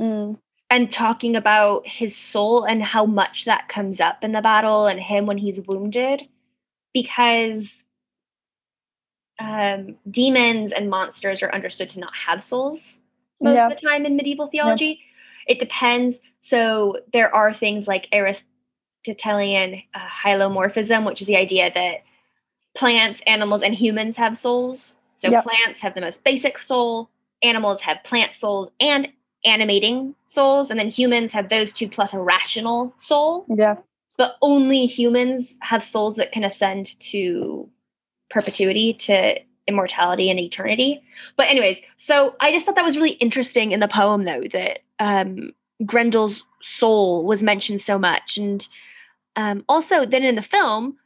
Mm. 0.00 0.38
And 0.68 0.90
talking 0.90 1.36
about 1.36 1.86
his 1.86 2.16
soul 2.16 2.64
and 2.64 2.82
how 2.82 3.06
much 3.06 3.44
that 3.44 3.68
comes 3.68 4.00
up 4.00 4.24
in 4.24 4.32
the 4.32 4.42
battle 4.42 4.86
and 4.86 4.98
him 4.98 5.24
when 5.24 5.38
he's 5.38 5.60
wounded. 5.60 6.26
Because 6.92 7.84
um, 9.38 9.96
demons 10.10 10.72
and 10.72 10.90
monsters 10.90 11.42
are 11.42 11.52
understood 11.54 11.90
to 11.90 12.00
not 12.00 12.12
have 12.26 12.42
souls 12.42 12.98
most 13.40 13.56
yeah. 13.56 13.66
of 13.66 13.70
the 13.70 13.86
time 13.86 14.06
in 14.06 14.16
medieval 14.16 14.46
theology. 14.48 15.00
Yeah. 15.46 15.54
It 15.54 15.58
depends. 15.58 16.20
So 16.40 16.98
there 17.12 17.34
are 17.34 17.52
things 17.52 17.86
like 17.86 18.08
Aristotelian 18.12 19.82
uh, 19.94 20.06
hylomorphism, 20.06 21.06
which 21.06 21.20
is 21.20 21.26
the 21.26 21.36
idea 21.36 21.70
that 21.72 22.04
plants, 22.76 23.20
animals, 23.26 23.62
and 23.62 23.74
humans 23.74 24.16
have 24.16 24.36
souls. 24.36 24.94
So 25.18 25.30
yep. 25.30 25.44
plants 25.44 25.80
have 25.80 25.94
the 25.94 26.00
most 26.00 26.24
basic 26.24 26.58
soul, 26.58 27.10
animals 27.42 27.80
have 27.80 28.04
plant 28.04 28.32
souls 28.34 28.70
and 28.80 29.08
animating 29.44 30.14
souls, 30.26 30.70
and 30.70 30.78
then 30.78 30.88
humans 30.88 31.32
have 31.32 31.48
those 31.48 31.72
two 31.72 31.88
plus 31.88 32.12
a 32.12 32.20
rational 32.20 32.94
soul. 32.98 33.46
Yeah. 33.48 33.76
But 34.18 34.36
only 34.42 34.86
humans 34.86 35.56
have 35.60 35.82
souls 35.82 36.16
that 36.16 36.32
can 36.32 36.44
ascend 36.44 36.98
to 37.00 37.68
perpetuity, 38.30 38.94
to 38.94 39.38
immortality 39.66 40.30
and 40.30 40.38
eternity. 40.38 41.02
But 41.36 41.48
anyways, 41.48 41.80
so 41.96 42.36
I 42.40 42.52
just 42.52 42.66
thought 42.66 42.76
that 42.76 42.84
was 42.84 42.96
really 42.96 43.12
interesting 43.12 43.72
in 43.72 43.80
the 43.80 43.88
poem 43.88 44.24
though 44.24 44.44
that 44.52 44.80
um 44.98 45.52
Grendel's 45.84 46.44
soul 46.62 47.24
was 47.24 47.42
mentioned 47.42 47.80
so 47.80 47.98
much 47.98 48.38
and 48.38 48.66
um 49.36 49.64
also 49.68 50.06
then 50.06 50.24
in 50.24 50.34
the 50.34 50.42
film 50.42 50.96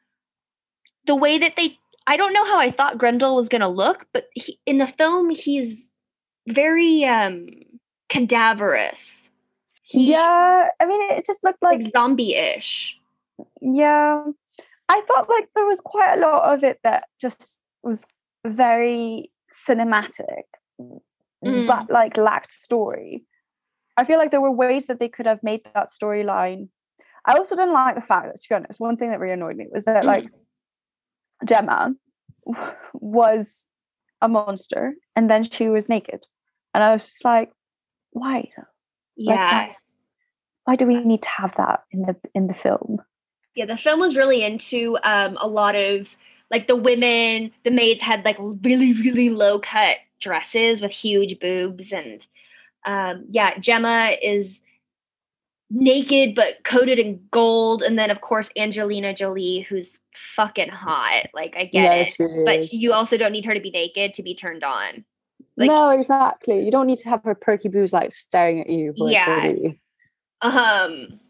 the 1.07 1.17
way 1.17 1.39
that 1.39 1.57
they 1.57 1.79
I 2.07 2.17
don't 2.17 2.33
know 2.33 2.45
how 2.45 2.59
I 2.59 2.71
thought 2.71 2.99
Grendel 2.99 3.37
was 3.37 3.49
going 3.49 3.61
to 3.61 3.69
look, 3.69 4.07
but 4.13 4.29
he, 4.35 4.59
in 4.67 4.79
the 4.79 4.87
film 4.87 5.31
he's 5.31 5.89
very 6.49 7.05
um 7.05 7.47
cadaverous. 8.09 9.31
He, 9.83 10.11
yeah, 10.11 10.69
I 10.81 10.87
mean 10.87 11.01
it 11.11 11.27
just 11.27 11.45
looked 11.45 11.63
like, 11.63 11.83
like 11.83 11.93
zombie-ish. 11.93 12.99
Yeah. 13.61 14.25
I 14.89 15.03
thought 15.07 15.29
like 15.29 15.49
there 15.55 15.67
was 15.67 15.81
quite 15.85 16.15
a 16.15 16.21
lot 16.21 16.53
of 16.53 16.65
it 16.65 16.81
that 16.83 17.05
just 17.21 17.61
was 17.83 18.03
very 18.47 19.31
cinematic, 19.55 20.45
mm. 20.81 21.67
but 21.67 21.91
like 21.91 22.17
lacked 22.17 22.53
story. 22.53 23.25
I 23.97 24.05
feel 24.05 24.19
like 24.19 24.31
there 24.31 24.41
were 24.41 24.51
ways 24.51 24.87
that 24.87 24.99
they 24.99 25.09
could 25.09 25.27
have 25.27 25.43
made 25.43 25.61
that 25.75 25.89
storyline. 25.91 26.69
I 27.27 27.35
also 27.35 27.55
didn't 27.55 27.75
like 27.75 27.97
the 27.97 28.01
fact 28.01 28.27
that, 28.27 28.41
to 28.41 28.49
be 28.49 28.55
honest, 28.55 28.81
one 28.81 28.97
thing 28.97 29.11
that 29.11 29.21
really 29.21 29.35
annoyed 29.35 29.57
me 29.57 29.67
was 29.71 29.85
that 29.85 30.05
mm. 30.05 30.07
like 30.07 30.27
Gemma 31.45 31.95
was 32.95 33.67
a 34.23 34.29
monster 34.29 34.95
and 35.17 35.29
then 35.29 35.45
she 35.45 35.69
was 35.69 35.89
naked. 35.89 36.25
And 36.73 36.83
I 36.83 36.93
was 36.93 37.05
just 37.07 37.25
like, 37.25 37.51
why? 38.11 38.49
Yeah. 39.17 39.35
Like, 39.35 39.51
why, 39.51 39.77
why 40.65 40.77
do 40.77 40.87
we 40.87 41.05
need 41.05 41.23
to 41.23 41.29
have 41.29 41.55
that 41.57 41.81
in 41.91 42.03
the 42.03 42.17
in 42.35 42.47
the 42.47 42.55
film? 42.55 42.99
Yeah, 43.55 43.67
the 43.67 43.77
film 43.77 44.01
was 44.01 44.17
really 44.17 44.43
into 44.43 44.97
um, 45.03 45.37
a 45.41 45.49
lot 45.49 45.75
of 45.75 46.17
like 46.51 46.67
the 46.67 46.77
women, 46.77 47.53
the 47.65 47.71
maids 47.71 48.03
had 48.03 48.25
like 48.25 48.37
really, 48.39 48.93
really 48.95 49.31
low 49.31 49.59
cut 49.59 49.99
dresses 50.21 50.81
with 50.81 50.91
huge 50.91 51.39
boobs. 51.39 51.93
And 51.93 52.21
um, 52.85 53.25
yeah, 53.31 53.59
Gemma 53.59 54.17
is 54.23 54.61
naked 55.71 56.35
but 56.35 56.65
coated 56.65 56.99
in 56.99 57.21
gold. 57.31 57.83
And 57.83 57.99
then, 57.99 58.11
of 58.11 58.21
course, 58.21 58.51
Angelina 58.57 59.15
Jolie, 59.15 59.61
who's 59.61 59.99
fucking 60.35 60.71
hot. 60.71 61.29
Like, 61.33 61.55
I 61.57 61.65
get 61.67 62.09
it. 62.19 62.45
But 62.45 62.73
you 62.73 62.93
also 62.93 63.17
don't 63.17 63.33
need 63.33 63.45
her 63.45 63.55
to 63.55 63.61
be 63.61 63.71
naked 63.71 64.15
to 64.15 64.23
be 64.23 64.35
turned 64.35 64.65
on. 64.65 65.05
Like, 65.57 65.69
no, 65.69 65.91
exactly. 65.91 66.65
You 66.65 66.71
don't 66.71 66.87
need 66.87 66.99
to 66.99 67.09
have 67.09 67.23
her 67.25 67.35
perky 67.35 67.69
boobs 67.69 67.93
like 67.93 68.13
staring 68.13 68.61
at 68.61 68.71
you. 68.71 68.93
Yeah. 68.97 69.53
Um, 70.43 71.21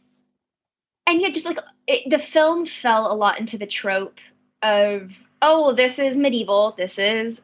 and 1.06 1.20
yeah, 1.20 1.30
just 1.30 1.46
like 1.46 1.58
it, 1.86 2.08
the 2.08 2.18
film 2.18 2.64
fell 2.64 3.12
a 3.12 3.14
lot 3.14 3.40
into 3.40 3.58
the 3.58 3.66
trope 3.66 4.18
of 4.62 5.10
oh 5.42 5.72
this 5.72 5.98
is 5.98 6.16
medieval 6.16 6.74
this 6.76 6.98
is 6.98 7.40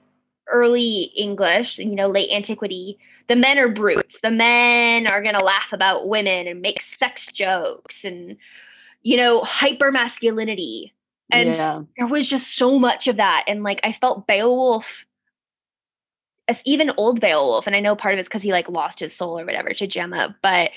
early 0.48 1.04
english 1.16 1.78
you 1.78 1.94
know 1.94 2.08
late 2.08 2.30
antiquity 2.30 2.98
the 3.28 3.36
men 3.36 3.58
are 3.58 3.68
brutes 3.68 4.18
the 4.22 4.30
men 4.30 5.06
are 5.06 5.22
going 5.22 5.34
to 5.34 5.44
laugh 5.44 5.72
about 5.72 6.08
women 6.08 6.46
and 6.46 6.62
make 6.62 6.80
sex 6.82 7.26
jokes 7.32 8.04
and 8.04 8.36
you 9.02 9.16
know 9.16 9.40
hyper 9.42 9.90
masculinity 9.90 10.94
And 11.32 11.48
Yeah. 11.48 11.82
there 11.98 12.06
was 12.06 12.28
just 12.28 12.56
so 12.56 12.78
much 12.78 13.08
of 13.08 13.16
that. 13.16 13.44
And 13.48 13.62
like 13.62 13.80
I 13.82 13.92
felt 13.92 14.26
Beowulf, 14.26 15.04
as 16.48 16.60
even 16.64 16.92
old 16.96 17.20
Beowulf, 17.20 17.66
and 17.66 17.74
I 17.74 17.80
know 17.80 17.96
part 17.96 18.14
of 18.14 18.20
it's 18.20 18.28
because 18.28 18.42
he 18.42 18.52
like 18.52 18.68
lost 18.68 19.00
his 19.00 19.14
soul 19.14 19.38
or 19.38 19.44
whatever 19.44 19.70
to 19.70 19.86
Gemma, 19.86 20.36
but 20.42 20.70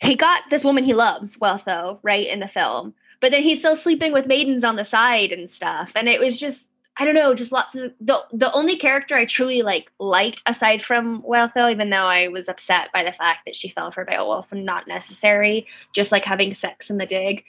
he 0.00 0.14
got 0.16 0.44
this 0.50 0.64
woman 0.64 0.84
he 0.84 0.94
loves, 0.94 1.36
Wealhtheow, 1.36 1.98
right, 2.02 2.26
in 2.26 2.40
the 2.40 2.48
film. 2.48 2.94
But 3.22 3.30
then 3.30 3.44
he's 3.44 3.60
still 3.60 3.76
sleeping 3.76 4.12
with 4.12 4.26
maidens 4.26 4.64
on 4.64 4.74
the 4.74 4.84
side 4.84 5.30
and 5.30 5.48
stuff. 5.48 5.92
And 5.94 6.08
it 6.08 6.20
was 6.20 6.40
just, 6.40 6.68
I 6.96 7.04
don't 7.04 7.14
know, 7.14 7.34
just 7.34 7.52
lots 7.52 7.76
of 7.76 7.92
the 8.00 8.20
the 8.32 8.52
only 8.52 8.76
character 8.76 9.14
I 9.14 9.24
truly 9.24 9.62
like 9.62 9.90
liked 10.00 10.42
aside 10.44 10.82
from 10.82 11.22
Wealhtheow, 11.22 11.70
even 11.70 11.88
though 11.88 12.04
I 12.04 12.26
was 12.28 12.48
upset 12.48 12.90
by 12.92 13.04
the 13.04 13.12
fact 13.12 13.46
that 13.46 13.54
she 13.54 13.68
fell 13.70 13.92
for 13.92 14.04
Beowulf 14.04 14.48
and 14.50 14.66
not 14.66 14.88
necessary, 14.88 15.68
just 15.94 16.10
like 16.10 16.24
having 16.24 16.52
sex 16.52 16.90
in 16.90 16.98
the 16.98 17.06
dig. 17.06 17.44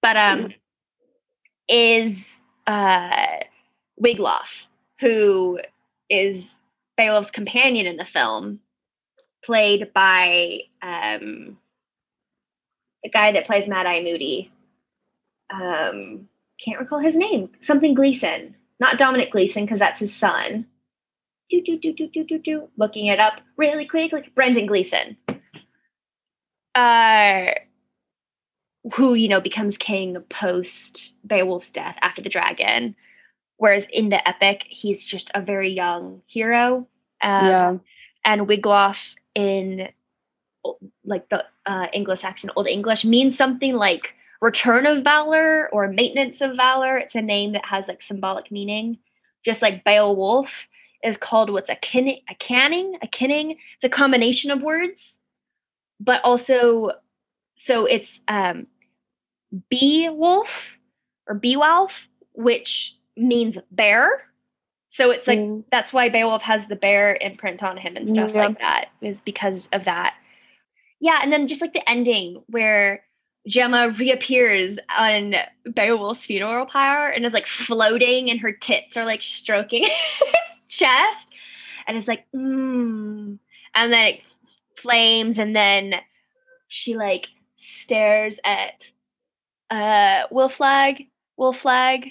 But 0.00 0.16
um 0.16 0.54
is 1.68 2.40
uh 2.66 3.36
Wiglaf, 4.02 4.64
who 4.98 5.60
is 6.08 6.54
Beowulf's 6.96 7.30
companion 7.30 7.86
in 7.86 7.98
the 7.98 8.06
film, 8.06 8.60
played 9.44 9.92
by 9.92 10.60
um 10.80 11.58
the 13.04 13.10
guy 13.10 13.32
that 13.32 13.46
plays 13.46 13.68
Mad 13.68 13.86
Eye 13.86 14.02
Moody. 14.02 14.50
Um, 15.50 16.28
can't 16.62 16.80
recall 16.80 16.98
his 16.98 17.16
name. 17.16 17.50
Something 17.62 17.94
Gleeson, 17.94 18.54
not 18.80 18.98
Dominic 18.98 19.32
Gleeson, 19.32 19.64
because 19.64 19.78
that's 19.78 20.00
his 20.00 20.14
son. 20.14 20.66
Do 21.50 21.62
do 21.62 21.78
do 21.78 21.92
do 21.92 22.08
do 22.08 22.24
do 22.24 22.38
do. 22.38 22.68
Looking 22.76 23.06
it 23.06 23.18
up 23.18 23.40
really 23.56 23.86
quick, 23.86 24.12
like 24.12 24.34
Brendan 24.34 24.66
Gleeson. 24.66 25.16
Uh, 26.74 27.52
who 28.94 29.14
you 29.14 29.28
know 29.28 29.40
becomes 29.40 29.76
king 29.76 30.16
post 30.30 31.14
Beowulf's 31.26 31.70
death 31.70 31.96
after 32.02 32.22
the 32.22 32.28
dragon, 32.28 32.94
whereas 33.56 33.86
in 33.92 34.10
the 34.10 34.28
epic 34.28 34.64
he's 34.68 35.04
just 35.04 35.30
a 35.34 35.40
very 35.40 35.70
young 35.70 36.22
hero. 36.26 36.86
Um, 37.20 37.46
yeah. 37.46 37.76
and 38.24 38.46
Wiglaf 38.46 39.08
in 39.34 39.88
like 41.04 41.28
the 41.30 41.44
uh, 41.66 41.86
Anglo-Saxon 41.92 42.50
Old 42.56 42.68
English 42.68 43.04
means 43.04 43.36
something 43.36 43.74
like 43.74 44.14
return 44.40 44.86
of 44.86 45.02
valor 45.02 45.68
or 45.72 45.88
maintenance 45.88 46.40
of 46.40 46.56
valor. 46.56 46.96
It's 46.96 47.14
a 47.14 47.22
name 47.22 47.52
that 47.52 47.64
has 47.64 47.88
like 47.88 48.02
symbolic 48.02 48.50
meaning. 48.50 48.98
Just 49.44 49.62
like 49.62 49.84
Beowulf 49.84 50.66
is 51.02 51.16
called 51.16 51.50
what's 51.50 51.70
a 51.70 51.76
kin 51.76 52.08
a 52.28 52.34
canning, 52.34 52.98
a 53.02 53.06
kenning. 53.08 53.52
It's 53.52 53.84
a 53.84 53.88
combination 53.88 54.50
of 54.50 54.62
words, 54.62 55.18
but 56.00 56.20
also 56.24 56.90
so 57.56 57.86
it's 57.86 58.20
um 58.28 58.66
Beowulf 59.70 60.76
or 61.28 61.34
Beowulf, 61.34 62.06
which 62.32 62.96
means 63.16 63.58
bear. 63.70 64.22
So 64.90 65.10
it's 65.10 65.26
like 65.26 65.38
Mm. 65.38 65.64
that's 65.70 65.92
why 65.92 66.08
Beowulf 66.08 66.42
has 66.42 66.66
the 66.66 66.76
bear 66.76 67.16
imprint 67.20 67.62
on 67.62 67.76
him 67.76 67.96
and 67.96 68.08
stuff 68.08 68.30
Yeah. 68.32 68.46
like 68.46 68.58
that 68.58 68.88
is 69.00 69.20
because 69.20 69.68
of 69.72 69.84
that. 69.84 70.14
Yeah, 71.00 71.20
and 71.22 71.32
then 71.32 71.46
just 71.46 71.60
like 71.60 71.72
the 71.74 71.88
ending 71.88 72.42
where 72.48 73.04
Gemma 73.48 73.90
reappears 73.98 74.78
on 74.96 75.34
Beowulf's 75.66 76.26
funeral 76.26 76.66
pyre 76.66 77.08
and 77.08 77.24
is 77.24 77.32
like 77.32 77.46
floating 77.46 78.30
and 78.30 78.40
her 78.40 78.52
tits 78.52 78.96
are 78.96 79.04
like 79.04 79.22
stroking 79.22 79.82
his 79.84 80.58
chest 80.68 81.28
and 81.86 81.96
it's 81.96 82.06
like 82.06 82.24
mm. 82.34 83.38
and 83.74 83.92
then 83.92 84.04
it 84.04 84.20
flames 84.76 85.38
and 85.38 85.56
then 85.56 85.94
she 86.68 86.96
like 86.96 87.28
stares 87.56 88.36
at 88.44 88.90
uh 89.70 90.26
Wiglaf, 90.30 91.06
Will 91.36 91.52
Flag 91.52 92.08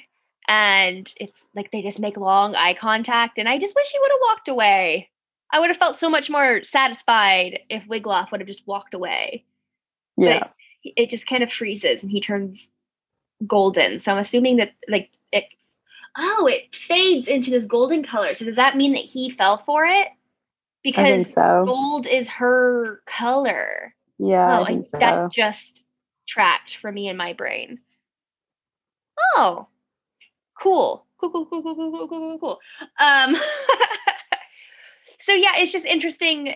and 0.48 1.14
it's 1.18 1.46
like 1.56 1.72
they 1.72 1.82
just 1.82 2.00
make 2.00 2.18
long 2.18 2.56
eye 2.56 2.74
contact 2.74 3.38
and 3.38 3.48
i 3.50 3.58
just 3.58 3.76
wish 3.76 3.92
he 3.92 4.00
would 4.00 4.12
have 4.12 4.20
walked 4.30 4.48
away 4.48 5.10
i 5.52 5.60
would 5.60 5.70
have 5.70 5.78
felt 5.78 5.98
so 5.98 6.10
much 6.10 6.30
more 6.30 6.64
satisfied 6.64 7.60
if 7.70 7.84
wiglaf 7.88 8.32
would 8.32 8.40
have 8.40 8.48
just 8.48 8.66
walked 8.66 8.94
away 8.94 9.44
Yeah. 10.16 10.40
but 10.40 10.54
it 10.96 11.10
just 11.10 11.28
kind 11.28 11.44
of 11.44 11.52
freezes 11.52 12.02
and 12.02 12.12
he 12.12 12.22
turns 12.22 12.70
golden. 13.46 14.00
So 14.00 14.12
I'm 14.12 14.18
assuming 14.18 14.58
that 14.58 14.74
like 14.88 15.10
it 15.32 15.46
oh, 16.18 16.48
it 16.52 16.74
fades 16.74 17.28
into 17.28 17.52
this 17.52 17.66
golden 17.66 18.04
color. 18.04 18.34
So 18.34 18.46
does 18.46 18.56
that 18.56 18.78
mean 18.78 18.94
that 18.94 19.06
he 19.06 19.30
fell 19.32 19.64
for 19.66 19.86
it? 19.86 20.08
Because 20.84 21.34
so. 21.34 21.64
gold 21.66 22.08
is 22.08 22.30
her 22.30 23.02
color. 23.06 23.94
Yeah. 24.18 24.60
Oh, 24.60 24.64
I 24.64 24.82
so. 24.82 24.98
that 25.00 25.32
just 25.32 25.86
tracked 26.28 26.78
for 26.78 26.92
me 26.92 27.08
in 27.08 27.18
my 27.18 27.34
brain. 27.34 27.80
Oh, 29.36 29.68
cool. 30.60 31.06
Cool, 31.20 31.32
cool, 31.32 31.46
cool, 31.48 31.64
cool, 31.64 31.76
cool, 31.76 31.92
cool, 31.92 32.08
cool, 32.08 32.40
cool. 32.40 32.60
Um, 33.00 33.36
so 35.20 35.34
yeah, 35.34 35.54
it's 35.58 35.72
just 35.72 35.86
interesting, 35.86 36.54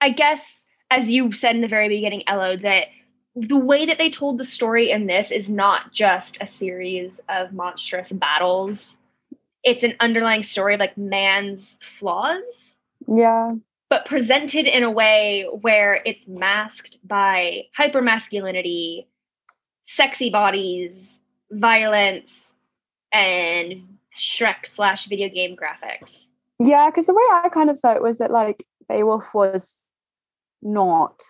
I 0.00 0.10
guess, 0.10 0.64
as 0.90 1.10
you 1.10 1.32
said 1.32 1.56
in 1.56 1.60
the 1.60 1.68
very 1.68 1.88
beginning, 1.88 2.22
ELO, 2.28 2.56
that 2.58 2.88
the 3.36 3.56
way 3.56 3.84
that 3.86 3.98
they 3.98 4.10
told 4.10 4.38
the 4.38 4.44
story 4.44 4.90
in 4.90 5.06
this 5.06 5.30
is 5.30 5.50
not 5.50 5.92
just 5.92 6.38
a 6.40 6.46
series 6.46 7.20
of 7.28 7.52
monstrous 7.52 8.12
battles. 8.12 8.98
It's 9.64 9.82
an 9.82 9.94
underlying 10.00 10.42
story 10.42 10.74
of 10.74 10.80
like 10.80 10.96
man's 10.96 11.78
flaws 11.98 12.78
yeah. 13.08 13.50
but 13.90 14.06
presented 14.06 14.66
in 14.66 14.82
a 14.82 14.90
way 14.90 15.48
where 15.62 16.00
it's 16.04 16.26
masked 16.28 16.98
by 17.04 17.64
hypermasculinity, 17.78 19.06
sexy 19.82 20.30
bodies, 20.30 21.18
violence, 21.50 22.30
and 23.12 23.88
Shrek 24.16 24.66
slash 24.66 25.06
video 25.06 25.28
game 25.28 25.56
graphics. 25.56 26.26
Yeah, 26.60 26.88
because 26.88 27.06
the 27.06 27.14
way 27.14 27.22
I 27.32 27.48
kind 27.48 27.68
of 27.68 27.76
saw 27.76 27.92
it 27.94 28.02
was 28.02 28.18
that 28.18 28.30
like 28.30 28.64
Beowulf 28.88 29.34
was 29.34 29.82
not 30.62 31.22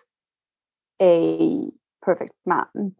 a 1.01 1.71
perfect 2.07 2.33
man. 2.45 2.95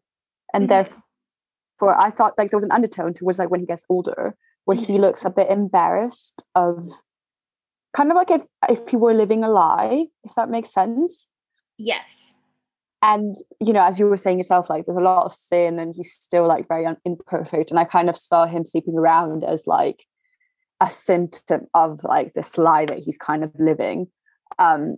And 0.54 0.64
Mhm. 0.66 0.70
therefore 0.74 1.96
I 2.06 2.10
thought 2.12 2.38
like 2.38 2.50
there 2.50 2.58
was 2.62 2.64
an 2.70 2.72
undertone 2.78 3.14
towards 3.14 3.40
like 3.40 3.52
when 3.52 3.60
he 3.64 3.66
gets 3.74 3.86
older, 3.90 4.36
where 4.66 4.78
he 4.78 4.98
looks 5.06 5.24
a 5.26 5.30
bit 5.40 5.50
embarrassed 5.50 6.44
of 6.56 6.76
kind 7.98 8.12
of 8.12 8.16
like 8.22 8.32
if 8.32 8.44
if 8.76 8.82
he 8.92 8.98
were 8.98 9.14
living 9.14 9.44
a 9.44 9.50
lie, 9.50 10.08
if 10.24 10.34
that 10.36 10.50
makes 10.50 10.72
sense. 10.74 11.28
Yes. 11.78 12.34
and 13.14 13.36
you 13.60 13.74
know 13.74 13.84
as 13.90 14.00
you 14.00 14.06
were 14.08 14.18
saying 14.18 14.40
yourself 14.40 14.70
like 14.70 14.84
there's 14.86 14.98
a 15.04 15.10
lot 15.12 15.26
of 15.26 15.34
sin 15.34 15.78
and 15.82 15.94
he's 15.96 16.12
still 16.28 16.48
like 16.48 16.66
very 16.74 16.86
un- 16.92 17.02
imperfect 17.06 17.70
and 17.70 17.78
i 17.80 17.84
kind 17.96 18.10
of 18.10 18.16
saw 18.18 18.42
him 18.54 18.64
sleeping 18.66 18.98
around 18.98 19.44
as 19.44 19.68
like 19.68 20.00
a 20.88 20.90
symptom 20.90 21.62
of 21.74 22.00
like 22.14 22.34
this 22.34 22.58
lie 22.58 22.86
that 22.86 23.00
he's 23.06 23.18
kind 23.30 23.44
of 23.44 23.52
living 23.60 24.08
um 24.58 24.96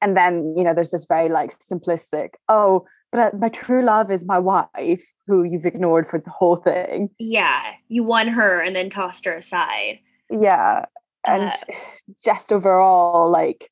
and 0.00 0.16
then 0.16 0.54
you 0.56 0.64
know 0.64 0.74
there's 0.74 0.90
this 0.90 1.06
very 1.06 1.28
like 1.28 1.52
simplistic 1.70 2.30
oh 2.48 2.84
but 3.12 3.38
my 3.40 3.48
true 3.48 3.84
love 3.84 4.10
is 4.10 4.24
my 4.24 4.38
wife 4.38 5.04
who 5.26 5.42
you've 5.42 5.66
ignored 5.66 6.06
for 6.06 6.18
the 6.20 6.30
whole 6.30 6.56
thing 6.56 7.10
Yeah. 7.18 7.60
You 7.88 8.04
won 8.04 8.28
her 8.28 8.60
and 8.60 8.74
then 8.76 8.88
tossed 8.90 9.24
her 9.24 9.36
aside. 9.36 9.98
yeah 10.30 10.84
and 11.26 11.50
Uh, 11.50 11.74
just 12.24 12.52
overall 12.52 13.30
like 13.30 13.70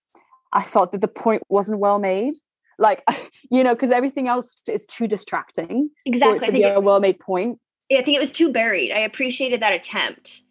i 0.53 0.63
thought 0.63 0.93
that 0.93 1.01
the 1.01 1.09
point 1.09 1.43
wasn't 1.49 1.79
well 1.79 1.99
made 1.99 2.35
like 2.79 3.03
you 3.51 3.63
know 3.65 3.75
because 3.75 3.91
everything 3.91 4.29
else 4.29 4.57
is 4.67 4.87
too 4.87 5.07
distracting 5.07 5.91
Exactly. 6.07 6.41
to 6.41 6.47
I 6.47 6.51
be 6.51 6.63
a 6.63 6.81
well-made 6.81 7.19
point 7.21 7.59
it, 7.91 8.01
I 8.01 8.05
think 8.05 8.17
it 8.17 8.21
was 8.21 8.31
too 8.33 8.53
buried. 8.53 8.93
I 8.93 8.99
appreciated 8.99 9.63
that 9.63 9.73
attempt. 9.73 10.43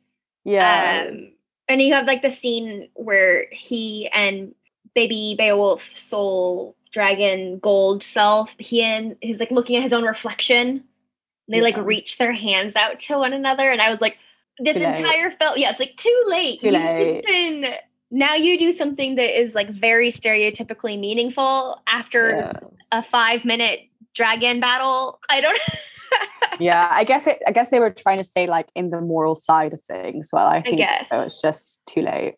yeah 0.44 1.06
Um, 1.10 1.34
and 1.70 1.82
you 1.82 1.94
have 1.94 2.08
like 2.08 2.22
the 2.24 2.30
scene 2.32 2.90
where 2.96 3.46
he 3.52 4.08
and 4.14 4.56
baby 4.98 5.36
Beowulf 5.38 5.92
soul 5.96 6.76
dragon 6.92 7.60
gold 7.60 8.04
self, 8.04 8.56
he 8.58 8.82
and 8.82 9.16
he's 9.22 9.40
like 9.40 9.52
looking 9.52 9.76
at 9.76 9.84
his 9.84 9.94
own 9.94 10.04
reflection. 10.04 10.84
They 11.48 11.62
like 11.62 11.78
Yeah. 11.78 11.84
reach 11.86 12.18
their 12.18 12.34
hands 12.34 12.76
out 12.76 13.00
to 13.02 13.20
one 13.20 13.32
another, 13.32 13.70
and 13.70 13.80
I 13.80 13.92
was 13.92 14.02
like, 14.02 14.18
this 14.58 14.76
Too 14.76 14.84
entire 14.84 15.30
film, 15.40 15.54
yeah, 15.58 15.70
it's 15.70 15.80
like 15.80 15.96
too 15.98 16.24
late. 16.26 16.62
Too 16.62 16.72
late. 16.72 17.24
been 17.26 17.76
now 18.10 18.34
you 18.34 18.58
do 18.58 18.72
something 18.72 19.16
that 19.16 19.40
is 19.40 19.54
like 19.54 19.70
very 19.70 20.10
stereotypically 20.10 21.00
meaningful 21.00 21.80
after 21.88 22.30
yeah. 22.32 22.54
a 22.92 23.04
five 23.04 23.46
minute 23.46 23.82
dragon 24.16 24.60
battle. 24.60 25.20
I 25.30 25.42
don't 25.42 25.60
yeah 26.60 26.88
i 26.90 27.04
guess 27.04 27.28
it 27.28 27.38
i 27.46 27.52
guess 27.52 27.70
they 27.70 27.80
were 27.80 27.92
trying 27.92 28.18
to 28.18 28.24
stay 28.24 28.48
like 28.48 28.68
in 28.74 28.90
the 28.90 29.02
moral 29.02 29.36
side 29.36 29.74
of 29.74 29.82
things 29.82 30.30
well 30.32 30.48
i 30.48 30.62
think 30.62 30.78
guess. 30.78 31.08
it 31.12 31.16
was 31.18 31.40
just 31.42 31.86
too 31.86 32.02
late 32.02 32.36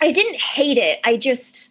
I 0.00 0.10
didn't 0.10 0.40
hate 0.40 0.78
it. 0.78 1.00
I 1.04 1.16
just 1.16 1.70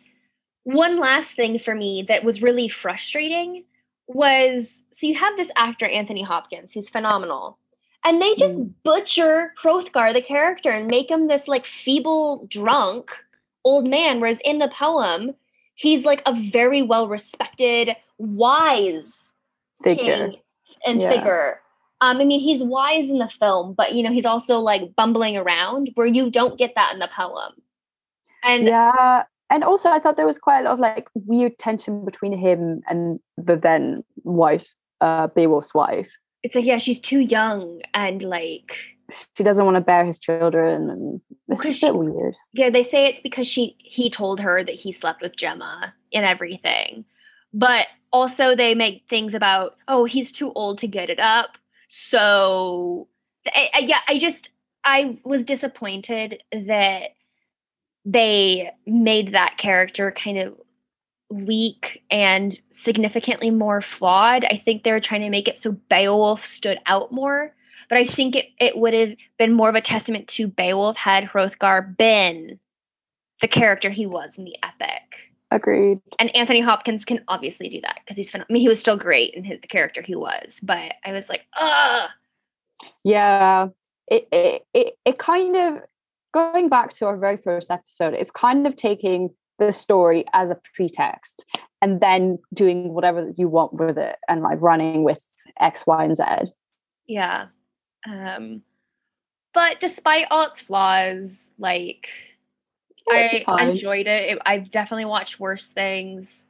one 0.63 0.99
last 0.99 1.35
thing 1.35 1.59
for 1.59 1.75
me 1.75 2.03
that 2.07 2.23
was 2.23 2.41
really 2.41 2.67
frustrating 2.69 3.65
was 4.07 4.83
so 4.95 5.07
you 5.07 5.15
have 5.15 5.35
this 5.37 5.51
actor 5.55 5.85
Anthony 5.87 6.23
Hopkins 6.23 6.73
who's 6.73 6.89
phenomenal. 6.89 7.57
And 8.05 8.21
they 8.21 8.35
just 8.35 8.53
Mm. 8.55 8.73
butcher 8.83 9.53
Hrothgar 9.61 10.13
the 10.13 10.21
character 10.21 10.69
and 10.69 10.87
make 10.87 11.09
him 11.09 11.27
this 11.27 11.47
like 11.47 11.65
feeble 11.65 12.45
drunk 12.49 13.11
old 13.65 13.87
man 13.87 14.19
whereas 14.19 14.39
in 14.45 14.59
the 14.59 14.67
poem 14.69 15.35
he's 15.75 16.05
like 16.05 16.21
a 16.25 16.33
very 16.51 16.81
well 16.81 17.07
respected 17.07 17.95
wise 18.17 19.31
figure 19.83 20.29
king 20.29 20.41
and 20.85 21.01
Yeah. 21.01 21.09
figure. 21.09 21.61
Um, 22.01 22.17
I 22.19 22.25
mean, 22.25 22.41
he's 22.41 22.61
wise 22.63 23.09
in 23.09 23.19
the 23.19 23.29
film, 23.29 23.73
but 23.73 23.93
you 23.95 24.03
know, 24.03 24.11
he's 24.11 24.25
also 24.25 24.59
like 24.59 24.95
bumbling 24.95 25.37
around 25.37 25.91
where 25.95 26.07
you 26.07 26.29
don't 26.29 26.57
get 26.57 26.73
that 26.75 26.93
in 26.93 26.99
the 26.99 27.07
poem. 27.07 27.53
And 28.43 28.67
yeah, 28.67 29.23
and 29.53 29.63
also 29.63 29.89
I 29.89 29.99
thought 29.99 30.17
there 30.17 30.25
was 30.25 30.39
quite 30.39 30.61
a 30.61 30.63
lot 30.63 30.73
of 30.73 30.79
like 30.79 31.07
weird 31.13 31.57
tension 31.59 32.03
between 32.03 32.37
him 32.37 32.81
and 32.89 33.19
the 33.37 33.55
then 33.55 34.03
wife, 34.23 34.73
uh, 34.99 35.27
Beowulf's 35.27 35.73
wife. 35.73 36.09
It's 36.41 36.55
like, 36.55 36.65
yeah, 36.65 36.79
she's 36.79 36.99
too 36.99 37.19
young 37.19 37.81
and 37.93 38.21
like 38.23 38.75
she 39.37 39.43
doesn't 39.43 39.63
want 39.65 39.75
to 39.75 39.81
bear 39.81 40.03
his 40.05 40.17
children, 40.17 40.89
and 40.89 41.21
it's 41.49 41.61
a 41.61 41.67
bit 41.67 41.75
she- 41.75 41.91
weird. 41.91 42.33
yeah, 42.53 42.69
they 42.69 42.83
say 42.83 43.05
it's 43.05 43.21
because 43.21 43.45
she 43.47 43.75
he 43.79 44.09
told 44.09 44.39
her 44.39 44.63
that 44.63 44.75
he 44.75 44.91
slept 44.91 45.21
with 45.21 45.35
Gemma 45.35 45.93
and 46.13 46.25
everything. 46.25 47.05
But 47.53 47.87
also 48.11 48.55
they 48.55 48.73
make 48.75 49.03
things 49.09 49.33
about, 49.35 49.75
oh, 49.87 50.05
he's 50.05 50.31
too 50.31 50.51
old 50.53 50.79
to 50.79 50.87
get 50.87 51.09
it 51.11 51.19
up. 51.19 51.57
So 51.89 53.07
I, 53.45 53.69
I- 53.75 53.79
yeah, 53.79 53.99
I 54.07 54.17
just 54.17 54.49
I 54.83 55.19
was 55.23 55.43
disappointed 55.43 56.41
that 56.51 57.11
they 58.05 58.71
made 58.85 59.33
that 59.33 59.57
character 59.57 60.11
kind 60.11 60.37
of 60.37 60.55
weak 61.29 62.03
and 62.11 62.59
significantly 62.71 63.49
more 63.49 63.81
flawed. 63.81 64.45
I 64.45 64.61
think 64.63 64.83
they 64.83 64.91
were 64.91 64.99
trying 64.99 65.21
to 65.21 65.29
make 65.29 65.47
it 65.47 65.57
so 65.57 65.71
Beowulf 65.89 66.45
stood 66.45 66.79
out 66.85 67.11
more. 67.11 67.53
But 67.89 67.97
I 67.97 68.05
think 68.05 68.35
it, 68.35 68.47
it 68.59 68.77
would 68.77 68.93
have 68.93 69.15
been 69.37 69.53
more 69.53 69.69
of 69.69 69.75
a 69.75 69.81
testament 69.81 70.27
to 70.29 70.47
Beowulf 70.47 70.95
had 70.95 71.25
Hrothgar 71.25 71.97
been 71.97 72.59
the 73.41 73.47
character 73.47 73.89
he 73.89 74.05
was 74.05 74.37
in 74.37 74.45
the 74.45 74.55
epic. 74.63 75.01
Agreed. 75.51 75.99
And 76.17 76.35
Anthony 76.35 76.61
Hopkins 76.61 77.05
can 77.05 77.23
obviously 77.27 77.69
do 77.69 77.81
that 77.81 77.99
because 77.99 78.17
he's 78.17 78.31
phen- 78.31 78.41
I 78.41 78.51
mean, 78.51 78.61
he 78.61 78.69
was 78.69 78.79
still 78.79 78.97
great 78.97 79.33
in 79.33 79.43
his 79.43 79.59
the 79.61 79.67
character 79.67 80.01
he 80.01 80.15
was. 80.15 80.59
But 80.63 80.93
I 81.05 81.11
was 81.11 81.29
like, 81.29 81.41
ugh. 81.59 82.09
Yeah, 83.03 83.67
it, 84.07 84.27
it 84.31 84.65
it 84.73 84.97
it 85.05 85.17
kind 85.19 85.55
of 85.55 85.81
going 86.33 86.69
back 86.69 86.91
to 86.91 87.05
our 87.05 87.17
very 87.17 87.37
first 87.37 87.71
episode. 87.71 88.13
It's 88.13 88.31
kind 88.31 88.67
of 88.67 88.75
taking 88.75 89.29
the 89.59 89.71
story 89.71 90.25
as 90.33 90.49
a 90.49 90.59
pretext 90.75 91.45
and 91.81 92.01
then 92.01 92.39
doing 92.53 92.93
whatever 92.93 93.31
you 93.37 93.47
want 93.47 93.73
with 93.73 93.97
it 93.97 94.17
and 94.27 94.41
like 94.41 94.61
running 94.61 95.03
with 95.03 95.21
X, 95.59 95.85
Y, 95.85 96.03
and 96.03 96.17
Z. 96.17 96.23
Yeah. 97.07 97.47
Um, 98.09 98.61
but 99.53 99.79
despite 99.79 100.27
all 100.31 100.47
its 100.47 100.61
flaws, 100.61 101.51
like 101.59 102.09
I 103.09 103.43
enjoyed 103.59 104.07
it. 104.07 104.31
it. 104.31 104.39
I've 104.45 104.71
definitely 104.71 105.05
watched 105.05 105.39
worse 105.39 105.69
things. 105.69 106.45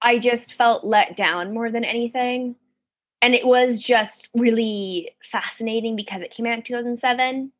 I 0.00 0.18
just 0.18 0.54
felt 0.54 0.84
let 0.84 1.16
down 1.16 1.54
more 1.54 1.70
than 1.70 1.84
anything. 1.84 2.56
And 3.20 3.34
it 3.34 3.46
was 3.46 3.80
just 3.80 4.28
really 4.34 5.10
fascinating 5.30 5.94
because 5.94 6.22
it 6.22 6.32
came 6.32 6.46
out 6.46 6.58
in 6.58 6.62
2007. 6.62 7.52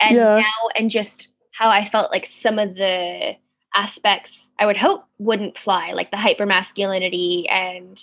And 0.00 0.16
Yeah. 0.16 0.36
now, 0.40 0.68
and 0.76 0.90
just 0.90 1.28
how 1.52 1.68
I 1.70 1.84
felt 1.84 2.12
like 2.12 2.26
some 2.26 2.58
of 2.58 2.74
the 2.74 3.36
aspects 3.74 4.50
I 4.58 4.66
would 4.66 4.76
hope 4.76 5.04
wouldn't 5.18 5.58
fly, 5.58 5.92
like 5.92 6.10
the 6.10 6.16
hypermasculinity 6.16 7.50
and 7.50 8.02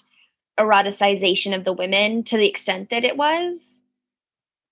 eroticization 0.59 1.55
of 1.55 1.63
the 1.63 1.73
women 1.73 2.23
to 2.25 2.37
the 2.37 2.47
extent 2.47 2.89
that 2.89 3.03
it 3.03 3.17
was. 3.17 3.81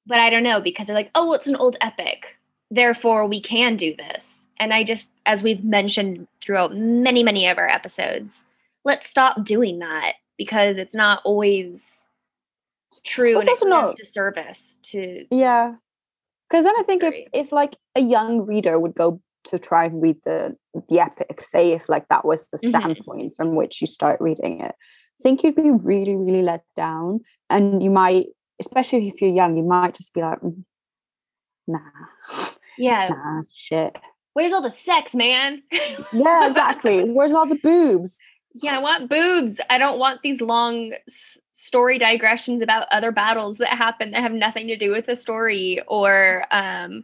But 0.05 0.19
I 0.19 0.29
don't 0.29 0.43
know 0.43 0.61
because 0.61 0.87
they're 0.87 0.95
like, 0.95 1.11
oh, 1.15 1.25
well, 1.25 1.33
it's 1.35 1.47
an 1.47 1.55
old 1.55 1.77
epic. 1.81 2.25
Therefore, 2.69 3.27
we 3.27 3.41
can 3.41 3.75
do 3.77 3.95
this. 3.95 4.47
And 4.59 4.73
I 4.73 4.83
just, 4.83 5.11
as 5.25 5.43
we've 5.43 5.63
mentioned 5.63 6.27
throughout 6.41 6.75
many, 6.75 7.23
many 7.23 7.47
of 7.47 7.57
our 7.57 7.67
episodes, 7.67 8.45
let's 8.85 9.09
stop 9.09 9.43
doing 9.43 9.79
that 9.79 10.13
because 10.37 10.77
it's 10.77 10.95
not 10.95 11.21
always 11.25 12.05
true 13.03 13.31
Well, 13.33 13.39
and 13.41 13.49
it's 13.49 13.61
it 13.61 13.65
also 13.71 13.81
does 13.81 13.87
not- 13.89 13.97
disservice 13.97 14.77
to 14.83 15.25
Yeah, 15.31 15.75
because 16.51 16.65
then 16.65 16.75
I 16.77 16.83
think 16.83 17.01
if 17.03 17.15
if 17.33 17.51
like 17.53 17.77
a 17.95 18.01
young 18.01 18.41
reader 18.45 18.77
would 18.77 18.93
go 18.93 19.21
to 19.45 19.57
try 19.57 19.85
and 19.85 20.01
read 20.01 20.17
the 20.25 20.55
the 20.89 20.99
epic, 20.99 21.41
say 21.43 21.71
if 21.71 21.87
like 21.87 22.07
that 22.09 22.25
was 22.25 22.45
the 22.47 22.57
Mhm. 22.57 22.69
standpoint 22.69 23.33
from 23.37 23.55
which 23.55 23.79
you 23.81 23.87
start 23.87 24.19
reading 24.19 24.59
it, 24.59 24.75
I 24.75 25.21
think 25.23 25.43
you'd 25.43 25.55
be 25.55 25.71
really 25.71 26.15
really 26.15 26.41
let 26.41 26.63
down, 26.75 27.21
and 27.49 27.81
you 27.81 27.89
might, 27.89 28.27
especially 28.59 29.07
if 29.07 29.21
you're 29.21 29.31
young, 29.31 29.55
you 29.55 29.63
might 29.63 29.95
just 29.95 30.13
be 30.13 30.21
like, 30.21 30.39
"Mm, 30.41 30.63
nah, 31.67 31.79
yeah. 32.77 33.07
nah, 33.09 33.41
shit. 33.53 33.95
Where's 34.33 34.53
all 34.53 34.61
the 34.61 34.69
sex, 34.69 35.13
man? 35.15 35.63
Yeah, 36.13 36.47
exactly. 36.47 37.03
Where's 37.03 37.33
all 37.33 37.47
the 37.47 37.55
boobs? 37.55 38.17
Yeah, 38.53 38.77
I 38.77 38.81
want 38.81 39.09
boobs. 39.09 39.59
I 39.69 39.77
don't 39.77 39.99
want 39.99 40.21
these 40.21 40.41
long 40.41 40.93
s- 41.07 41.37
story 41.53 41.97
digressions 41.97 42.61
about 42.61 42.87
other 42.91 43.11
battles 43.11 43.57
that 43.59 43.69
happen 43.69 44.11
that 44.11 44.21
have 44.21 44.33
nothing 44.33 44.67
to 44.67 44.77
do 44.77 44.91
with 44.91 45.05
the 45.05 45.15
story 45.15 45.79
or 45.87 46.45
um 46.51 47.03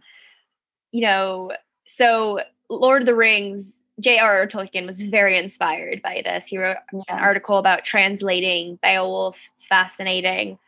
you 0.91 1.05
know, 1.05 1.51
so 1.85 2.39
Lord 2.69 3.01
of 3.01 3.05
the 3.05 3.15
Rings 3.15 3.81
J.R.R. 3.99 4.47
Tolkien 4.47 4.85
was 4.85 5.01
very 5.01 5.37
inspired 5.37 6.01
by 6.01 6.21
this. 6.23 6.45
He 6.45 6.57
wrote 6.57 6.77
an 6.93 7.01
article 7.09 7.57
about 7.57 7.83
translating 7.83 8.77
Beowulf. 8.81 9.35
It's 9.55 9.65
fascinating. 9.65 10.59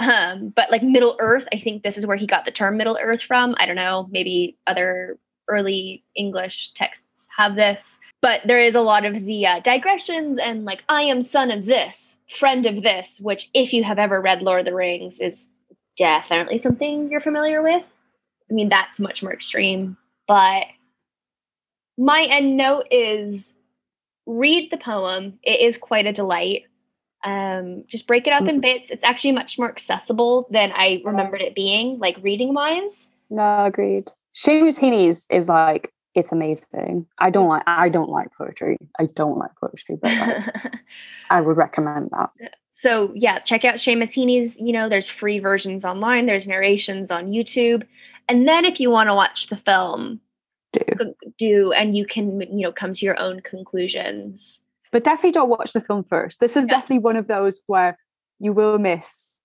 Um, 0.00 0.48
but 0.48 0.70
like 0.70 0.82
Middle 0.82 1.16
Earth, 1.20 1.46
I 1.52 1.60
think 1.60 1.82
this 1.84 1.96
is 1.96 2.06
where 2.06 2.16
he 2.16 2.26
got 2.26 2.44
the 2.44 2.50
term 2.50 2.76
Middle 2.76 2.98
Earth 3.00 3.22
from. 3.22 3.54
I 3.58 3.66
don't 3.66 3.76
know, 3.76 4.08
maybe 4.10 4.56
other 4.66 5.16
early 5.48 6.02
English 6.16 6.72
texts 6.74 7.28
have 7.36 7.54
this. 7.54 8.00
But 8.22 8.42
there 8.46 8.60
is 8.60 8.76
a 8.76 8.80
lot 8.80 9.04
of 9.04 9.24
the 9.24 9.46
uh, 9.46 9.60
digressions 9.60 10.38
and 10.38 10.64
like, 10.64 10.84
I 10.88 11.02
am 11.02 11.22
son 11.22 11.50
of 11.50 11.66
this, 11.66 12.18
friend 12.38 12.64
of 12.66 12.82
this, 12.82 13.18
which, 13.20 13.50
if 13.52 13.72
you 13.72 13.82
have 13.82 13.98
ever 13.98 14.20
read 14.20 14.42
Lord 14.42 14.60
of 14.60 14.66
the 14.66 14.74
Rings, 14.74 15.18
is 15.18 15.48
definitely 15.98 16.58
something 16.58 17.10
you're 17.10 17.20
familiar 17.20 17.62
with. 17.62 17.82
I 18.48 18.54
mean, 18.54 18.68
that's 18.68 19.00
much 19.00 19.22
more 19.24 19.32
extreme. 19.32 19.96
But 20.28 20.66
my 21.98 22.22
end 22.30 22.56
note 22.56 22.86
is 22.92 23.54
read 24.24 24.70
the 24.70 24.76
poem. 24.76 25.40
It 25.42 25.60
is 25.60 25.76
quite 25.76 26.06
a 26.06 26.12
delight. 26.12 26.62
Um, 27.24 27.84
just 27.88 28.06
break 28.06 28.26
it 28.26 28.32
up 28.32 28.46
in 28.48 28.60
bits. 28.60 28.90
It's 28.90 29.04
actually 29.04 29.32
much 29.32 29.58
more 29.58 29.68
accessible 29.68 30.48
than 30.50 30.72
I 30.74 31.02
remembered 31.04 31.42
it 31.42 31.54
being, 31.54 31.98
like 31.98 32.16
reading 32.22 32.54
wise. 32.54 33.10
No, 33.30 33.64
agreed. 33.64 34.12
Seamus 34.34 34.78
Heaney's 34.78 35.26
is 35.30 35.48
like 35.48 35.92
it's 36.14 36.32
amazing. 36.32 37.06
I 37.18 37.30
don't 37.30 37.48
like 37.48 37.62
I 37.66 37.88
don't 37.88 38.10
like 38.10 38.28
poetry. 38.36 38.78
I 38.98 39.06
don't 39.06 39.38
like 39.38 39.50
poetry, 39.60 39.96
but 40.00 40.10
like, 40.18 40.54
I 41.30 41.40
would 41.40 41.56
recommend 41.56 42.10
that. 42.10 42.30
Uh, 42.42 42.48
so 42.72 43.12
yeah, 43.14 43.38
check 43.38 43.64
out 43.64 43.76
Seamus 43.76 44.12
Heaney's. 44.12 44.56
You 44.58 44.72
know, 44.72 44.88
there's 44.88 45.08
free 45.08 45.38
versions 45.38 45.84
online. 45.84 46.26
There's 46.26 46.46
narrations 46.46 47.10
on 47.10 47.30
YouTube, 47.30 47.86
and 48.28 48.46
then 48.48 48.64
if 48.64 48.80
you 48.80 48.90
want 48.90 49.08
to 49.08 49.14
watch 49.14 49.46
the 49.48 49.56
film, 49.56 50.20
Do 50.72 50.80
uh, 51.00 51.04
do 51.38 51.72
and 51.72 51.96
you 51.96 52.04
can 52.06 52.40
you 52.40 52.62
know 52.62 52.72
come 52.72 52.92
to 52.94 53.04
your 53.06 53.18
own 53.18 53.40
conclusions. 53.40 54.62
but 54.90 55.04
definitely 55.04 55.32
don't 55.32 55.48
watch 55.48 55.72
the 55.72 55.80
film 55.80 56.04
first. 56.04 56.40
This 56.40 56.56
is 56.56 56.66
Yeah. 56.68 56.74
definitely 56.74 56.98
one 57.00 57.16
of 57.16 57.26
those 57.26 57.60
where 57.66 57.98
you 58.38 58.52
will 58.52 58.78
miss 58.78 59.38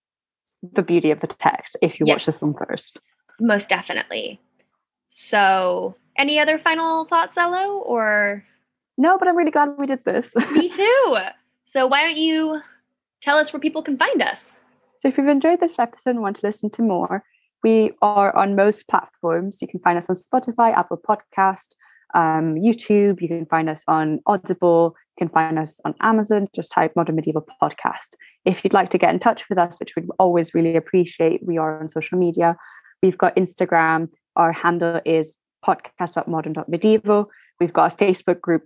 the 0.74 0.82
beauty 0.82 1.12
of 1.12 1.20
the 1.22 1.28
text 1.28 1.78
if 1.82 2.00
you 2.00 2.06
watch 2.06 2.26
the 2.26 2.32
Yes. 2.32 2.40
film 2.40 2.54
first. 2.68 2.98
Most 3.40 3.70
definitely. 3.70 4.42
So, 5.08 5.96
any 6.18 6.40
other 6.40 6.58
final 6.58 7.06
thoughts, 7.06 7.38
Elo? 7.38 7.80
Or 7.80 8.44
No, 8.98 9.18
but 9.18 9.28
I'm 9.28 9.38
really 9.38 9.52
glad 9.52 9.70
we 9.78 9.88
did 9.88 10.04
this. 10.06 10.34
me 10.52 10.70
too. 10.70 11.18
So, 11.66 11.88
why 11.88 12.04
don't 12.04 12.18
you 12.18 12.62
tell 13.22 13.38
us 13.38 13.52
where 13.54 13.60
people 13.60 13.82
can 13.82 13.98
find 13.98 14.22
us? 14.22 14.60
So 15.00 15.08
if 15.08 15.18
you've 15.18 15.28
enjoyed 15.28 15.60
this 15.60 15.78
episode 15.78 16.12
and 16.12 16.22
want 16.22 16.38
to 16.38 16.46
listen 16.46 16.70
to 16.72 16.82
more, 16.82 17.24
we 17.64 17.92
are 18.02 18.36
on 18.36 18.56
most 18.56 18.88
platforms. 18.88 19.62
You 19.62 19.68
can 19.68 19.80
find 19.80 19.98
us 19.98 20.10
on 20.10 20.16
Spotify, 20.16 20.76
Apple 20.76 20.98
Podcast, 20.98 21.76
um, 22.16 22.56
YouTube. 22.56 23.22
You 23.22 23.28
can 23.28 23.46
find 23.46 23.70
us 23.70 23.84
on 23.88 24.20
Audible. 24.26 24.96
You 25.18 25.26
can 25.26 25.30
find 25.32 25.60
us 25.60 25.80
on 25.86 25.94
Amazon. 26.02 26.48
Just 26.56 26.72
type 26.72 26.94
Modern 26.96 27.16
Medieval 27.16 27.46
Podcast. 27.62 28.16
If 28.46 28.64
you'd 28.64 28.74
like 28.74 28.90
to 28.92 28.98
get 28.98 29.14
in 29.14 29.20
touch 29.20 29.48
with 29.50 29.60
us, 29.60 29.78
which 29.80 29.96
we'd 29.96 30.08
always 30.18 30.54
really 30.54 30.76
appreciate, 30.76 31.46
we 31.46 31.58
are 31.58 31.80
on 31.80 31.90
social 31.90 32.18
media. 32.18 32.58
We've 33.04 33.18
got 33.18 33.36
Instagram. 33.36 34.10
Our 34.36 34.52
handle 34.52 35.00
is 35.06 35.38
podcast.modern.medieval. 35.68 37.30
We've 37.60 37.74
got 37.74 37.94
a 37.94 37.96
Facebook 37.98 38.40
group 38.42 38.64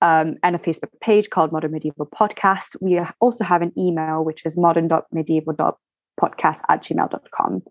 um, 0.00 0.36
and 0.42 0.56
a 0.56 0.58
Facebook 0.58 0.90
page 1.00 1.30
called 1.30 1.52
Modern 1.52 1.72
Medieval 1.72 2.06
Podcast. 2.06 2.76
We 2.80 3.00
also 3.20 3.44
have 3.44 3.62
an 3.62 3.72
email, 3.78 4.24
which 4.24 4.44
is 4.44 4.58
modern.medieval.podcast 4.58 6.60
at 6.68 6.82
gmail.com. 6.82 7.62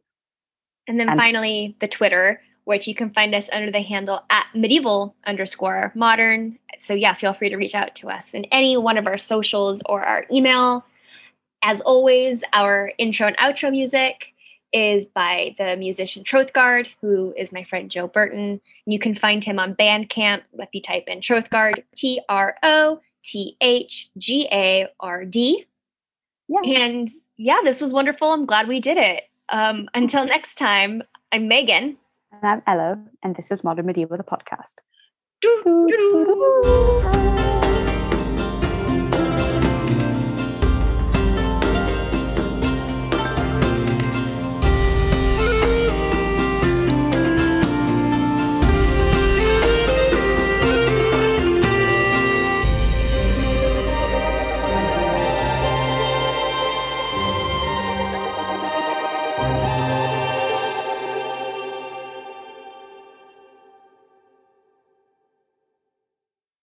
And 0.88 1.00
then 1.00 1.10
And- 1.10 1.20
finally, 1.20 1.76
the 1.82 1.88
Twitter, 1.88 2.42
which 2.64 2.88
you 2.88 2.96
can 2.96 3.12
find 3.12 3.36
us 3.36 3.50
under 3.52 3.72
the 3.72 3.82
handle 3.82 4.22
at 4.30 4.46
medieval 4.56 5.16
underscore 5.26 5.92
modern. 5.96 6.58
So, 6.80 6.94
yeah, 6.94 7.14
feel 7.16 7.34
free 7.34 7.50
to 7.50 7.58
reach 7.58 7.76
out 7.76 7.96
to 7.96 8.10
us 8.10 8.34
in 8.34 8.46
any 8.46 8.78
one 8.78 8.98
of 8.98 9.08
our 9.08 9.18
socials 9.18 9.82
or 9.88 10.04
our 10.04 10.26
email. 10.32 10.86
As 11.64 11.82
always, 11.82 12.44
our 12.54 12.92
intro 12.98 13.28
and 13.28 13.38
outro 13.38 13.70
music 13.72 14.34
is 14.74 15.06
by 15.06 15.56
the 15.58 15.76
musician 15.78 16.24
Trothgard, 16.24 16.88
who 17.02 17.34
is 17.38 17.52
my 17.52 17.64
friend 17.64 17.92
Joe 17.92 18.08
Burton. 18.08 18.62
You 18.86 19.00
can 19.00 19.16
find 19.16 19.44
him 19.44 19.60
on 19.60 19.76
Bandcamp 19.76 20.44
if 20.54 20.70
you 20.74 20.82
type 20.82 21.06
in 21.08 21.20
Trothgard, 21.20 21.84
T 21.96 22.22
R 22.30 22.58
O 22.64 23.02
T 23.24 23.58
H 23.62 24.10
G 24.18 24.48
A 24.52 24.88
R 25.00 25.26
D. 25.26 25.66
Yeah. 26.48 26.62
And 26.64 27.10
yeah, 27.38 27.60
this 27.64 27.82
was 27.82 27.94
wonderful. 27.94 28.32
I'm 28.32 28.46
glad 28.46 28.68
we 28.68 28.80
did 28.80 28.98
it. 28.98 29.24
Um, 29.50 29.90
until 29.94 30.26
next 30.26 30.56
time, 30.56 31.04
I'm 31.32 31.48
Megan. 31.48 31.98
And 32.32 32.44
I'm 32.44 32.62
Elo, 32.66 33.00
and 33.24 33.36
this 33.36 33.52
is 33.52 33.64
Modern 33.64 33.86
Medieval, 33.86 34.18
the 34.18 34.24
podcast. 34.24 34.76